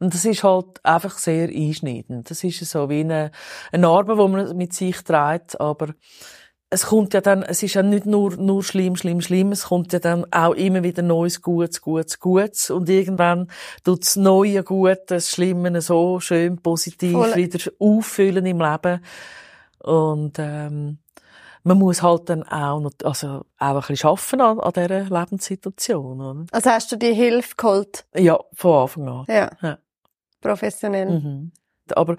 Und 0.00 0.14
das 0.14 0.24
ist 0.24 0.42
halt 0.42 0.84
einfach 0.84 1.18
sehr 1.18 1.48
einschneidend. 1.48 2.30
Das 2.30 2.42
ist 2.42 2.64
so 2.64 2.88
wie 2.88 3.00
eine, 3.00 3.30
eine 3.72 3.82
Narbe, 3.82 4.14
die 4.16 4.28
man 4.28 4.56
mit 4.56 4.72
sich 4.72 4.96
trägt, 5.02 5.60
aber 5.60 5.94
es 6.74 6.86
kommt 6.86 7.14
ja 7.14 7.20
dann, 7.20 7.44
es 7.44 7.62
ist 7.62 7.74
ja 7.74 7.84
nicht 7.84 8.04
nur, 8.04 8.36
nur 8.36 8.64
schlimm, 8.64 8.96
schlimm, 8.96 9.20
schlimm, 9.20 9.52
es 9.52 9.66
kommt 9.66 9.92
ja 9.92 10.00
dann 10.00 10.26
auch 10.32 10.54
immer 10.54 10.82
wieder 10.82 11.02
neues 11.02 11.40
Gutes, 11.40 11.80
Gutes, 11.80 12.18
Gutes 12.18 12.68
und 12.68 12.88
irgendwann 12.88 13.48
tut 13.84 14.02
das 14.02 14.16
neue 14.16 14.64
Gute, 14.64 15.00
das 15.06 15.30
Schlimme 15.30 15.80
so 15.80 16.18
schön 16.18 16.60
positiv 16.60 17.12
Voll. 17.12 17.36
wieder 17.36 17.70
auffüllen 17.78 18.44
im 18.44 18.60
Leben 18.60 19.00
und 19.78 20.36
ähm, 20.40 20.98
man 21.62 21.78
muss 21.78 22.02
halt 22.02 22.28
dann 22.28 22.42
auch 22.42 22.80
noch, 22.80 22.92
also 23.04 23.44
auch 23.58 23.76
ein 23.76 23.80
bisschen 23.86 24.08
arbeiten 24.08 24.40
an, 24.40 24.58
an 24.58 24.72
dieser 24.72 25.20
Lebenssituation, 25.20 26.20
oder? 26.20 26.46
Also 26.50 26.70
hast 26.70 26.90
du 26.90 26.96
die 26.96 27.14
Hilfe 27.14 27.54
geholt? 27.56 28.04
Ja, 28.16 28.38
von 28.52 28.82
Anfang 28.82 29.08
an. 29.08 29.24
Ja. 29.28 29.50
Ja. 29.62 29.78
Professionell. 30.40 31.20
Mhm. 31.20 31.52
Aber 31.94 32.16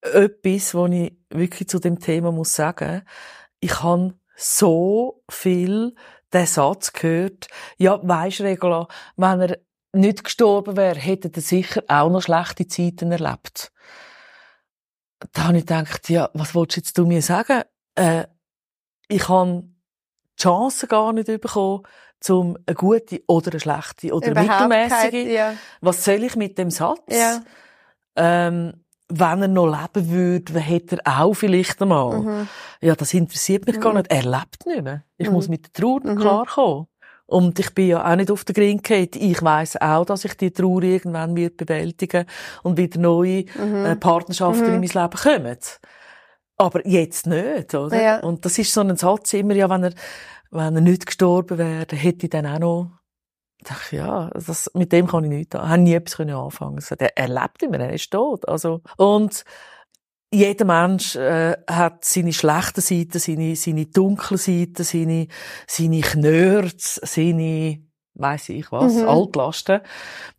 etwas, 0.00 0.74
was 0.74 0.90
ich 0.90 1.12
wirklich 1.28 1.68
zu 1.68 1.78
dem 1.78 2.00
Thema 2.00 2.32
muss 2.32 2.54
sagen, 2.54 3.02
ich 3.60 3.82
habe 3.82 4.14
so 4.36 5.22
viel 5.30 5.94
den 6.32 6.46
Satz 6.46 6.92
gehört, 6.92 7.48
ja, 7.76 8.00
weisst 8.02 8.40
Regula, 8.40 8.88
wenn 9.16 9.40
er 9.40 9.58
nicht 9.92 10.24
gestorben 10.24 10.76
wäre, 10.76 10.98
hätte 10.98 11.30
er 11.34 11.40
sicher 11.42 11.82
auch 11.88 12.10
noch 12.10 12.22
schlechte 12.22 12.66
Zeiten 12.66 13.12
erlebt. 13.12 13.72
Da 15.32 15.44
habe 15.44 15.58
ich 15.58 15.66
gedacht, 15.66 16.08
ja, 16.08 16.30
was 16.32 16.54
willst 16.54 16.76
jetzt 16.76 16.96
du 16.96 17.06
mir 17.06 17.20
sagen? 17.22 17.62
Äh, 17.96 18.26
ich 19.08 19.28
habe 19.28 19.64
die 20.38 20.42
Chance 20.42 20.86
gar 20.86 21.12
nicht 21.12 21.26
bekommen, 21.26 21.82
um 22.28 22.56
eine 22.66 22.76
gute 22.76 23.22
oder 23.26 23.50
eine 23.50 23.60
schlechte 23.60 24.14
oder 24.14 24.30
Überhaupt 24.30 24.68
mittelmäßige 24.68 25.32
Ja. 25.32 25.54
was 25.80 26.04
soll 26.04 26.24
ich 26.24 26.36
mit 26.36 26.56
dem 26.56 26.70
Satz? 26.70 27.00
Ja. 27.08 27.42
Ähm, 28.16 28.84
wenn 29.10 29.42
er 29.42 29.48
noch 29.48 29.66
leben 29.66 30.08
würde, 30.10 30.58
hätte 30.58 30.98
er 31.04 31.20
auch 31.22 31.34
vielleicht 31.34 31.80
einmal. 31.82 32.20
Mhm. 32.20 32.48
Ja, 32.80 32.94
das 32.94 33.12
interessiert 33.14 33.66
mich 33.66 33.80
gar 33.80 33.92
Mhm. 33.92 33.98
nicht. 33.98 34.10
Er 34.12 34.22
lebt 34.22 34.66
nicht 34.66 34.82
mehr. 34.82 35.04
Ich 35.18 35.26
Mhm. 35.28 35.32
muss 35.34 35.48
mit 35.48 35.66
der 35.66 35.72
Trauer 35.82 36.00
Mhm. 36.04 36.16
klarkommen. 36.18 36.86
Und 37.26 37.58
ich 37.60 37.72
bin 37.74 37.86
ja 37.88 38.10
auch 38.10 38.16
nicht 38.16 38.30
auf 38.30 38.44
der 38.44 38.54
Grün 38.56 38.82
gehabt. 38.82 39.14
Ich 39.14 39.40
weiss 39.42 39.76
auch, 39.80 40.04
dass 40.04 40.24
ich 40.24 40.34
die 40.36 40.50
Trauer 40.50 40.82
irgendwann 40.82 41.36
wird 41.36 41.56
bewältigen 41.58 42.24
und 42.64 42.76
wieder 42.76 42.98
neue 42.98 43.44
Mhm. 43.56 43.84
äh, 43.86 43.96
Partnerschaften 43.96 44.66
Mhm. 44.66 44.74
in 44.74 44.80
mein 44.80 44.88
Leben 45.02 45.20
kommen. 45.22 45.58
Aber 46.56 46.86
jetzt 46.86 47.26
nicht, 47.26 47.74
oder? 47.74 48.02
Ja. 48.02 48.20
Und 48.20 48.44
das 48.44 48.58
ist 48.58 48.72
so 48.74 48.80
ein 48.80 48.96
Satz 48.96 49.32
immer, 49.32 49.54
ja, 49.54 49.70
wenn 49.70 49.84
er, 49.84 49.92
wenn 50.50 50.74
er 50.74 50.80
nicht 50.80 51.06
gestorben 51.06 51.56
wäre, 51.58 51.86
hätte 51.96 52.26
ich 52.26 52.30
dann 52.30 52.46
auch 52.46 52.58
noch, 52.58 52.90
dachte, 53.64 53.96
ja, 53.96 54.30
das, 54.30 54.70
mit 54.74 54.92
dem 54.92 55.06
kann 55.06 55.24
ich 55.24 55.30
nichts 55.30 55.54
anfangen. 55.54 55.66
Ich 55.66 55.72
habe 55.72 55.82
nie 55.82 55.94
etwas 55.94 56.16
können 56.16 56.34
anfangen. 56.36 56.80
Sagte, 56.80 57.16
Er, 57.16 57.28
lebt 57.28 57.62
immer, 57.62 57.78
er 57.80 57.92
ist 57.92 58.10
tot. 58.10 58.48
Also, 58.48 58.80
und 58.96 59.44
jeder 60.32 60.64
Mensch 60.64 61.16
äh, 61.16 61.56
hat 61.68 62.04
seine 62.04 62.32
schlechten 62.32 62.80
Seiten, 62.80 63.18
seine, 63.18 63.56
seine 63.56 63.86
dunklen 63.86 64.38
Seiten, 64.38 64.84
seine, 64.84 65.26
seine 65.66 66.00
Knörz, 66.02 67.00
seine, 67.02 67.82
weiss 68.14 68.48
ich 68.48 68.70
was, 68.70 68.94
Mhm. 68.94 69.08
Altlasten. 69.08 69.80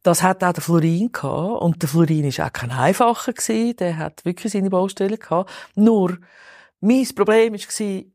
Das 0.01 0.24
hat 0.24 0.43
auch 0.43 0.53
der 0.53 0.63
Florin 0.63 1.11
gehabt. 1.11 1.61
Und 1.61 1.82
der 1.82 1.89
Florin 1.89 2.24
ist 2.26 2.39
auch 2.39 2.53
kein 2.53 2.72
einfacher 2.72 3.34
gewesen. 3.34 3.76
Der 3.78 3.97
hat 3.97 4.24
wirklich 4.24 4.53
seine 4.53 4.69
Baustellen 4.69 5.19
gehabt. 5.19 5.51
Nur, 5.76 6.17
mein 6.80 7.07
Problem 7.13 7.53
war, 7.53 8.05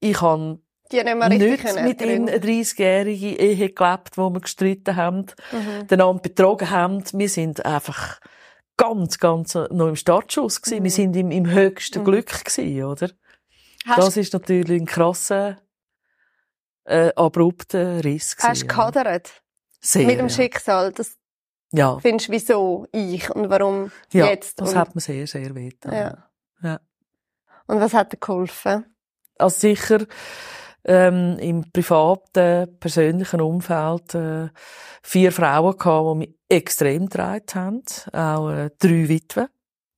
ich 0.00 0.20
habe 0.20 0.60
Die 0.92 1.02
nicht 1.02 1.14
richtig 1.16 1.50
nicht 1.50 1.62
können 1.64 1.88
mit 1.88 2.00
ihm 2.02 2.08
ergründen. 2.28 2.34
eine 2.34 2.44
30-jährige 2.62 3.26
Ehe 3.38 3.70
gelebt, 3.70 4.16
wo 4.18 4.30
wir 4.30 4.40
gestritten 4.40 4.96
haben, 4.96 5.26
Mhm. 5.52 5.86
einander 5.90 6.22
betrogen 6.22 6.70
haben. 6.70 7.02
Wir 7.12 7.28
sind 7.28 7.64
einfach 7.64 8.20
ganz, 8.76 9.18
ganz 9.18 9.54
noch 9.54 9.88
im 9.88 9.96
Startschuss 9.96 10.60
gewesen. 10.60 10.80
Mhm. 10.80 10.84
Wir 10.84 10.90
sind 10.90 11.16
im, 11.16 11.30
im 11.30 11.50
höchsten 11.50 12.00
Mhm. 12.00 12.04
Glück 12.04 12.44
gewesen, 12.44 12.84
oder? 12.84 13.10
Hast, 13.86 13.98
das 13.98 14.16
ist 14.16 14.32
natürlich 14.32 14.80
ein 14.82 14.86
krasser, 14.86 15.58
äh, 16.84 17.12
abrupter 17.16 18.02
Riss 18.04 18.36
gewesen. 18.36 18.48
hast 18.48 18.62
du 18.62 18.66
ja. 18.66 19.20
Sehr, 19.80 20.06
mit 20.06 20.18
dem 20.18 20.28
ja. 20.28 20.34
Schicksal? 20.34 20.92
Das 20.92 21.16
Ja, 21.72 21.98
findest 21.98 22.28
du, 22.28 22.32
wieso 22.32 22.86
ich 22.92 23.30
und 23.30 23.50
warum 23.50 23.90
ja 24.12 24.26
jetzt? 24.26 24.60
das 24.60 24.70
und, 24.70 24.76
hat 24.78 24.94
mir 24.94 25.00
sehr, 25.00 25.26
sehr 25.26 25.54
weh 25.54 25.70
ja. 25.84 26.28
Ja. 26.62 26.80
und 27.66 27.80
was 27.80 27.92
hat 27.92 28.12
dir 28.12 28.16
geholfen? 28.18 28.86
Also 29.38 29.58
sicher 29.60 30.06
ähm, 30.84 31.38
im 31.38 31.70
privaten, 31.72 32.78
persönlichen 32.78 33.40
Umfeld 33.40 34.14
äh, 34.14 34.48
vier 35.02 35.32
Frauen 35.32 35.76
gehabt, 35.78 36.06
die 36.14 36.18
mich 36.18 36.34
extrem 36.48 37.06
getragen 37.06 37.44
haben. 37.54 37.82
Auch 38.12 38.50
äh, 38.50 38.70
drei 38.78 39.08
Witwen, 39.08 39.46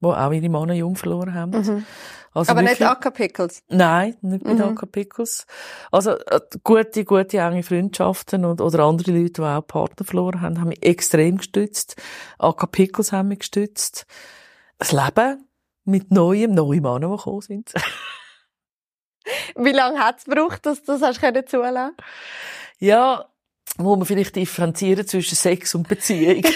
die 0.01 0.07
auch 0.07 0.33
ihre 0.33 0.49
Männer 0.49 0.75
jung 0.75 0.97
verloren 0.97 1.35
haben. 1.35 1.51
Mhm. 1.51 1.87
Also 2.33 2.53
Aber 2.53 2.61
nicht 2.61 2.73
wirklich- 2.73 2.89
Akka 2.89 3.11
Pickles. 3.11 3.63
Nein, 3.69 4.15
nicht 4.21 4.45
bei 4.45 4.53
Mhm. 4.53 4.77
den 4.77 4.91
Pickles. 4.93 5.47
Also 5.91 6.13
äh, 6.19 6.41
gute, 6.63 7.05
gute 7.07 7.39
enge 7.39 7.63
Freundschaften 7.63 8.45
und, 8.45 8.61
oder 8.61 8.81
andere 8.85 9.11
Leute, 9.11 9.33
die 9.33 9.41
auch 9.41 9.67
Partner 9.67 10.05
verloren 10.05 10.43
haben, 10.43 10.61
haben 10.61 10.69
mich 10.69 10.83
extrem 10.85 11.39
gestützt. 11.39 11.97
AK 12.39 12.71
Pickles 12.71 13.13
haben 13.13 13.29
mich 13.29 13.39
gestützt. 13.39 14.05
Das 14.79 14.93
Leben 14.93 15.49
mit 15.85 16.11
neuen, 16.11 16.55
neuen 16.55 16.83
Männern, 16.83 17.11
die 17.13 17.17
gekommen 17.17 17.41
sind. 17.41 17.73
Wie 19.57 19.73
lange 19.73 19.99
hat 19.99 20.19
es 20.19 20.25
gebraucht, 20.25 20.67
dass 20.67 20.83
du 20.83 20.93
das 20.93 21.03
hast 21.03 21.21
können 21.21 21.47
zulassen? 21.47 21.97
Ja, 22.79 23.27
wo 23.79 23.97
man 23.97 24.07
vielleicht 24.07 24.37
differenzieren 24.37 25.07
zwischen 25.07 25.37
Sex 25.37 25.75
und 25.75 25.89
Beziehung. 25.89 26.45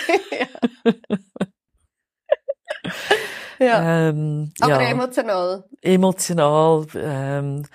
ja. 3.58 4.08
ähm, 4.08 4.52
Aber 4.60 4.82
ja, 4.82 4.88
emotional. 4.90 5.64
emotional, 5.82 6.86
ähm, 6.94 7.66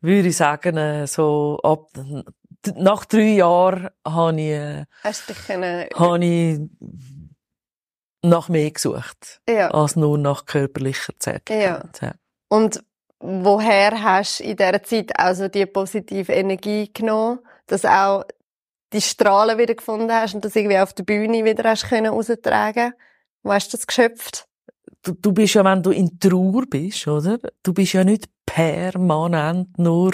würde 0.00 0.28
ich 0.28 0.36
sagen, 0.36 0.76
äh, 0.76 1.06
so 1.06 1.58
ab, 1.62 1.88
nach 2.76 3.04
drei 3.04 3.34
Jahren 3.34 3.88
habe 4.06 4.40
ich, 4.40 4.50
äh, 4.50 4.84
Hast 5.02 5.28
dich 5.28 5.38
können, 5.46 5.86
habe 5.94 6.24
ich 6.24 6.60
nach 8.24 8.48
mehr 8.48 8.70
gesucht, 8.70 9.40
ja. 9.48 9.70
als 9.70 9.96
nur 9.96 10.16
nach 10.18 10.46
körperlicher 10.46 11.12
Zärtlichkeit. 11.18 12.00
Ja. 12.00 12.12
Und 12.48 12.84
woher 13.22 14.02
hast 14.02 14.40
du 14.40 14.44
in 14.44 14.56
dieser 14.56 14.82
Zeit 14.82 15.18
also 15.18 15.48
die 15.48 15.64
positive 15.66 16.32
Energie 16.32 16.90
genommen, 16.92 17.38
dass 17.66 17.84
auch 17.84 18.24
die 18.92 19.00
Strahlen 19.00 19.56
wieder 19.58 19.74
gefunden 19.74 20.12
hast 20.12 20.34
und 20.34 20.44
das 20.44 20.56
irgendwie 20.56 20.78
auf 20.78 20.92
der 20.92 21.04
Bühne 21.04 21.44
wieder 21.44 21.68
hast 21.68 21.88
können 21.88 22.12
raustragen? 22.12 22.92
Wo 23.42 23.52
hast 23.52 23.72
du 23.72 23.76
das 23.76 23.86
geschöpft? 23.86 24.46
Du, 25.02 25.14
du 25.14 25.32
bist 25.32 25.54
ja, 25.54 25.64
wenn 25.64 25.82
du 25.82 25.90
in 25.90 26.18
Trauer 26.18 26.64
bist, 26.68 27.06
oder? 27.08 27.38
Du 27.62 27.72
bist 27.72 27.92
ja 27.92 28.04
nicht 28.04 28.28
permanent 28.44 29.78
nur, 29.78 30.12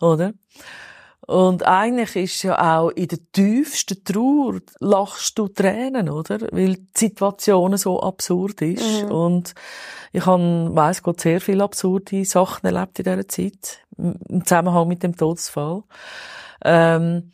oder? 0.00 0.32
Und 1.30 1.64
eigentlich 1.64 2.16
ist 2.16 2.42
ja 2.42 2.80
auch 2.80 2.90
in 2.90 3.06
der 3.06 3.20
tiefsten 3.30 4.02
Trauer 4.02 4.58
lachst 4.80 5.38
du 5.38 5.46
Tränen, 5.46 6.08
oder? 6.08 6.40
Weil 6.50 6.74
die 6.74 6.86
Situation 6.92 7.76
so 7.76 8.00
absurd 8.00 8.60
ist. 8.62 9.04
Mhm. 9.04 9.12
Und 9.12 9.54
ich 10.12 10.26
habe, 10.26 10.74
weiss 10.74 11.04
Gott, 11.04 11.20
sehr 11.20 11.40
viele 11.40 11.62
absurde 11.62 12.24
Sachen 12.24 12.66
erlebt 12.66 12.98
in 12.98 13.04
dieser 13.04 13.28
Zeit. 13.28 13.78
Im 13.96 14.44
Zusammenhang 14.44 14.88
mit 14.88 15.04
dem 15.04 15.16
Todesfall. 15.16 15.84
Ähm, 16.64 17.30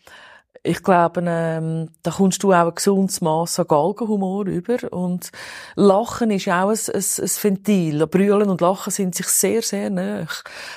ich 0.66 0.82
glaube, 0.82 1.22
ähm, 1.26 1.90
da 2.02 2.10
kommst 2.10 2.42
du 2.42 2.52
auch 2.52 2.66
ein 2.66 2.74
gesundes 2.74 3.20
Mass 3.20 3.58
an 3.60 3.66
Galgenhumor 3.68 4.46
über. 4.46 4.92
Und 4.92 5.30
Lachen 5.76 6.30
ist 6.30 6.48
auch 6.48 6.70
ein, 6.70 6.78
ein, 6.92 7.04
ein 7.22 7.30
Ventil. 7.42 8.06
Brüllen 8.06 8.50
und 8.50 8.60
Lachen 8.60 8.90
sind 8.90 9.14
sich 9.14 9.26
sehr, 9.28 9.62
sehr 9.62 9.90
nahe. 9.90 10.26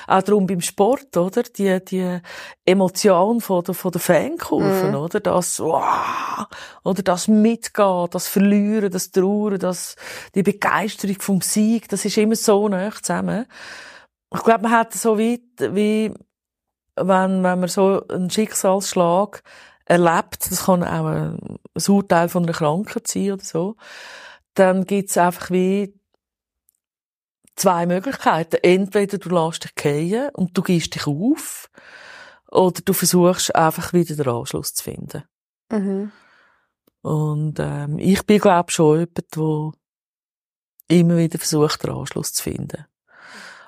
Auch 0.06 0.22
darum 0.22 0.46
beim 0.46 0.60
Sport, 0.60 1.16
oder? 1.16 1.42
Die, 1.42 1.84
die 1.84 2.20
Emotion 2.64 3.40
von 3.40 3.64
der, 3.64 3.74
von 3.74 3.90
der 3.92 4.00
Fankurve, 4.00 4.88
Mhm. 4.88 4.94
oder? 4.94 5.20
Das, 5.20 5.58
wow, 5.60 6.46
oder 6.84 7.02
das 7.02 7.28
Mitgehen, 7.28 8.06
das 8.10 8.28
Verlieren, 8.28 8.90
das 8.90 9.10
Trauern, 9.10 9.58
das, 9.58 9.96
die 10.34 10.42
Begeisterung 10.42 11.16
vom 11.20 11.40
Sieg, 11.40 11.88
das 11.88 12.04
ist 12.04 12.16
immer 12.16 12.36
so 12.36 12.68
nahe 12.68 12.92
zusammen. 13.02 13.46
Ich 14.32 14.42
glaube, 14.44 14.62
man 14.62 14.72
hat 14.72 14.92
so 14.94 15.18
weit, 15.18 15.40
wie, 15.58 16.12
wenn, 16.96 17.42
wenn 17.42 17.60
man 17.60 17.68
so 17.68 18.02
einen 18.08 18.30
Schicksalsschlag 18.30 19.42
erlebt, 19.90 20.50
das 20.50 20.66
kann 20.66 20.84
auch 20.84 21.06
ein, 21.06 21.58
ein 21.74 21.82
Urteil 21.88 22.28
von 22.28 22.44
einer 22.44 22.52
Krankheit 22.52 23.08
sein 23.08 23.32
oder 23.32 23.44
so, 23.44 23.76
dann 24.54 24.84
gibt's 24.84 25.18
einfach 25.18 25.50
wie 25.50 25.98
zwei 27.56 27.86
Möglichkeiten. 27.86 28.58
Entweder 28.62 29.18
du 29.18 29.28
lässt 29.30 29.64
dich 29.64 29.72
fallen 29.76 30.30
und 30.34 30.56
du 30.56 30.62
gibst 30.62 30.94
dich 30.94 31.06
auf, 31.06 31.68
oder 32.50 32.80
du 32.84 32.92
versuchst 32.92 33.54
einfach 33.54 33.92
wieder 33.92 34.14
den 34.14 34.28
Anschluss 34.28 34.74
zu 34.74 34.84
finden. 34.84 35.24
Mhm. 35.70 36.12
Und 37.02 37.58
ähm, 37.58 37.98
ich 37.98 38.24
bin, 38.26 38.40
glaube 38.40 38.70
schon 38.70 38.98
jemand, 39.00 39.36
der 39.36 39.72
immer 40.98 41.16
wieder 41.16 41.38
versucht, 41.38 41.82
den 41.82 41.90
Anschluss 41.90 42.32
zu 42.32 42.42
finden. 42.42 42.86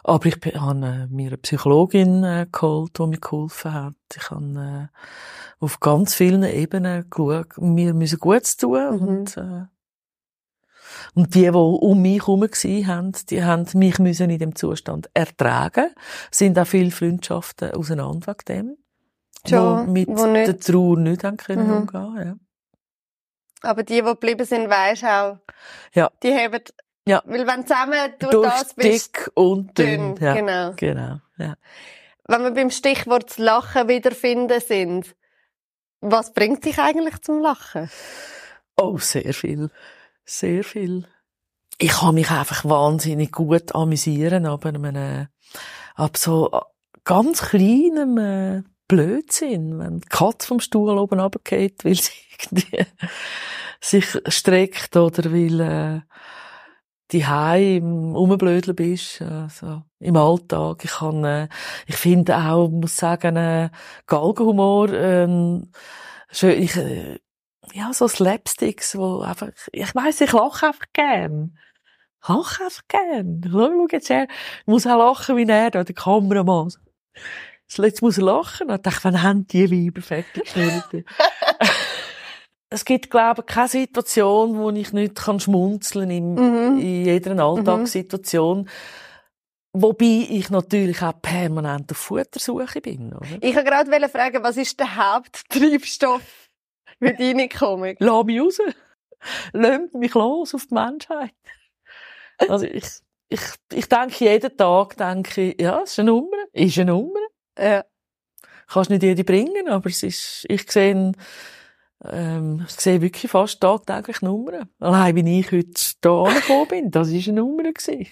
Aber 0.05 0.27
ich 0.27 0.35
habe 0.57 0.87
äh, 0.87 1.07
mir 1.09 1.29
eine 1.29 1.39
Psychologin 1.39 2.25
äh, 2.25 2.47
geholt, 2.51 2.99
die 2.99 3.07
mir 3.07 3.19
geholfen 3.21 3.73
hat. 3.73 3.95
Ich 4.17 4.31
habe 4.31 4.91
äh, 4.91 5.65
auf 5.65 5.79
ganz 5.81 6.15
vielen 6.15 6.43
Ebenen 6.43 7.09
geschaut, 7.09 7.57
wir 7.57 7.95
müssen 7.95 8.19
Gutes 8.19 8.57
tun. 8.57 8.97
Mhm. 8.97 9.09
Und, 9.09 9.37
äh, 9.37 9.65
und 11.15 11.35
die, 11.35 11.43
die 11.43 11.49
um 11.51 12.03
mich 12.03 12.21
herum 12.21 12.41
waren, 12.43 13.13
die 13.31 13.45
haben 13.45 13.67
mich 13.75 13.99
müssen 13.99 14.29
in 14.31 14.39
dem 14.39 14.55
Zustand 14.57 15.09
ertragen. 15.15 15.95
sind 16.31 16.59
auch 16.59 16.67
viele 16.67 16.91
Freundschaften 16.91 17.71
auseinander 17.73 18.35
wegen 18.35 18.45
dem. 18.49 18.77
Schon, 19.49 19.87
wo 19.87 19.91
mit 19.91 20.09
wo 20.09 20.27
nicht- 20.27 20.47
der 20.49 20.59
Trauer 20.59 20.99
nicht 20.99 21.25
haben 21.25 21.37
können 21.37 21.67
Mhm. 21.69 21.77
umgehen, 21.77 22.17
ja. 22.27 22.35
Aber 23.71 23.83
die, 23.85 23.95
die 23.95 24.03
geblieben 24.03 24.45
sind, 24.45 24.69
weisst 24.69 25.05
auch, 25.05 25.39
Ja. 25.95 26.11
die 26.23 26.33
haben, 26.35 26.61
Ja. 27.07 27.23
weil 27.27 27.47
wenn 27.47 27.63
du 27.63 27.67
zusammen 27.67 28.13
durch 28.19 28.31
Durch 28.33 28.49
das 28.51 28.75
bist, 28.75 29.17
dick 29.17 29.31
und 29.35 29.77
dünn. 29.77 30.15
dünn, 30.15 30.25
Ja, 30.25 30.35
genau. 30.35 30.73
genau. 30.77 31.21
Ja. 31.37 31.57
Wenn 32.29 32.43
wir 32.45 32.53
beim 32.53 32.71
Stichwort 32.71 33.39
Lachen 33.39 33.89
wiederfinden 33.89 34.61
sind, 34.61 35.17
was 36.01 36.33
bringt 36.33 36.65
dich 36.65 36.79
eigentlich 36.79 37.21
zum 37.23 37.41
Lachen? 37.41 37.91
Oh, 38.77 38.99
sehr 38.99 39.35
viel. 39.35 39.71
Sehr 40.25 40.63
viel. 40.65 41.07
Ich 41.79 41.91
kann 41.91 42.15
mich 42.15 42.31
einfach 42.31 42.65
wahnsinnig 42.65 43.33
gut 43.33 43.75
amüsieren, 43.75 44.47
aber 44.47 44.69
einem, 44.69 45.29
ab 45.95 46.17
so 46.17 46.51
ganz 47.05 47.43
kleinem 47.43 48.19
äh, 48.19 48.63
Blödsinn, 48.87 49.79
wenn 49.79 50.01
die 50.01 50.09
Katze 50.09 50.47
vom 50.47 50.61
Stuhl 50.61 50.97
oben 50.99 51.19
runtergeht, 51.19 51.85
weil 51.85 51.95
sie 51.95 52.13
irgendwie 52.45 52.87
sich 53.81 54.07
streckt 54.29 54.97
oder 54.97 55.33
weil 55.33 55.61
äh, 55.61 56.01
die 57.13 57.77
im 57.77 58.17
Umblödeln 58.17 58.75
bist, 58.75 59.21
also 59.21 59.83
im 59.99 60.17
Alltag. 60.17 60.85
Ich 60.85 60.93
kann, 60.93 61.25
äh, 61.25 61.49
ich 61.87 61.97
finde 61.97 62.37
auch, 62.37 62.69
muss 62.69 62.97
sagen, 62.97 63.37
äh, 63.37 63.71
Galgenhumor, 64.07 64.89
ähm, 64.93 65.71
schön, 66.31 66.63
ich, 66.63 66.77
äh, 66.77 67.19
ja, 67.75 67.93
so 67.93 68.09
Slapsticks, 68.09 68.97
wo 68.97 69.21
einfach, 69.21 69.49
ich 69.73 69.95
weiss, 69.95 70.21
ich 70.21 70.33
lache 70.33 70.67
einfach 70.67 70.87
gern. 70.93 71.59
Ich 72.23 72.29
lache 72.29 72.65
einfach 72.65 72.83
gern. 72.89 73.43
Schau, 73.51 73.87
jetzt 73.91 74.11
her. 74.11 74.27
Ich 74.61 74.67
muss 74.67 74.87
auch 74.87 74.99
lachen 74.99 75.37
wie 75.37 75.49
er, 75.49 75.71
der 75.71 75.85
Kameramann. 75.85 76.73
Jetzt 77.69 78.03
muss 78.03 78.19
er 78.19 78.25
lachen. 78.25 78.69
Und 78.69 78.77
ich 78.77 78.83
dachte, 78.83 79.05
wann 79.05 79.23
haben 79.23 79.47
die 79.47 79.71
Weiber 79.71 80.03
fertig? 80.03 80.55
es 82.73 82.85
gibt, 82.85 83.11
glaube 83.11 83.43
ich, 83.43 83.47
keine 83.55 83.69
Situation, 83.69 84.57
wo 84.59 84.71
ich 84.71 84.93
nicht 84.93 85.15
kann 85.17 85.41
schmunzeln 85.41 86.11
in, 86.11 86.35
Mhm. 86.35 86.79
in 86.79 87.05
jeder 87.05 87.39
Alltagssituation. 87.39 88.69
Wobei 89.75 90.27
ich 90.29 90.51
natürlich 90.51 91.01
auch 91.03 91.15
permanent 91.23 91.91
auf 91.91 91.97
Futtersuche 91.97 92.81
bin, 92.83 93.15
oder? 93.15 93.27
Ich 93.41 93.55
wollte 93.55 93.71
gerade 93.71 94.09
fragen, 94.09 94.43
was 94.43 94.57
ist 94.59 94.79
der 94.79 94.97
Haupttreibstoff 94.97 96.23
für 96.99 97.15
deine 97.15 97.49
Komik? 97.49 97.97
Lass 98.01 98.25
mich 98.25 98.41
raus. 98.41 98.59
Lass 99.53 99.81
mich 99.95 100.15
los 100.15 100.55
auf 100.55 100.67
die 100.67 100.75
Menschheit. 100.75 101.33
Also 102.49 102.67
ich, 102.67 102.85
ich, 103.29 103.41
ich 103.73 103.89
denke 103.89 104.25
jeden 104.25 104.57
Tag, 104.57 104.97
denke 104.97 105.53
ich, 105.53 105.61
ja, 105.61 105.81
es 105.83 105.93
ist 105.93 106.01
eine 106.01 106.11
Nummer, 106.11 106.37
ist 106.53 106.77
eine 106.79 106.91
Nummer. 106.93 107.21
Ja. 107.59 107.85
Kannst 108.67 108.91
nicht 108.91 109.03
jede 109.03 109.25
bringen, 109.25 109.69
aber 109.69 109.89
es 109.89 110.03
ist, 110.03 110.45
ich 110.49 110.71
sehe, 110.71 111.13
ähm, 112.11 112.65
ich 112.67 112.75
sehe 112.75 113.01
wirklich 113.01 113.31
fast 113.31 113.61
tagtäglich 113.61 114.23
Nummern. 114.23 114.69
Allein, 114.81 115.15
wie 115.17 115.41
ich 115.41 115.53
heute 115.53 115.73
da 116.01 116.23
angekommen 116.23 116.69
bin, 116.69 116.91
das 116.91 117.09
ist 117.09 117.29
eine 117.29 117.41
Nummer 117.41 117.65
gewesen. 117.65 118.07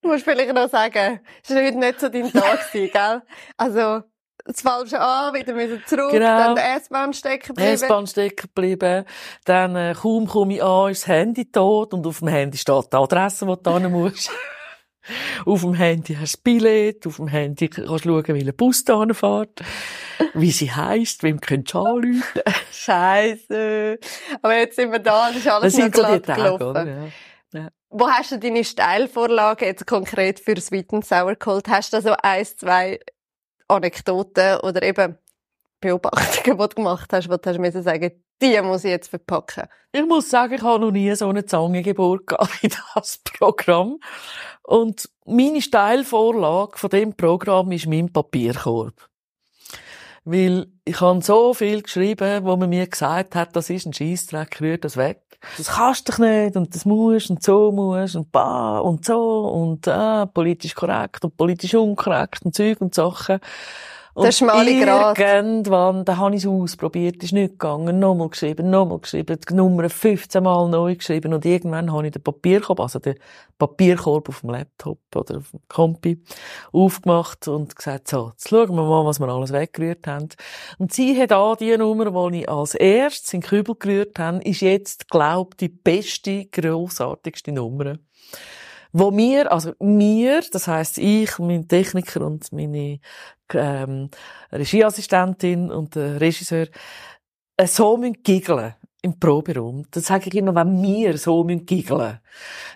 Du 0.00 0.08
musst 0.08 0.24
vielleicht 0.24 0.52
noch 0.52 0.68
sagen, 0.70 1.20
es 1.42 1.50
war 1.54 1.64
heute 1.64 1.78
nicht 1.78 2.00
so 2.00 2.08
dein 2.08 2.32
Tag, 2.32 2.68
gewesen, 2.72 2.90
gell? 2.92 3.22
Also, 3.56 4.02
das 4.44 4.60
falsche 4.60 5.00
an, 5.00 5.34
wieder 5.34 5.52
müssen 5.52 5.82
zurück, 5.86 6.10
Genau. 6.10 6.38
dann 6.38 6.54
der 6.56 6.76
S-Bahn 6.76 7.12
stecken 7.12 7.54
bleiben. 7.54 7.74
S-Bahn 7.74 8.06
stecken 8.06 8.48
geblieben. 8.52 9.04
Dann, 9.44 9.76
äh, 9.76 9.94
kaum 10.00 10.26
komme 10.26 10.54
ich 10.54 10.62
an, 10.62 10.90
ist 10.90 11.02
das 11.02 11.08
Handy 11.08 11.50
tot 11.50 11.94
und 11.94 12.06
auf 12.06 12.18
dem 12.18 12.28
Handy 12.28 12.58
steht 12.58 12.92
die 12.92 12.96
Adresse, 12.96 13.46
wo 13.46 13.56
du 13.56 13.78
hin 13.78 13.92
musst. 13.92 14.30
auf 15.46 15.60
dem 15.60 15.74
Handy 15.74 16.14
hast 16.14 16.20
du 16.20 16.24
das 16.24 16.36
Billett, 16.38 17.06
auf 17.06 17.16
dem 17.16 17.28
Handy 17.28 17.68
kannst 17.68 17.88
du 17.88 17.98
schauen, 17.98 18.26
welcher 18.26 18.52
Bus 18.52 18.84
da 18.84 19.04
fährt, 19.12 19.62
wie 20.34 20.50
sie 20.50 20.72
heisst, 20.72 21.22
wem 21.22 21.40
könntest 21.40 21.74
du 21.74 21.78
anrufen. 21.80 22.42
Scheiße. 22.72 23.98
Aber 24.42 24.56
jetzt 24.56 24.76
sind 24.76 24.92
wir 24.92 24.98
da, 24.98 25.28
das 25.28 25.36
ist 25.36 25.48
alles 25.48 25.74
Das 25.74 25.84
noch 25.84 25.94
so 25.94 26.02
glatt 26.02 26.26
Tage, 26.26 26.42
gelaufen. 26.42 26.66
oder? 26.66 26.86
Ja. 26.86 27.68
Wo 27.90 28.08
hast 28.08 28.32
du 28.32 28.38
deine 28.38 28.64
Steilvorlage 28.64 29.66
jetzt 29.66 29.86
konkret 29.86 30.40
für 30.40 30.58
Sweet 30.58 30.92
and 30.94 31.04
Sour 31.04 31.34
geholt? 31.36 31.68
Hast 31.68 31.92
du 31.92 31.98
da 31.98 32.02
so 32.02 32.14
ein, 32.22 32.44
zwei 32.46 32.98
Anekdoten 33.68 34.58
oder 34.60 34.82
eben 34.82 35.18
Beobachtungen, 35.80 36.58
die 36.58 36.68
du 36.68 36.74
gemacht 36.76 37.12
hast, 37.12 37.28
wo 37.28 37.36
du 37.36 37.50
hast 37.50 37.58
müssen 37.58 37.82
sagen, 37.82 38.12
die 38.40 38.60
muss 38.62 38.84
ich 38.84 38.90
jetzt 38.90 39.08
verpacken? 39.08 39.64
Ich 39.92 40.04
muss 40.06 40.30
sagen, 40.30 40.54
ich 40.54 40.62
habe 40.62 40.80
noch 40.80 40.90
nie 40.90 41.14
so 41.14 41.28
eine 41.28 41.44
Zangengeburt 41.44 42.26
gehabt 42.26 42.62
wie 42.62 42.70
das 42.94 43.18
Programm. 43.18 43.98
Und 44.62 45.08
meine 45.26 45.60
Steilvorlage 45.60 46.78
von 46.78 46.90
dem 46.90 47.14
Programm 47.14 47.70
ist 47.72 47.86
mein 47.86 48.12
Papierkorb. 48.12 49.08
Weil 50.24 50.66
ich 50.84 51.00
habe 51.00 51.22
so 51.22 51.52
viel 51.52 51.82
geschrieben, 51.82 52.44
wo 52.44 52.56
man 52.56 52.68
mir 52.68 52.86
gesagt 52.86 53.34
hat, 53.34 53.56
das 53.56 53.70
ist 53.70 53.86
ein 53.86 53.92
Scheissdreck, 53.92 54.60
rühr 54.60 54.78
das 54.78 54.96
weg. 54.96 55.20
Das 55.56 55.68
kannst 55.68 56.08
du 56.08 56.22
nicht 56.22 56.56
und 56.56 56.72
das 56.74 56.84
musst 56.84 57.30
und 57.30 57.42
so 57.42 57.72
musst 57.72 58.14
und 58.14 58.30
bah 58.30 58.78
und 58.78 59.04
so 59.04 59.48
und 59.48 59.88
ah, 59.88 60.26
politisch 60.26 60.74
korrekt 60.74 61.24
und 61.24 61.36
politisch 61.36 61.74
unkorrekt 61.74 62.44
und 62.44 62.54
Zeug 62.54 62.80
und 62.80 62.94
Sachen. 62.94 63.40
Und 64.14 64.24
Der 64.24 64.32
schmale 64.32 64.78
Grat. 64.78 65.18
Irgendwann, 65.18 66.04
da 66.04 66.18
habe 66.18 66.36
ich 66.36 66.42
es 66.42 66.46
ausprobiert, 66.46 67.22
ist 67.22 67.32
nicht 67.32 67.52
gegangen, 67.52 67.98
nochmal 67.98 68.28
geschrieben, 68.28 68.68
nochmal 68.68 68.98
geschrieben, 68.98 69.38
die 69.48 69.54
Nummer 69.54 69.88
15 69.88 70.42
Mal 70.42 70.68
neu 70.68 70.96
geschrieben 70.96 71.32
und 71.32 71.46
irgendwann 71.46 71.90
habe 71.90 72.06
ich 72.06 72.12
den 72.12 72.22
Papierkorb, 72.22 72.78
also 72.80 72.98
den 72.98 73.14
Papierkorb 73.58 74.28
auf 74.28 74.40
dem 74.40 74.50
Laptop 74.50 74.98
oder 75.14 75.38
auf 75.38 75.50
dem 75.50 75.60
Kompi 75.66 76.22
aufgemacht 76.72 77.48
und 77.48 77.74
gesagt, 77.74 78.08
so, 78.08 78.32
jetzt 78.32 78.50
schauen 78.50 78.74
wir 78.74 78.82
mal, 78.82 79.06
was 79.06 79.18
wir 79.18 79.28
alles 79.28 79.50
weggerührt 79.50 80.06
haben. 80.06 80.28
Und 80.76 80.92
sie 80.92 81.18
hat 81.18 81.32
auch 81.32 81.56
die 81.56 81.74
Nummer, 81.78 82.30
die 82.30 82.40
ich 82.40 82.50
als 82.50 82.74
erstes 82.74 83.32
in 83.32 83.40
den 83.40 83.48
Kübel 83.48 83.76
gerührt 83.78 84.18
habe, 84.18 84.42
ist 84.42 84.60
jetzt, 84.60 85.08
glaub 85.08 85.56
die 85.56 85.70
beste, 85.70 86.44
grossartigste 86.46 87.52
Nummer 87.52 87.96
wo 88.92 89.10
mir, 89.10 89.50
also 89.50 89.72
mir, 89.80 90.42
das 90.50 90.68
heißt 90.68 90.98
ich, 90.98 91.38
mein 91.38 91.66
Techniker 91.68 92.20
und 92.22 92.52
meine 92.52 93.00
ähm, 93.52 94.10
Regieassistentin 94.52 95.70
und 95.70 95.94
der 95.94 96.20
Regisseur, 96.20 96.66
äh, 97.56 97.66
so 97.66 97.96
müssen 97.96 98.22
giggeln 98.22 98.74
im 99.02 99.18
Proberaum. 99.18 99.86
Das 99.90 100.06
sage 100.06 100.28
ich 100.28 100.34
immer, 100.34 100.54
wenn 100.54 100.82
wir 100.82 101.18
so 101.18 101.44
müssen 101.44 101.66
giggeln, 101.66 102.20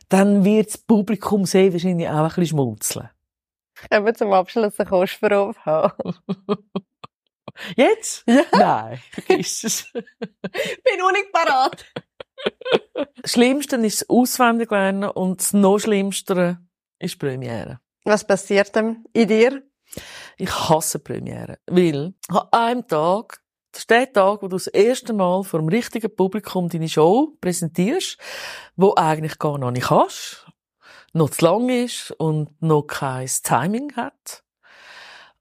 dann 0.08 0.44
wird 0.44 0.68
das 0.68 0.78
Publikum 0.78 1.44
sehr 1.44 1.72
wahrscheinlich 1.72 2.08
auch 2.08 2.14
ein 2.14 2.26
bisschen 2.28 2.46
schmunzeln. 2.46 3.10
Können 3.90 4.06
wir 4.06 4.14
zum 4.14 4.32
Abschluss 4.32 4.78
eine 4.80 4.88
Kostprobe 4.88 5.54
haben? 5.64 6.14
Jetzt? 7.76 8.24
Ja. 8.26 8.42
Nein, 8.52 9.00
vergiss 9.10 9.64
es. 9.64 9.92
Bin 9.92 11.02
auch 11.02 11.12
nicht 11.12 11.32
parat. 11.32 11.84
Das 13.22 13.32
Schlimmste 13.32 13.76
ist 13.76 14.02
das 14.02 14.10
Auswendiglernen 14.10 15.10
und 15.10 15.40
das 15.40 15.52
noch 15.52 15.78
Schlimmste 15.78 16.58
ist 16.98 17.18
Premiere. 17.18 17.80
Was 18.04 18.26
passiert 18.26 18.74
denn 18.76 19.04
in 19.12 19.28
dir? 19.28 19.62
Ich 20.38 20.50
hasse 20.50 20.98
Premiere. 20.98 21.58
Weil 21.66 22.14
an 22.28 22.48
einem 22.52 22.86
Tag, 22.86 23.40
das 23.72 23.80
ist 23.80 23.90
der 23.90 24.12
Tag, 24.12 24.42
wo 24.42 24.48
du 24.48 24.56
das 24.56 24.68
erste 24.68 25.12
Mal 25.12 25.42
vor 25.42 25.60
dem 25.60 25.68
richtigen 25.68 26.14
Publikum 26.14 26.68
deine 26.68 26.88
Show 26.88 27.36
präsentierst, 27.40 28.18
wo 28.76 28.94
eigentlich 28.96 29.38
gar 29.38 29.58
noch 29.58 29.72
nicht 29.72 29.90
hast, 29.90 30.46
noch 31.12 31.30
zu 31.30 31.44
lang 31.44 31.68
ist 31.68 32.12
und 32.12 32.62
noch 32.62 32.82
kein 32.82 33.26
Timing 33.26 33.96
hat. 33.96 34.44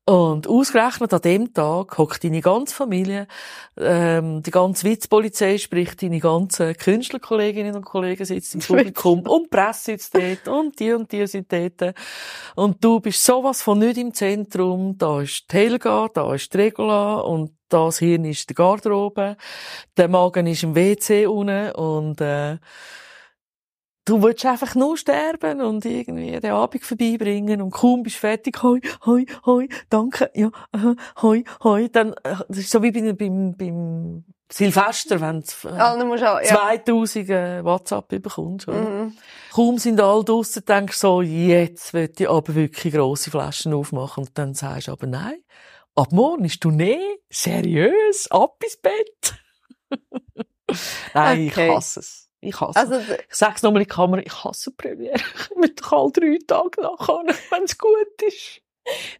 Und 0.08 0.48
ausgerechnet 0.48 1.12
an 1.16 1.22
dem 1.22 1.52
Tag 1.52 1.98
hockt 1.98 2.24
deine 2.24 2.42
ganze 2.42 2.76
Familie, 2.76 3.28
ähm, 3.76 4.44
die 4.44 4.52
ganze 4.52 4.88
Witzpolizei, 4.88 5.58
sprich 5.58 5.96
deine 5.96 6.20
ganzen 6.20 6.78
Künstlerkolleginnen 6.78 7.76
und 7.76 7.86
Kollegen 7.86 8.24
sitzen 8.24 8.60
im 8.60 8.68
Publikum 8.68 9.22
und 9.22 9.46
die 9.46 9.50
Presse 9.50 9.86
sitzt 9.86 10.14
dort 10.14 10.48
und 10.48 10.80
die 10.80 10.94
und 10.94 11.12
die 11.12 11.26
sind 11.26 11.52
dort. 11.52 11.96
Und 12.56 12.84
du 12.84 13.00
bist 13.00 13.24
sowas 13.24 13.64
von 13.64 13.80
nicht 13.80 13.98
im 13.98 14.14
Zentrum. 14.14 14.96
Da 14.96 15.22
ist 15.22 15.52
die 15.52 15.56
Helga, 15.56 16.08
da 16.14 16.36
ist 16.36 16.54
die 16.54 16.58
Regula 16.58 17.16
und 17.22 17.54
das 17.70 17.98
Hirn 17.98 18.26
ist 18.26 18.48
die 18.48 18.54
Garderobe. 18.54 19.38
Der 19.98 20.08
Magen 20.08 20.46
ist 20.46 20.62
im 20.62 20.76
WC 20.76 21.26
unten 21.26 21.72
und, 21.72 22.22
äh, 22.22 22.58
du 24.06 24.22
willst 24.22 24.46
einfach 24.46 24.76
nur 24.76 24.98
sterben 24.98 25.62
und 25.62 25.84
irgendwie 25.84 26.40
den 26.40 26.52
Abend 26.52 26.84
vorbeibringen 26.84 27.62
und 27.62 27.72
kaum 27.72 28.04
bist 28.04 28.18
du 28.18 28.20
fertig, 28.22 28.62
hoi, 28.64 28.80
hoi, 29.06 29.26
hoi, 29.46 29.68
danke, 29.90 30.30
ja, 30.36 30.52
äh, 30.74 30.96
hoi, 31.22 31.44
hoi, 31.64 31.90
dann, 31.90 32.14
äh, 32.24 32.36
das 32.48 32.58
ist 32.60 32.72
so 32.72 32.82
wie 32.84 32.92
beim, 32.92 33.18
beim, 33.18 33.58
beim 33.58 34.24
Silvester, 34.52 35.20
wenn 35.22 35.42
du 35.42 35.68
äh, 35.68 36.26
auch, 36.28 36.42
ja. 36.42 36.44
2000 36.44 37.30
äh, 37.30 37.64
WhatsApp 37.66 38.08
bekommst. 38.10 38.68
Oder? 38.68 38.78
Mhm. 38.78 39.18
Kaum 39.52 39.80
sind 39.80 40.00
alle 40.00 40.24
draussen, 40.24 40.64
denkst 40.66 41.02
du 41.02 41.08
so, 41.08 41.22
jetzt 41.24 41.94
will 41.94 42.12
ich 42.16 42.30
aber 42.30 42.54
wirklich 42.54 42.94
grosse 42.94 43.32
Flaschen 43.32 43.74
aufmachen 43.74 44.26
und 44.26 44.38
dann 44.38 44.54
sagst 44.54 44.88
du 44.88 44.92
aber 44.92 45.08
nein, 45.08 45.40
ab 45.96 46.12
morgen 46.12 46.46
ist 46.46 46.64
du 46.64 46.70
nee, 46.70 47.00
seriös, 47.30 48.30
ab 48.30 48.58
ins 48.64 48.78
Bett. 48.78 49.36
nein, 51.14 51.48
Okay. 51.50 51.68
ich 51.68 51.76
hasse 51.76 52.00
es. 52.02 52.25
Ich 52.42 52.60
hasse 52.62 52.78
Also. 52.80 52.96
Ich 52.96 53.36
sag's 53.36 53.64
nochmal 53.64 53.82
in 53.82 53.88
die 53.88 53.94
Kamera, 53.94 54.22
ich 54.24 54.44
hasse 54.44 54.72
Premiere. 54.72 55.20
Mit 55.56 55.82
all 55.92 56.12
drei 56.12 56.38
Tage 56.46 56.82
nachher, 56.82 57.24
wenn 57.52 57.64
es 57.64 57.78
gut 57.78 58.22
ist. 58.28 58.62